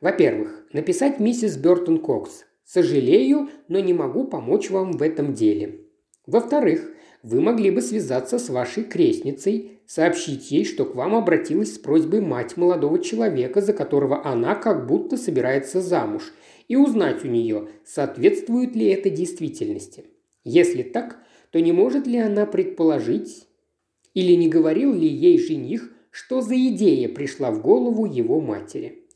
Во-первых, 0.00 0.66
написать 0.72 1.18
миссис 1.18 1.56
Бертон 1.56 1.98
Кокс. 1.98 2.44
Сожалею, 2.64 3.50
но 3.68 3.80
не 3.80 3.92
могу 3.92 4.24
помочь 4.24 4.70
вам 4.70 4.92
в 4.92 5.02
этом 5.02 5.34
деле. 5.34 5.80
Во-вторых, 6.26 6.91
вы 7.22 7.40
могли 7.40 7.70
бы 7.70 7.80
связаться 7.80 8.38
с 8.38 8.48
вашей 8.48 8.84
крестницей, 8.84 9.78
сообщить 9.86 10.50
ей, 10.50 10.64
что 10.64 10.84
к 10.84 10.94
вам 10.94 11.14
обратилась 11.14 11.74
с 11.74 11.78
просьбой 11.78 12.20
мать 12.20 12.56
молодого 12.56 12.98
человека, 12.98 13.60
за 13.60 13.72
которого 13.72 14.26
она 14.26 14.54
как 14.54 14.86
будто 14.86 15.16
собирается 15.16 15.80
замуж, 15.80 16.32
и 16.68 16.76
узнать 16.76 17.24
у 17.24 17.28
нее, 17.28 17.68
соответствует 17.84 18.74
ли 18.74 18.86
это 18.86 19.10
действительности. 19.10 20.04
Если 20.44 20.82
так, 20.82 21.18
то 21.50 21.60
не 21.60 21.72
может 21.72 22.06
ли 22.06 22.18
она 22.18 22.46
предположить, 22.46 23.46
или 24.14 24.34
не 24.34 24.48
говорил 24.48 24.92
ли 24.92 25.06
ей 25.06 25.38
жених, 25.38 25.92
что 26.10 26.40
за 26.40 26.54
идея 26.54 27.08
пришла 27.08 27.50
в 27.50 27.62
голову 27.62 28.04
его 28.04 28.40
матери. 28.40 29.06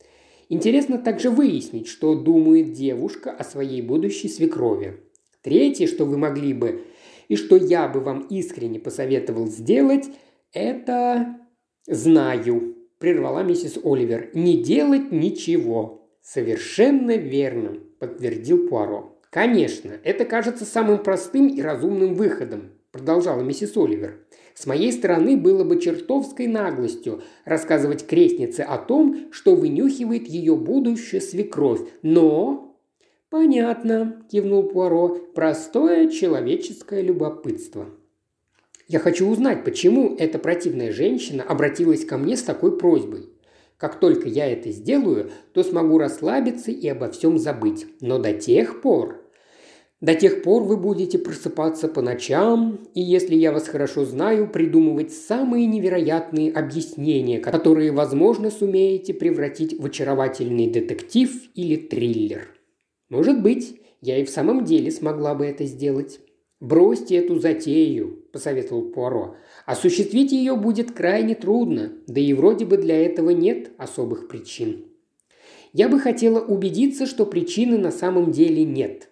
Интересно 0.48 0.98
также 0.98 1.30
выяснить, 1.30 1.88
что 1.88 2.14
думает 2.14 2.72
девушка 2.72 3.32
о 3.32 3.42
своей 3.42 3.82
будущей 3.82 4.28
свекрови. 4.28 5.00
Третье, 5.42 5.86
что 5.86 6.04
вы 6.04 6.18
могли 6.18 6.52
бы 6.52 6.84
и 7.28 7.36
что 7.36 7.56
я 7.56 7.88
бы 7.88 8.00
вам 8.00 8.26
искренне 8.28 8.78
посоветовал 8.78 9.46
сделать, 9.46 10.04
это... 10.52 11.36
«Знаю»,– 11.86 12.74
прервала 12.98 13.44
миссис 13.44 13.78
Оливер,– 13.82 14.30
«не 14.34 14.62
делать 14.62 15.12
ничего». 15.12 16.10
«Совершенно 16.20 17.16
верно»,– 17.16 17.78
подтвердил 18.00 18.66
Пуаро. 18.66 19.20
«Конечно, 19.30 19.92
это 20.02 20.24
кажется 20.24 20.64
самым 20.64 20.98
простым 20.98 21.46
и 21.46 21.60
разумным 21.62 22.14
выходом»,– 22.14 22.72
продолжала 22.90 23.42
миссис 23.42 23.76
Оливер. 23.76 24.26
«С 24.54 24.66
моей 24.66 24.90
стороны 24.90 25.36
было 25.36 25.62
бы 25.62 25.80
чертовской 25.80 26.48
наглостью 26.48 27.22
рассказывать 27.44 28.06
крестнице 28.06 28.62
о 28.62 28.78
том, 28.78 29.28
что 29.30 29.54
вынюхивает 29.54 30.26
ее 30.26 30.56
будущая 30.56 31.20
свекровь, 31.20 31.82
но 32.02 32.65
«Понятно»,– 33.36 34.22
кивнул 34.32 34.62
Пуаро,– 34.62 35.08
«простое 35.34 36.08
человеческое 36.08 37.02
любопытство». 37.02 37.90
«Я 38.88 38.98
хочу 38.98 39.28
узнать, 39.28 39.62
почему 39.62 40.16
эта 40.18 40.38
противная 40.38 40.90
женщина 40.90 41.42
обратилась 41.42 42.06
ко 42.06 42.16
мне 42.16 42.38
с 42.38 42.42
такой 42.42 42.78
просьбой. 42.78 43.28
Как 43.76 44.00
только 44.00 44.26
я 44.26 44.50
это 44.50 44.70
сделаю, 44.70 45.30
то 45.52 45.62
смогу 45.62 45.98
расслабиться 45.98 46.70
и 46.70 46.88
обо 46.88 47.10
всем 47.10 47.38
забыть. 47.38 47.86
Но 48.00 48.18
до 48.18 48.32
тех 48.32 48.80
пор... 48.80 49.22
До 50.00 50.14
тех 50.14 50.42
пор 50.42 50.62
вы 50.62 50.78
будете 50.78 51.18
просыпаться 51.18 51.88
по 51.88 52.00
ночам, 52.00 52.88
и 52.94 53.02
если 53.02 53.34
я 53.34 53.52
вас 53.52 53.68
хорошо 53.68 54.06
знаю, 54.06 54.48
придумывать 54.50 55.12
самые 55.12 55.66
невероятные 55.66 56.50
объяснения, 56.52 57.38
которые, 57.38 57.92
возможно, 57.92 58.50
сумеете 58.50 59.12
превратить 59.12 59.78
в 59.78 59.84
очаровательный 59.84 60.70
детектив 60.70 61.30
или 61.54 61.76
триллер. 61.76 62.55
Может 63.08 63.42
быть, 63.42 63.80
я 64.00 64.18
и 64.18 64.24
в 64.24 64.30
самом 64.30 64.64
деле 64.64 64.90
смогла 64.90 65.34
бы 65.34 65.46
это 65.46 65.64
сделать. 65.64 66.20
«Бросьте 66.58 67.16
эту 67.16 67.38
затею»,– 67.38 68.24
посоветовал 68.32 68.90
Пуаро. 68.90 69.36
«Осуществить 69.66 70.32
ее 70.32 70.56
будет 70.56 70.92
крайне 70.92 71.34
трудно, 71.34 71.92
да 72.06 72.18
и 72.18 72.32
вроде 72.32 72.64
бы 72.64 72.78
для 72.78 72.96
этого 73.04 73.30
нет 73.30 73.72
особых 73.76 74.26
причин». 74.26 74.86
Я 75.74 75.90
бы 75.90 76.00
хотела 76.00 76.40
убедиться, 76.40 77.04
что 77.04 77.26
причины 77.26 77.76
на 77.76 77.90
самом 77.90 78.32
деле 78.32 78.64
нет. 78.64 79.10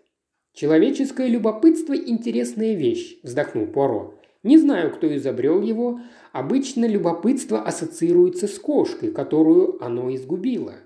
«Человеческое 0.55 1.29
любопытство– 1.29 1.93
интересная 1.95 2.75
вещь»,– 2.75 3.19
вздохнул 3.23 3.67
Пуаро. 3.67 4.15
«Не 4.43 4.57
знаю, 4.57 4.91
кто 4.91 5.15
изобрел 5.15 5.61
его. 5.61 6.01
Обычно 6.33 6.87
любопытство 6.87 7.61
ассоциируется 7.61 8.49
с 8.49 8.59
кошкой, 8.59 9.11
которую 9.11 9.85
оно 9.85 10.15
изгубило. 10.15 10.77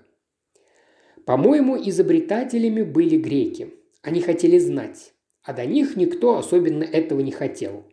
По-моему, 1.25 1.77
изобретателями 1.77 2.81
были 2.81 3.17
греки. 3.17 3.73
Они 4.01 4.21
хотели 4.21 4.57
знать, 4.57 5.13
а 5.43 5.53
до 5.53 5.65
них 5.65 5.95
никто 5.95 6.37
особенно 6.37 6.83
этого 6.83 7.19
не 7.21 7.31
хотел. 7.31 7.83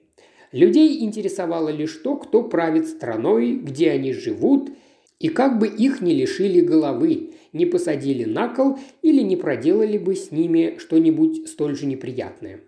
Людей 0.53 1.05
интересовало 1.05 1.69
лишь 1.69 1.97
то, 1.97 2.17
кто 2.17 2.43
правит 2.43 2.89
страной, 2.89 3.57
где 3.57 3.91
они 3.91 4.13
живут, 4.13 4.71
и 5.19 5.29
как 5.29 5.59
бы 5.59 5.67
их 5.67 6.01
не 6.01 6.15
лишили 6.15 6.61
головы, 6.61 7.33
не 7.53 7.67
посадили 7.67 8.25
на 8.25 8.49
кол 8.49 8.79
или 9.03 9.23
не 9.23 9.37
проделали 9.37 9.99
бы 9.99 10.15
с 10.15 10.31
ними 10.31 10.77
что-нибудь 10.79 11.49
столь 11.49 11.77
же 11.77 11.87
неприятное. 11.87 12.61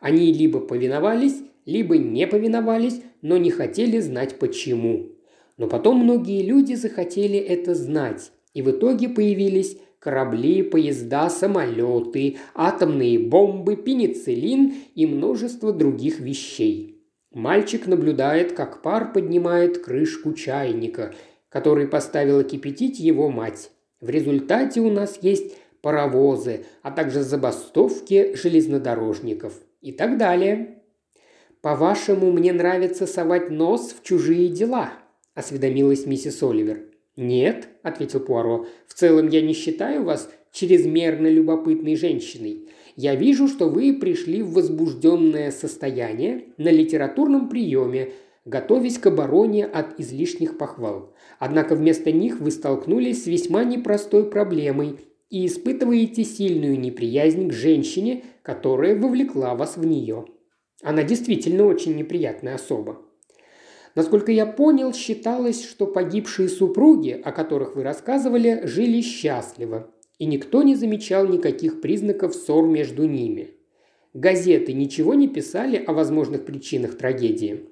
Они 0.00 0.32
либо 0.32 0.60
повиновались, 0.60 1.36
либо 1.64 1.96
не 1.96 2.26
повиновались, 2.26 3.00
но 3.22 3.36
не 3.38 3.50
хотели 3.50 4.00
знать 4.00 4.38
почему. 4.38 5.12
Но 5.56 5.68
потом 5.68 5.98
многие 5.98 6.42
люди 6.42 6.74
захотели 6.74 7.38
это 7.38 7.74
знать, 7.74 8.32
и 8.52 8.62
в 8.62 8.70
итоге 8.70 9.08
появились 9.08 9.78
корабли, 10.02 10.64
поезда, 10.64 11.30
самолеты, 11.30 12.38
атомные 12.54 13.20
бомбы, 13.20 13.76
пенициллин 13.76 14.74
и 14.96 15.06
множество 15.06 15.72
других 15.72 16.18
вещей. 16.18 17.06
Мальчик 17.30 17.86
наблюдает, 17.86 18.52
как 18.52 18.82
пар 18.82 19.12
поднимает 19.12 19.78
крышку 19.78 20.32
чайника, 20.32 21.14
который 21.48 21.86
поставила 21.86 22.42
кипятить 22.42 22.98
его 22.98 23.30
мать. 23.30 23.70
В 24.00 24.10
результате 24.10 24.80
у 24.80 24.90
нас 24.90 25.20
есть 25.22 25.54
паровозы, 25.82 26.64
а 26.82 26.90
также 26.90 27.22
забастовки 27.22 28.34
железнодорожников 28.34 29.54
и 29.80 29.92
так 29.92 30.18
далее. 30.18 30.82
«По-вашему, 31.60 32.32
мне 32.32 32.52
нравится 32.52 33.06
совать 33.06 33.50
нос 33.50 33.94
в 33.96 34.02
чужие 34.02 34.48
дела»,– 34.48 34.94
осведомилась 35.34 36.06
миссис 36.06 36.42
Оливер. 36.42 36.91
«Нет»,– 37.16 37.68
ответил 37.82 38.20
Пуаро,– 38.20 38.66
«в 38.86 38.94
целом 38.94 39.28
я 39.28 39.42
не 39.42 39.52
считаю 39.52 40.04
вас 40.04 40.30
чрезмерно 40.52 41.26
любопытной 41.26 41.96
женщиной. 41.96 42.68
Я 42.96 43.14
вижу, 43.14 43.48
что 43.48 43.68
вы 43.68 43.94
пришли 43.94 44.42
в 44.42 44.52
возбужденное 44.52 45.50
состояние 45.50 46.44
на 46.58 46.68
литературном 46.70 47.48
приеме, 47.48 48.12
готовясь 48.44 48.98
к 48.98 49.06
обороне 49.06 49.64
от 49.64 49.98
излишних 49.98 50.58
похвал. 50.58 51.14
Однако 51.38 51.74
вместо 51.74 52.12
них 52.12 52.40
вы 52.40 52.50
столкнулись 52.50 53.24
с 53.24 53.26
весьма 53.26 53.64
непростой 53.64 54.28
проблемой 54.28 54.98
и 55.30 55.46
испытываете 55.46 56.24
сильную 56.24 56.78
неприязнь 56.78 57.48
к 57.48 57.52
женщине, 57.52 58.24
которая 58.42 58.98
вовлекла 58.98 59.54
вас 59.54 59.76
в 59.76 59.86
нее. 59.86 60.26
Она 60.82 61.02
действительно 61.02 61.66
очень 61.66 61.94
неприятная 61.96 62.56
особа. 62.56 63.00
Насколько 63.94 64.32
я 64.32 64.46
понял, 64.46 64.92
считалось, 64.94 65.64
что 65.68 65.86
погибшие 65.86 66.48
супруги, 66.48 67.20
о 67.22 67.30
которых 67.32 67.76
вы 67.76 67.82
рассказывали, 67.82 68.62
жили 68.64 69.02
счастливо, 69.02 69.90
и 70.18 70.24
никто 70.24 70.62
не 70.62 70.74
замечал 70.74 71.26
никаких 71.26 71.80
признаков 71.80 72.34
ссор 72.34 72.66
между 72.66 73.06
ними. 73.06 73.54
Газеты 74.14 74.72
ничего 74.72 75.14
не 75.14 75.28
писали 75.28 75.76
о 75.76 75.92
возможных 75.92 76.44
причинах 76.44 76.96
трагедии. 76.96 77.68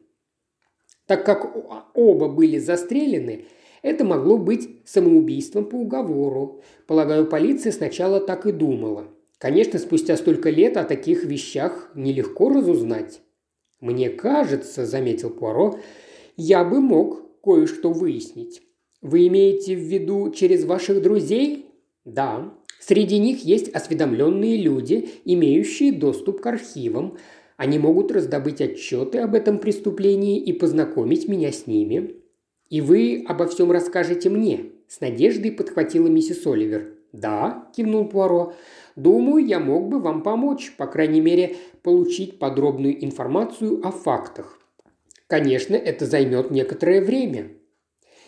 Так 1.07 1.25
как 1.25 1.57
оба 1.95 2.29
были 2.29 2.59
застрелены, 2.59 3.47
это 3.83 4.05
могло 4.05 4.37
быть 4.37 4.81
самоубийством 4.85 5.65
по 5.65 5.77
уговору. 5.77 6.63
Полагаю, 6.87 7.27
полиция 7.27 7.73
сначала 7.73 8.21
так 8.21 8.47
и 8.47 8.53
думала. 8.53 9.09
Конечно, 9.39 9.79
спустя 9.79 10.17
столько 10.17 10.51
лет 10.51 10.77
о 10.77 10.85
таких 10.85 11.25
вещах 11.25 11.91
нелегко 11.95 12.51
разузнать. 12.51 13.23
«Мне 13.81 14.11
кажется»,– 14.11 14.85
заметил 14.87 15.31
Пуаро, 15.31 15.81
я 16.41 16.65
бы 16.65 16.81
мог 16.81 17.43
кое-что 17.43 17.93
выяснить. 17.93 18.63
Вы 19.03 19.29
имеете 19.29 19.77
в 19.77 19.81
виду 19.81 20.31
через 20.31 20.65
ваших 20.65 21.03
друзей? 21.03 21.67
Да. 22.07 22.55
Среди 22.81 23.19
них 23.19 23.45
есть 23.45 23.69
осведомленные 23.69 24.57
люди, 24.57 25.11
имеющие 25.27 25.93
доступ 25.93 26.41
к 26.41 26.47
архивам. 26.47 27.19
Они 27.59 27.79
могут 27.79 28.11
раздобыть 28.11 28.63
отчеты 28.63 29.19
об 29.19 29.35
этом 29.35 29.59
преступлении 29.59 30.41
и 30.41 30.55
познакомить 30.55 31.29
меня 31.29 31.53
с 31.53 31.67
ними. 31.67 32.17
И 32.71 32.81
вы 32.81 33.23
обо 33.29 33.47
всем 33.47 33.71
расскажете 33.71 34.31
мне. 34.31 34.73
С 34.89 35.01
надеждой 35.01 35.53
подхватила 35.53 36.07
миссис 36.07 36.47
Оливер. 36.47 36.95
«Да»,– 37.13 37.69
кивнул 37.77 38.09
Пуаро,– 38.09 38.55
«думаю, 38.97 39.45
я 39.45 39.59
мог 39.59 39.89
бы 39.89 39.99
вам 39.99 40.23
помочь, 40.23 40.73
по 40.77 40.87
крайней 40.87 41.21
мере, 41.21 41.57
получить 41.83 42.39
подробную 42.39 43.05
информацию 43.05 43.85
о 43.85 43.91
фактах. 43.91 44.60
Конечно, 45.31 45.77
это 45.77 46.07
займет 46.07 46.51
некоторое 46.51 47.01
время. 47.01 47.53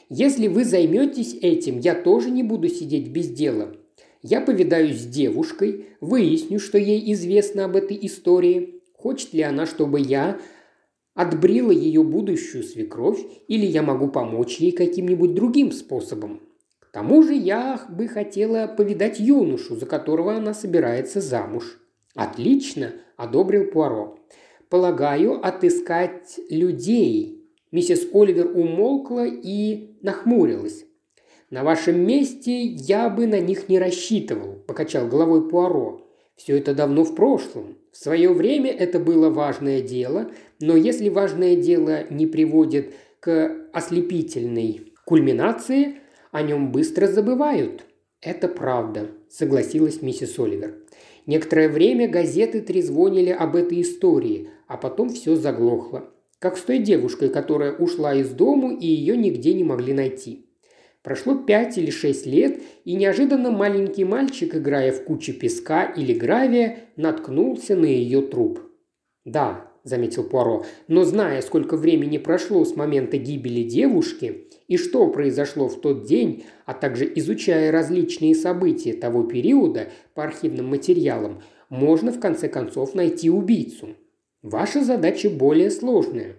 Если 0.09 0.46
вы 0.46 0.64
займетесь 0.64 1.34
этим, 1.34 1.80
я 1.80 1.96
тоже 1.96 2.30
не 2.30 2.44
буду 2.44 2.68
сидеть 2.68 3.09
без 3.09 3.28
дела. 3.28 3.74
Я 4.22 4.40
повидаюсь 4.40 5.00
с 5.00 5.07
девушкой, 5.07 5.86
выясню, 6.00 6.61
что 6.61 6.78
ей 6.78 7.12
известно 7.12 7.64
об 7.64 7.74
этой 7.74 7.98
истории, 8.07 8.82
хочет 8.94 9.32
ли 9.32 9.42
она, 9.42 9.66
чтобы 9.66 9.98
я 9.98 10.38
отбрила 11.14 11.72
ее 11.72 12.05
будущую 12.05 12.62
свекровь, 12.62 13.18
или 13.48 13.66
я 13.66 13.82
могу 13.82 14.07
помочь 14.07 14.59
ей 14.59 14.70
каким-нибудь 14.70 15.34
другим 15.34 15.72
способом. 15.72 16.40
К 16.78 16.92
тому 16.92 17.24
же 17.24 17.34
я 17.34 17.84
бы 17.88 18.07
хотела 18.07 18.68
повидать 18.68 19.18
юношу, 19.18 19.74
за 19.74 19.86
которого 19.86 20.36
она 20.36 20.55
собирается 20.55 21.20
замуж. 21.20 21.80
«Отлично!»– 22.14 22.92
одобрил 23.16 23.72
Пуаро. 23.72 24.18
Полагаю, 24.73 25.47
отыскать 25.47 26.41
людей 26.49 27.47
Миссис 27.73 28.09
Оливер 28.14 28.47
умолкла 28.47 29.27
и 29.27 29.99
нахмурилась. 30.01 30.87
«На 31.51 31.62
вашем 31.62 32.01
месте 32.01 32.62
я 32.62 33.11
бы 33.11 33.27
на 33.27 33.39
них 33.39 33.68
не 33.68 33.79
рассчитывал»,– 33.79 34.55
покачал 34.66 35.09
головой 35.09 35.47
Пуаро. 35.47 36.09
«Все 36.37 36.57
это 36.57 36.75
давно 36.75 37.05
в 37.05 37.14
прошлом. 37.14 37.77
В 37.93 37.99
свое 37.99 38.33
время 38.33 38.70
это 38.70 38.99
было 38.99 39.29
важное 39.29 39.83
дело, 39.83 40.31
но 40.59 40.75
если 40.75 41.11
важное 41.11 41.55
дело 41.55 42.05
не 42.09 42.27
приводит 42.27 42.95
к 43.20 43.55
ослепительной 43.75 44.95
кульминации, 45.05 45.97
о 46.31 46.41
нем 46.41 46.73
быстро 46.73 47.09
забывают». 47.09 47.85
«Это 48.23 48.49
правда»,– 48.49 49.09
согласилась 49.29 50.01
миссис 50.01 50.39
Оливер. 50.39 50.77
Некоторое 51.27 51.68
время 51.68 52.09
газеты 52.09 52.61
трезвонили 52.61 53.31
об 53.31 53.55
этой 53.55 53.81
истории, 53.83 54.49
а 54.73 54.79
потом 54.79 55.11
все 55.11 55.37
заглохло. 55.37 56.09
Как 56.39 56.57
с 56.57 56.62
той 56.62 56.79
девушкой, 56.79 57.29
которая 57.29 57.77
ушла 57.77 58.14
из 58.14 58.31
дому 58.31 58.75
и 58.75 58.87
ее 58.87 59.18
нигде 59.18 59.53
не 59.53 59.64
могли 59.64 59.93
найти. 59.93 60.47
Прошло 61.03 61.35
пять 61.35 61.77
или 61.77 61.91
шесть 61.91 62.25
лет, 62.25 62.62
и 62.87 62.95
неожиданно 62.95 63.51
маленький 63.51 64.05
мальчик, 64.05 64.55
играя 64.55 64.91
в 64.91 65.05
куче 65.05 65.35
песка 65.35 65.85
или 65.85 66.14
гравия, 66.14 66.79
наткнулся 66.97 67.77
на 67.77 67.85
ее 67.85 68.23
труп. 68.23 68.61
«Да»,– 69.27 69.70
заметил 69.85 70.25
Пуаро,– 70.25 70.64
«но 70.89 71.05
зная, 71.05 71.43
сколько 71.43 71.77
времени 71.77 72.16
прошло 72.16 72.64
с 72.64 72.75
момента 72.75 73.18
гибели 73.18 73.64
девушки 73.64 74.49
и 74.68 74.79
что 74.79 75.07
произошло 75.09 75.68
в 75.68 75.81
тот 75.83 76.07
день, 76.07 76.45
а 76.64 76.73
также 76.73 77.12
изучая 77.16 77.70
различные 77.73 78.35
события 78.35 78.95
того 78.95 79.25
периода 79.25 79.89
по 80.14 80.25
архивным 80.25 80.68
материалам, 80.68 81.43
можно 81.68 82.11
в 82.11 82.20
конце 82.20 82.49
концов 82.49 82.95
найти 82.95 83.29
убийцу. 83.29 83.97
Ваша 84.43 84.84
задача 84.84 85.30
более 85.30 85.70
сложная. 85.70 86.36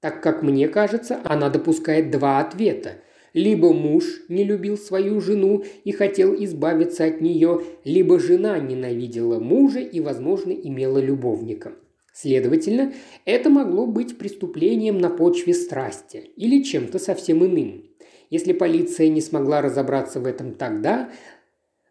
Так 0.00 0.22
как 0.22 0.42
мне 0.42 0.68
кажется, 0.68 1.20
она 1.24 1.48
допускает 1.48 2.10
два 2.10 2.40
ответа– 2.40 2.94
либо 3.32 3.72
муж 3.72 4.22
не 4.28 4.44
любил 4.44 4.76
свою 4.76 5.20
жену 5.20 5.64
и 5.84 5.92
хотел 5.92 6.34
избавиться 6.34 7.04
от 7.04 7.20
нее, 7.20 7.62
либо 7.84 8.18
жена 8.18 8.58
ненавидела 8.58 9.38
мужа 9.38 9.80
и, 9.80 10.00
возможно, 10.00 10.52
имела 10.52 10.98
любовника. 10.98 11.72
Следовательно, 12.12 12.92
это 13.24 13.50
могло 13.50 13.86
быть 13.86 14.18
преступлением 14.18 14.98
на 14.98 15.10
почве 15.10 15.54
страсти 15.54 16.30
или 16.36 16.62
чем-то 16.62 16.98
совсем 16.98 17.44
иным. 17.44 17.84
Если 18.30 18.52
полиция 18.52 19.08
не 19.08 19.20
смогла 19.20 19.62
разобраться 19.62 20.20
в 20.20 20.26
этом 20.26 20.54
тогда, 20.54 21.10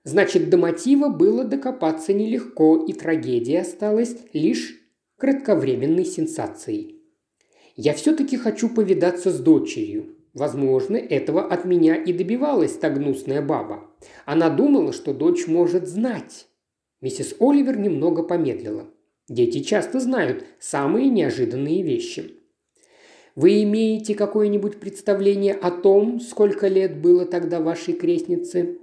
значит 0.04 0.50
до 0.50 0.58
мотива 0.58 1.10
было 1.10 1.45
докопаться 1.45 2.14
нелегко, 2.14 2.86
и 2.86 2.93
трагедия 2.93 3.62
осталась 3.62 4.16
лишь 4.34 4.79
кратковременной 5.20 6.05
сенсацией. 6.05 6.95
«Я 7.76 7.93
все-таки 7.93 8.38
хочу 8.38 8.70
повидаться 8.70 9.32
с 9.32 9.39
дочерью», 9.39 10.15
Возможно, 10.34 10.95
этого 10.95 11.43
от 11.43 11.65
меня 11.65 11.95
и 11.95 12.13
добивалась 12.13 12.74
та 12.74 12.89
гнусная 12.89 13.41
баба. 13.41 13.89
Она 14.26 14.49
думала, 14.49 14.93
что 14.93 15.13
дочь 15.13 15.47
может 15.47 15.88
знать. 15.88 16.47
Миссис 17.01 17.36
Оливер 17.39 17.80
немного 17.80 18.24
помедлила. 18.24 18.86
Дети 19.28 19.61
часто 19.61 19.99
знают 19.99 20.45
самые 20.59 21.09
неожиданные 21.09 21.82
вещи. 21.82 22.36
Вы 23.36 23.63
имеете 23.63 24.15
какое-нибудь 24.15 24.80
представление 24.80 25.53
о 25.53 25.72
том, 25.72 26.20
сколько 26.20 26.67
лет 26.67 27.01
было 27.01 27.26
тогда 27.26 27.59
вашей 27.59 27.93
крестнице? 27.93 28.80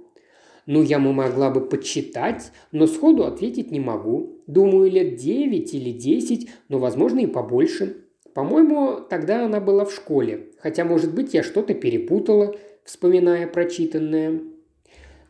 Ну, 0.67 0.83
я 0.83 0.99
могла 0.99 1.49
бы 1.49 1.61
подсчитать, 1.61 2.51
но 2.73 2.87
сходу 2.87 3.25
ответить 3.25 3.71
не 3.71 3.79
могу. 3.79 4.41
Думаю, 4.47 4.91
лет 4.91 5.15
девять 5.15 5.73
или 5.73 5.91
десять, 5.91 6.49
но, 6.67 6.77
возможно, 6.77 7.19
и 7.19 7.25
побольше. 7.25 8.03
По-моему, 8.33 8.99
тогда 9.09 9.45
она 9.45 9.61
была 9.61 9.85
в 9.85 9.93
школе, 9.93 10.49
хотя, 10.59 10.83
может 10.83 11.15
быть, 11.15 11.33
я 11.33 11.41
что-то 11.41 11.73
перепутала, 11.73 12.53
вспоминая 12.83 13.47
прочитанное. 13.47 14.41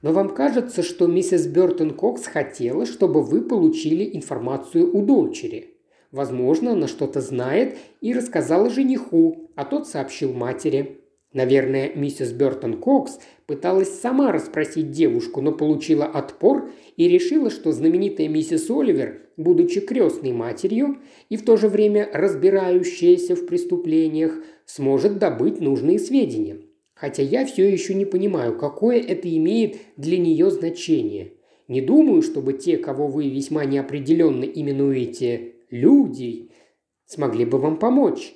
Но 0.02 0.12
вам 0.12 0.34
кажется, 0.34 0.82
что 0.82 1.06
миссис 1.06 1.46
Бертон 1.46 1.92
Кокс 1.92 2.26
хотела, 2.26 2.88
чтобы 2.88 3.22
вы 3.22 3.42
получили 3.42 4.16
информацию 4.16 4.92
у 4.92 5.06
дочери. 5.06 5.76
Возможно, 6.12 6.72
она 6.72 6.88
что-то 6.88 7.22
знает 7.22 7.78
и 8.02 8.12
рассказала 8.12 8.72
жениху, 8.72 9.52
а 9.56 9.66
тот 9.66 9.88
сообщил 9.88 10.34
матери. 10.34 11.02
Наверное, 11.38 11.92
миссис 11.94 12.32
Бертон 12.32 12.80
Кокс 12.80 13.20
пыталась 13.46 14.00
сама 14.00 14.32
расспросить 14.32 14.90
девушку, 14.90 15.40
но 15.40 15.52
получила 15.52 16.06
отпор 16.06 16.72
и 16.96 17.08
решила, 17.08 17.52
что 17.52 17.72
знаменитая 17.72 18.28
миссис 18.28 18.72
Оливер, 18.72 19.22
будучи 19.38 19.80
крестной 19.80 20.32
матерью 20.32 20.98
и 21.30 21.38
в 21.38 21.46
то 21.46 21.56
же 21.56 21.70
время 21.70 22.10
разбирающаяся 22.12 23.36
в 23.36 23.46
преступлениях, 23.46 24.34
сможет 24.66 25.20
добыть 25.20 25.62
нужные 25.62 26.00
сведения. 26.00 26.58
Хотя 26.96 27.22
я 27.22 27.46
все 27.46 27.72
еще 27.72 27.94
не 27.94 28.06
понимаю, 28.06 28.58
какое 28.58 29.00
это 29.00 29.30
имеет 29.30 29.78
для 29.96 30.18
нее 30.18 30.50
значение. 30.50 31.34
Не 31.68 31.82
думаю, 31.82 32.24
чтобы 32.24 32.54
те, 32.54 32.78
кого 32.78 33.06
вы 33.06 33.30
весьма 33.30 33.64
неопределенно 33.66 34.44
именуете 34.44 35.54
«люди», 35.70 36.50
смогли 37.06 37.46
бы 37.46 37.60
вам 37.60 37.78
помочь. 37.78 38.34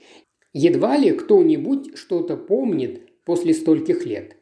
Едва 0.53 0.97
ли 0.97 1.11
кто-нибудь 1.11 1.97
что-то 1.97 2.35
помнит 2.35 3.09
после 3.23 3.53
стольких 3.53 4.05
лет. 4.05 4.35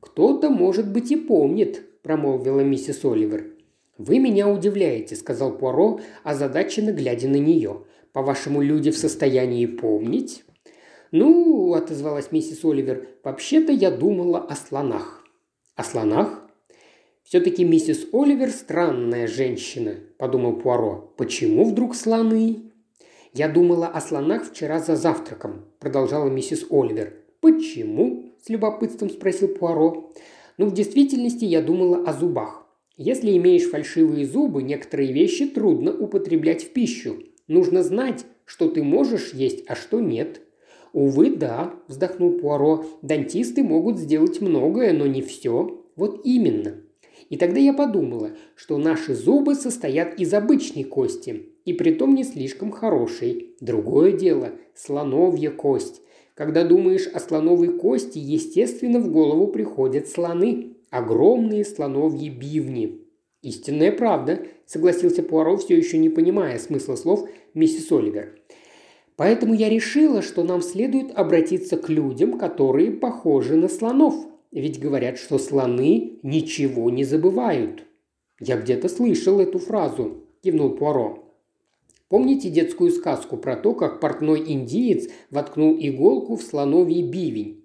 «Кто-то, 0.00 0.50
может 0.50 0.92
быть, 0.92 1.10
и 1.10 1.16
помнит»,– 1.16 1.82
промолвила 2.02 2.60
миссис 2.60 3.04
Оливер. 3.04 3.52
«Вы 3.96 4.20
меня 4.20 4.48
удивляете»,– 4.48 5.16
сказал 5.16 5.58
Пуаро, 5.58 6.00
озадаченно 6.22 6.92
глядя 6.92 7.28
на 7.28 7.36
нее. 7.36 7.82
«По-вашему, 8.12 8.62
люди 8.62 8.92
в 8.92 8.96
состоянии 8.96 9.66
помнить?» 9.66 10.44
«Ну»,– 11.10 11.72
отозвалась 11.74 12.30
миссис 12.30 12.64
Оливер,– 12.64 13.08
«вообще-то 13.24 13.72
я 13.72 13.90
думала 13.90 14.38
о 14.38 14.54
слонах». 14.54 15.24
«О 15.74 15.82
слонах?» 15.82 16.48
«Все-таки 17.24 17.64
миссис 17.64 18.06
Оливер 18.12 18.50
странная 18.50 19.26
женщина»,– 19.26 19.96
подумал 20.18 20.60
Пуаро. 20.60 21.12
«Почему 21.16 21.64
вдруг 21.64 21.96
слоны?» 21.96 22.67
«Я 23.38 23.48
думала 23.48 23.86
о 23.86 24.00
слонах 24.00 24.50
вчера 24.50 24.80
за 24.80 24.96
завтраком»,– 24.96 25.64
продолжала 25.78 26.28
миссис 26.28 26.66
Оливер. 26.70 27.12
«Почему?»– 27.40 28.32
с 28.44 28.48
любопытством 28.48 29.10
спросил 29.10 29.46
Пуаро. 29.46 30.12
«Ну, 30.56 30.66
в 30.66 30.74
действительности 30.74 31.44
я 31.44 31.62
думала 31.62 31.98
о 31.98 32.12
зубах. 32.12 32.66
Если 32.96 33.36
имеешь 33.36 33.70
фальшивые 33.70 34.26
зубы, 34.26 34.64
некоторые 34.64 35.12
вещи 35.12 35.46
трудно 35.46 35.96
употреблять 35.96 36.64
в 36.64 36.72
пищу. 36.72 37.22
Нужно 37.46 37.84
знать, 37.84 38.26
что 38.44 38.68
ты 38.68 38.82
можешь 38.82 39.32
есть, 39.32 39.62
а 39.68 39.76
что 39.76 40.00
нет». 40.00 40.40
«Увы, 40.92 41.30
да»,– 41.36 41.74
вздохнул 41.86 42.40
Пуаро. 42.40 42.86
«Дантисты 43.02 43.62
могут 43.62 43.98
сделать 43.98 44.40
многое, 44.40 44.92
но 44.92 45.06
не 45.06 45.22
все. 45.22 45.86
Вот 45.94 46.22
именно. 46.24 46.74
И 47.28 47.36
тогда 47.36 47.60
я 47.60 47.72
подумала, 47.72 48.32
что 48.56 48.78
наши 48.78 49.14
зубы 49.14 49.54
состоят 49.54 50.18
из 50.18 50.34
обычной 50.34 50.82
кости, 50.82 51.47
и 51.68 51.74
притом 51.74 52.14
не 52.14 52.24
слишком 52.24 52.70
хорошей. 52.70 53.54
Другое 53.60 54.12
дело– 54.12 54.52
слоновья 54.74 55.50
кость. 55.50 56.00
Когда 56.34 56.64
думаешь 56.64 57.06
о 57.06 57.20
слоновой 57.20 57.76
кости, 57.76 58.18
естественно, 58.18 59.00
в 59.00 59.12
голову 59.12 59.48
приходят 59.48 60.08
слоны. 60.08 60.76
Огромные 60.88 61.66
слоновьи 61.66 62.30
бивни. 62.30 63.02
«Истинная 63.42 63.92
правда»,– 63.92 64.40
согласился 64.66 65.22
Пуаро, 65.22 65.58
все 65.58 65.76
еще 65.76 65.98
не 65.98 66.08
понимая 66.08 66.58
смысла 66.58 66.96
слов 66.96 67.28
миссис 67.52 67.92
Оливер. 67.92 68.38
«Поэтому 69.16 69.52
я 69.52 69.68
решила, 69.68 70.22
что 70.22 70.44
нам 70.44 70.62
следует 70.62 71.10
обратиться 71.14 71.76
к 71.76 71.90
людям, 71.90 72.38
которые 72.38 72.92
похожи 72.92 73.56
на 73.56 73.68
слонов», 73.68 74.14
ведь 74.52 74.80
говорят, 74.80 75.18
что 75.18 75.36
слоны 75.36 76.18
ничего 76.22 76.88
не 76.88 77.04
забывают. 77.04 77.84
Я 78.40 78.56
где-то 78.56 78.88
слышал 78.88 79.38
эту 79.40 79.58
фразу, 79.58 80.24
кивнул 80.42 80.70
Пуаро. 80.70 81.27
Помните 82.08 82.48
детскую 82.48 82.90
сказку 82.90 83.36
про 83.36 83.54
то, 83.56 83.74
как 83.74 84.00
портной 84.00 84.42
индиец 84.50 85.10
воткнул 85.30 85.76
иголку 85.78 86.36
в 86.36 86.42
слоновий 86.42 87.02
бивень? 87.02 87.64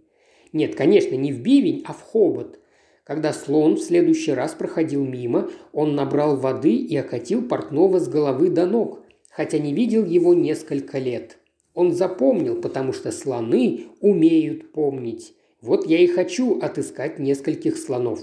Нет, 0.51 0.75
конечно, 0.75 1.15
не 1.15 1.31
в 1.31 1.41
бивень, 1.41 1.83
а 1.85 1.93
в 1.93 2.01
хобот. 2.01 2.59
Когда 3.05 3.31
слон 3.31 3.75
в 3.75 3.81
следующий 3.81 4.33
раз 4.33 4.53
проходил 4.53 5.03
мимо, 5.05 5.49
он 5.71 5.95
набрал 5.95 6.35
воды 6.35 6.75
и 6.75 6.95
окатил 6.95 7.47
портного 7.47 7.99
с 7.99 8.07
головы 8.07 8.49
до 8.49 8.65
ног, 8.65 8.99
хотя 9.29 9.59
не 9.59 9.73
видел 9.73 10.05
его 10.05 10.33
несколько 10.33 10.99
лет. 10.99 11.37
Он 11.73 11.93
запомнил, 11.93 12.61
потому 12.61 12.93
что 12.93 13.11
слоны 13.11 13.85
умеют 13.99 14.73
помнить. 14.73 15.33
Вот 15.61 15.87
я 15.87 15.99
и 15.99 16.07
хочу 16.07 16.59
отыскать 16.59 17.17
нескольких 17.17 17.77
слонов». 17.77 18.19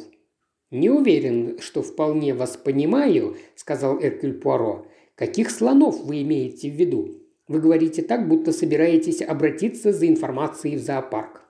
«Не 0.70 0.88
уверен, 0.88 1.58
что 1.58 1.82
вполне 1.82 2.32
вас 2.32 2.56
понимаю»,– 2.56 3.36
сказал 3.56 4.00
Эркюль 4.00 4.34
Пуаро. 4.34 4.86
«Каких 5.20 5.50
слонов 5.50 6.02
вы 6.02 6.22
имеете 6.22 6.70
в 6.70 6.74
виду? 6.74 7.10
Вы 7.46 7.60
говорите 7.60 8.00
так, 8.00 8.26
будто 8.26 8.52
собираетесь 8.52 9.20
обратиться 9.20 9.92
за 9.92 10.08
информацией 10.08 10.76
в 10.76 10.80
зоопарк». 10.80 11.42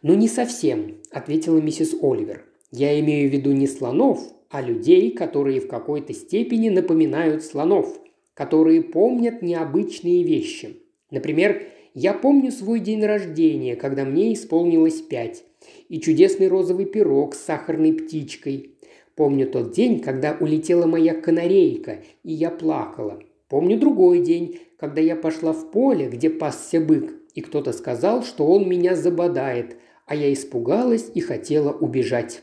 «Ну, 0.00 0.14
не 0.14 0.28
совсем»,– 0.28 0.94
ответила 1.10 1.58
миссис 1.58 1.94
Оливер. 2.00 2.46
«Я 2.72 2.98
имею 3.00 3.28
в 3.28 3.34
виду 3.34 3.52
не 3.52 3.66
слонов, 3.66 4.20
а 4.48 4.62
людей, 4.62 5.10
которые 5.10 5.60
в 5.60 5.68
какой-то 5.68 6.14
степени 6.14 6.70
напоминают 6.70 7.44
слонов, 7.44 8.00
которые 8.32 8.80
помнят 8.80 9.42
необычные 9.42 10.22
вещи. 10.22 10.78
Например, 11.10 11.64
Я 11.92 12.14
помню 12.14 12.50
свой 12.50 12.80
день 12.80 13.04
рождения, 13.04 13.76
когда 13.76 14.04
мне 14.04 14.32
исполнилось 14.32 15.02
пять, 15.02 15.44
и 15.90 15.98
чудесный 15.98 16.48
розовый 16.48 16.84
пирог 16.84 17.34
с 17.34 17.44
сахарной 17.44 17.92
птичкой. 17.94 18.75
Помню 19.16 19.50
тот 19.50 19.72
день, 19.72 20.00
когда 20.00 20.36
улетела 20.38 20.86
моя 20.86 21.14
канарейка, 21.14 22.02
и 22.22 22.32
я 22.32 22.50
плакала. 22.50 23.18
Помню 23.48 23.78
другой 23.78 24.20
день, 24.20 24.60
когда 24.78 25.00
я 25.00 25.16
пошла 25.16 25.52
в 25.52 25.70
поле, 25.70 26.08
где 26.08 26.28
пасся 26.28 26.80
бык, 26.80 27.14
и 27.34 27.40
кто-то 27.40 27.72
сказал, 27.72 28.22
что 28.22 28.46
он 28.46 28.68
меня 28.68 28.94
забодает, 28.94 29.78
а 30.06 30.14
я 30.14 30.30
испугалась 30.30 31.10
и 31.14 31.20
хотела 31.20 31.72
убежать. 31.72 32.42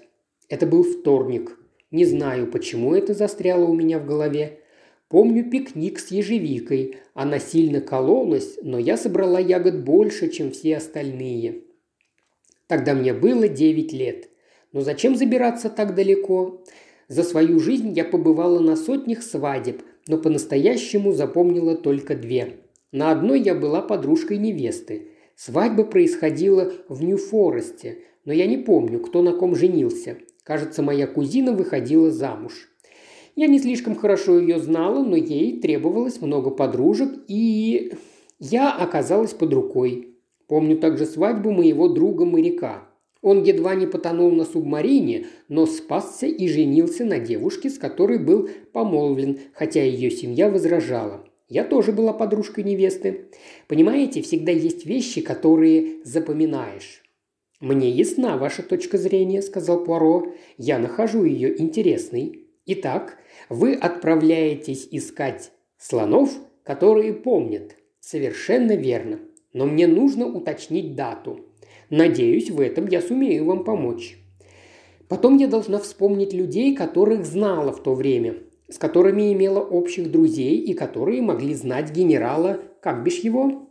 Это 0.50 0.66
был 0.66 0.84
вторник. 0.84 1.58
Не 1.92 2.06
знаю, 2.06 2.48
почему 2.48 2.96
это 2.96 3.14
застряло 3.14 3.66
у 3.66 3.74
меня 3.76 4.00
в 4.00 4.08
голове. 4.08 4.60
Помню 5.10 5.48
пикник 5.48 6.00
с 6.00 6.10
ежевикой. 6.10 6.98
Она 7.14 7.38
сильно 7.38 7.82
кололась, 7.82 8.58
но 8.64 8.80
я 8.80 8.98
собрала 8.98 9.40
ягод 9.40 9.84
больше, 9.84 10.30
чем 10.30 10.52
все 10.52 10.78
остальные. 10.78 11.62
Тогда 12.66 12.96
мне 12.96 13.14
было 13.14 13.48
9 13.48 13.94
лет. 13.94 14.30
Но 14.74 14.82
зачем 14.82 15.16
забираться 15.16 15.70
так 15.70 15.96
далеко? 15.96 16.64
За 17.08 17.24
свою 17.24 17.60
жизнь 17.60 17.94
я 17.94 18.04
побывала 18.04 18.60
на 18.60 18.76
сотнях 18.76 19.22
свадеб, 19.22 19.84
но 20.08 20.18
по-настоящему 20.18 21.14
запомнила 21.14 21.76
только 21.76 22.16
две. 22.16 22.58
На 22.92 23.12
одной 23.12 23.40
я 23.40 23.56
была 23.56 23.82
подружкой 23.82 24.38
невесты. 24.38 25.10
Свадьба 25.36 25.84
происходила 25.84 26.72
в 26.90 27.04
Нью-Форесте, 27.04 28.00
но 28.26 28.34
я 28.34 28.48
не 28.48 28.58
помню, 28.58 29.00
кто 29.00 29.22
на 29.22 29.34
ком 29.34 29.56
женился. 29.56 30.18
Кажется, 30.44 30.82
моя 30.82 31.08
кузина 31.08 31.54
выходила 31.54 32.12
замуж. 32.12 32.70
Я 33.36 33.48
не 33.48 33.60
слишком 33.60 33.96
хорошо 33.96 34.40
ее 34.40 34.60
знала, 34.60 35.04
но 35.04 35.16
ей 35.16 35.60
требовалось 35.60 36.22
много 36.22 36.52
подружек, 36.52 37.12
и 37.28 37.94
я 38.40 38.72
оказалась 38.72 39.34
под 39.34 39.54
рукой. 39.54 40.16
Помню 40.48 40.78
также 40.78 41.06
свадьбу 41.06 41.52
моего 41.52 41.88
друга-моряка. 41.88 42.88
Он 43.24 43.42
едва 43.42 43.74
не 43.74 43.88
потонул 43.88 44.32
на 44.32 44.44
субмарине, 44.44 45.28
но 45.48 45.66
спасся 45.66 46.28
и 46.28 46.48
женился 46.50 47.06
на 47.06 47.20
девушке, 47.20 47.70
с 47.70 47.80
которой 47.80 48.20
был 48.20 48.50
помолвлен, 48.74 49.40
хотя 49.54 49.82
ее 49.82 50.12
семья 50.12 50.50
возражала. 50.50 51.26
Я 51.48 51.64
тоже 51.64 51.94
была 51.94 52.12
подружкой 52.12 52.66
невесты. 52.66 53.30
Понимаете, 53.70 54.22
всегда 54.22 54.52
есть 54.52 54.86
вещи, 54.86 55.22
которые 55.22 56.04
запоминаешь. 56.04 57.02
«Мне 57.62 57.90
ясна 57.90 58.36
ваша 58.36 58.62
точка 58.62 58.98
зрения»,– 58.98 59.42
сказал 59.42 59.86
Пуаро. 59.86 60.34
«Я 60.58 60.78
нахожу 60.78 61.24
ее 61.24 61.62
интересной. 61.62 62.50
Итак, 62.66 63.18
вы 63.48 63.74
отправляетесь 63.74 64.90
искать 64.92 65.52
слонов, 65.78 66.30
которые 66.64 67.14
помнят. 67.14 67.78
Совершенно 68.02 68.74
верно. 68.74 69.20
Но 69.54 69.66
мне 69.66 69.88
нужно 69.88 70.26
уточнить 70.26 70.96
дату. 70.96 71.40
Надеюсь, 71.96 72.50
в 72.50 72.60
этом 72.60 72.88
я 72.88 73.04
сумею 73.04 73.46
вам 73.46 73.64
помочь. 73.64 74.18
Потом 75.08 75.38
я 75.38 75.48
должна 75.48 75.78
вспомнить 75.78 76.34
людей, 76.34 76.76
которых 76.76 77.24
знала 77.24 77.72
в 77.72 77.84
то 77.84 77.94
время, 77.94 78.38
с 78.68 78.80
которыми 78.80 79.32
имела 79.32 79.60
общих 79.60 80.10
друзей 80.10 80.58
и 80.58 80.74
которые 80.74 81.22
могли 81.22 81.54
знать 81.54 81.92
генерала, 81.92 82.62
как 82.82 83.04
бишь 83.04 83.20
его. 83.20 83.70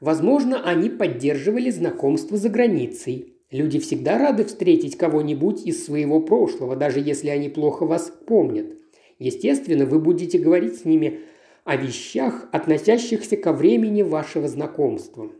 Возможно, 0.00 0.62
они 0.64 0.88
поддерживали 0.88 1.68
знакомство 1.68 2.38
за 2.38 2.48
границей. 2.48 3.34
Люди 3.50 3.78
всегда 3.80 4.16
рады 4.16 4.46
встретить 4.46 4.96
кого-нибудь 4.96 5.66
из 5.66 5.84
своего 5.84 6.20
прошлого, 6.20 6.74
даже 6.74 7.00
если 7.00 7.28
они 7.28 7.50
плохо 7.50 7.84
вас 7.84 8.10
помнят. 8.24 8.78
Естественно, 9.18 9.84
вы 9.84 9.98
будете 9.98 10.38
говорить 10.38 10.76
с 10.76 10.84
ними 10.86 11.20
о 11.64 11.76
вещах, 11.76 12.48
относящихся 12.50 13.36
ко 13.36 13.52
времени 13.52 14.00
вашего 14.00 14.48
знакомства. 14.48 15.30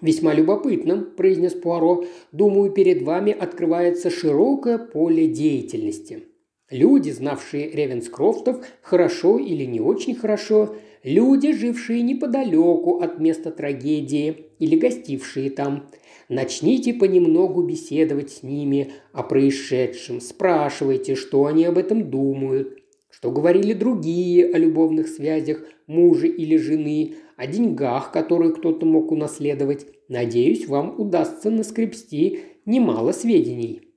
«Весьма 0.00 0.34
любопытно»,– 0.34 0.96
произнес 1.16 1.54
Пуаро. 1.54 2.04
«Думаю, 2.32 2.70
перед 2.70 3.02
вами 3.02 3.32
открывается 3.32 4.10
широкое 4.10 4.78
поле 4.78 5.26
деятельности. 5.26 6.24
Люди, 6.70 7.10
знавшие 7.10 7.70
Ревенскрофтов 7.70 8.66
хорошо 8.82 9.38
или 9.38 9.64
не 9.64 9.80
очень 9.80 10.16
хорошо, 10.16 10.74
люди, 11.04 11.52
жившие 11.52 12.02
неподалеку 12.02 12.98
от 12.98 13.20
места 13.20 13.52
трагедии 13.52 14.46
или 14.58 14.76
гостившие 14.76 15.50
там. 15.50 15.88
Начните 16.28 16.92
понемногу 16.92 17.62
беседовать 17.62 18.30
с 18.30 18.42
ними 18.42 18.92
о 19.12 19.22
происшедшем, 19.22 20.20
спрашивайте, 20.20 21.14
что 21.14 21.46
они 21.46 21.64
об 21.64 21.78
этом 21.78 22.10
думают, 22.10 22.76
что 23.16 23.30
говорили 23.30 23.72
другие 23.72 24.44
о 24.52 24.58
любовных 24.58 25.08
связях 25.08 25.64
мужа 25.86 26.26
или 26.26 26.58
жены, 26.58 27.14
о 27.38 27.46
деньгах, 27.46 28.12
которые 28.12 28.52
кто-то 28.52 28.84
мог 28.84 29.10
унаследовать. 29.10 29.86
Надеюсь, 30.10 30.68
вам 30.68 31.00
удастся 31.00 31.48
наскребсти 31.50 32.40
немало 32.66 33.12
сведений». 33.12 33.94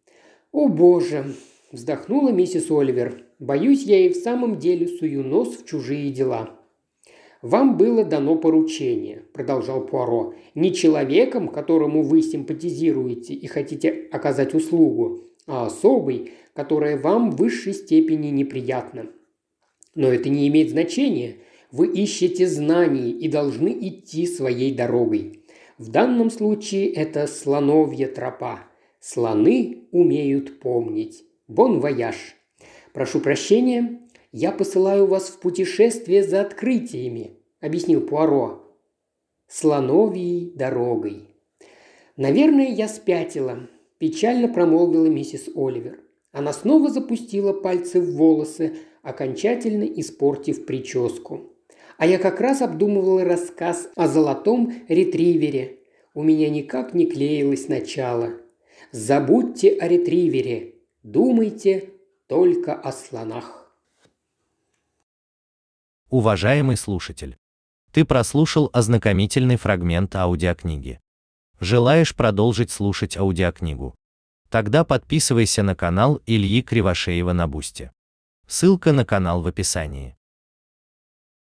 «О 0.54 0.70
боже!»– 0.70 1.34
вздохнула 1.74 2.30
миссис 2.30 2.72
Оливер. 2.72 3.26
«Боюсь, 3.40 3.84
я 3.84 4.06
и 4.06 4.10
в 4.10 4.16
самом 4.16 4.58
деле 4.58 4.88
сую 4.88 5.26
нос 5.26 5.50
в 5.58 5.66
чужие 5.66 6.12
дела». 6.12 6.58
«Вам 7.42 7.76
было 7.76 8.06
дано 8.06 8.38
поручение»,– 8.38 9.24
продолжал 9.34 9.86
Пуаро,– 9.86 10.34
«не 10.56 10.74
человеком, 10.74 11.50
которому 11.50 12.04
вы 12.04 12.22
симпатизируете 12.22 13.34
и 13.34 13.48
хотите 13.48 14.08
оказать 14.14 14.54
услугу, 14.54 15.26
а 15.46 15.66
особой, 15.66 16.32
которая 16.60 16.98
вам 16.98 17.32
в 17.32 17.38
высшей 17.38 17.72
степени 17.72 18.32
неприятна. 18.32 19.08
Но 19.96 20.12
это 20.12 20.28
не 20.28 20.46
имеет 20.50 20.72
значения. 20.72 21.38
Вы 21.72 21.88
ищете 21.88 22.48
знаний 22.48 23.12
и 23.12 23.30
должны 23.30 23.70
идти 23.70 24.28
своей 24.28 24.76
дорогой. 24.76 25.46
В 25.78 25.90
данном 25.90 26.30
случае 26.30 26.92
это 26.92 27.28
слоновья 27.28 28.10
тропа. 28.10 28.60
Слоны 29.00 29.88
умеют 29.94 30.60
помнить. 30.60 31.24
Бон 31.48 31.80
вояж. 31.80 32.36
Прошу 32.92 33.22
прощения, 33.22 34.02
я 34.34 34.52
посылаю 34.52 35.06
вас 35.08 35.30
в 35.30 35.40
путешествие 35.40 36.26
за 36.26 36.42
открытиями, 36.42 37.38
объяснил 37.62 38.02
Пуаро. 38.02 38.66
Слоновьей 39.48 40.52
дорогой. 40.58 41.30
Наверное, 42.18 42.68
я 42.68 42.90
спятила, 42.90 43.70
печально 43.98 44.50
промолвила 44.50 45.06
миссис 45.06 45.48
Оливер. 45.56 46.02
Она 46.32 46.54
снова 46.54 46.90
запустила 46.90 47.54
пальцы 47.54 48.00
в 48.00 48.16
волосы, 48.16 48.78
окончательно 49.02 49.84
испортив 49.84 50.66
прическу. 50.66 51.54
А 51.98 52.06
я 52.06 52.20
как 52.20 52.40
раз 52.40 52.62
обдумывала 52.62 53.24
рассказ 53.24 53.90
о 53.96 54.08
золотом 54.08 54.74
ретривере. 54.88 55.80
У 56.14 56.24
меня 56.24 56.50
никак 56.50 56.94
не 56.94 57.08
клеилось 57.08 57.68
начало. 57.68 58.34
Забудьте 58.92 59.76
о 59.78 59.88
ретривере. 59.88 60.76
Думайте 61.04 61.90
только 62.28 62.74
о 62.74 62.92
слонах. 62.92 63.72
Уважаемый 66.10 66.78
слушатель, 66.78 67.38
ты 67.92 68.06
прослушал 68.06 68.70
ознакомительный 68.74 69.58
фрагмент 69.58 70.16
аудиокниги. 70.16 71.00
Желаешь 71.60 72.16
продолжить 72.16 72.72
слушать 72.72 73.18
аудиокнигу? 73.18 73.96
Тогда 74.50 74.84
подписывайся 74.84 75.64
на 75.64 75.76
канал 75.76 76.22
Ильи 76.26 76.62
Кривошеева 76.62 77.34
на 77.34 77.48
Бусте. 77.48 77.92
Ссылка 78.48 78.92
на 78.94 79.06
канал 79.06 79.42
в 79.44 79.48
описании. 79.48 80.18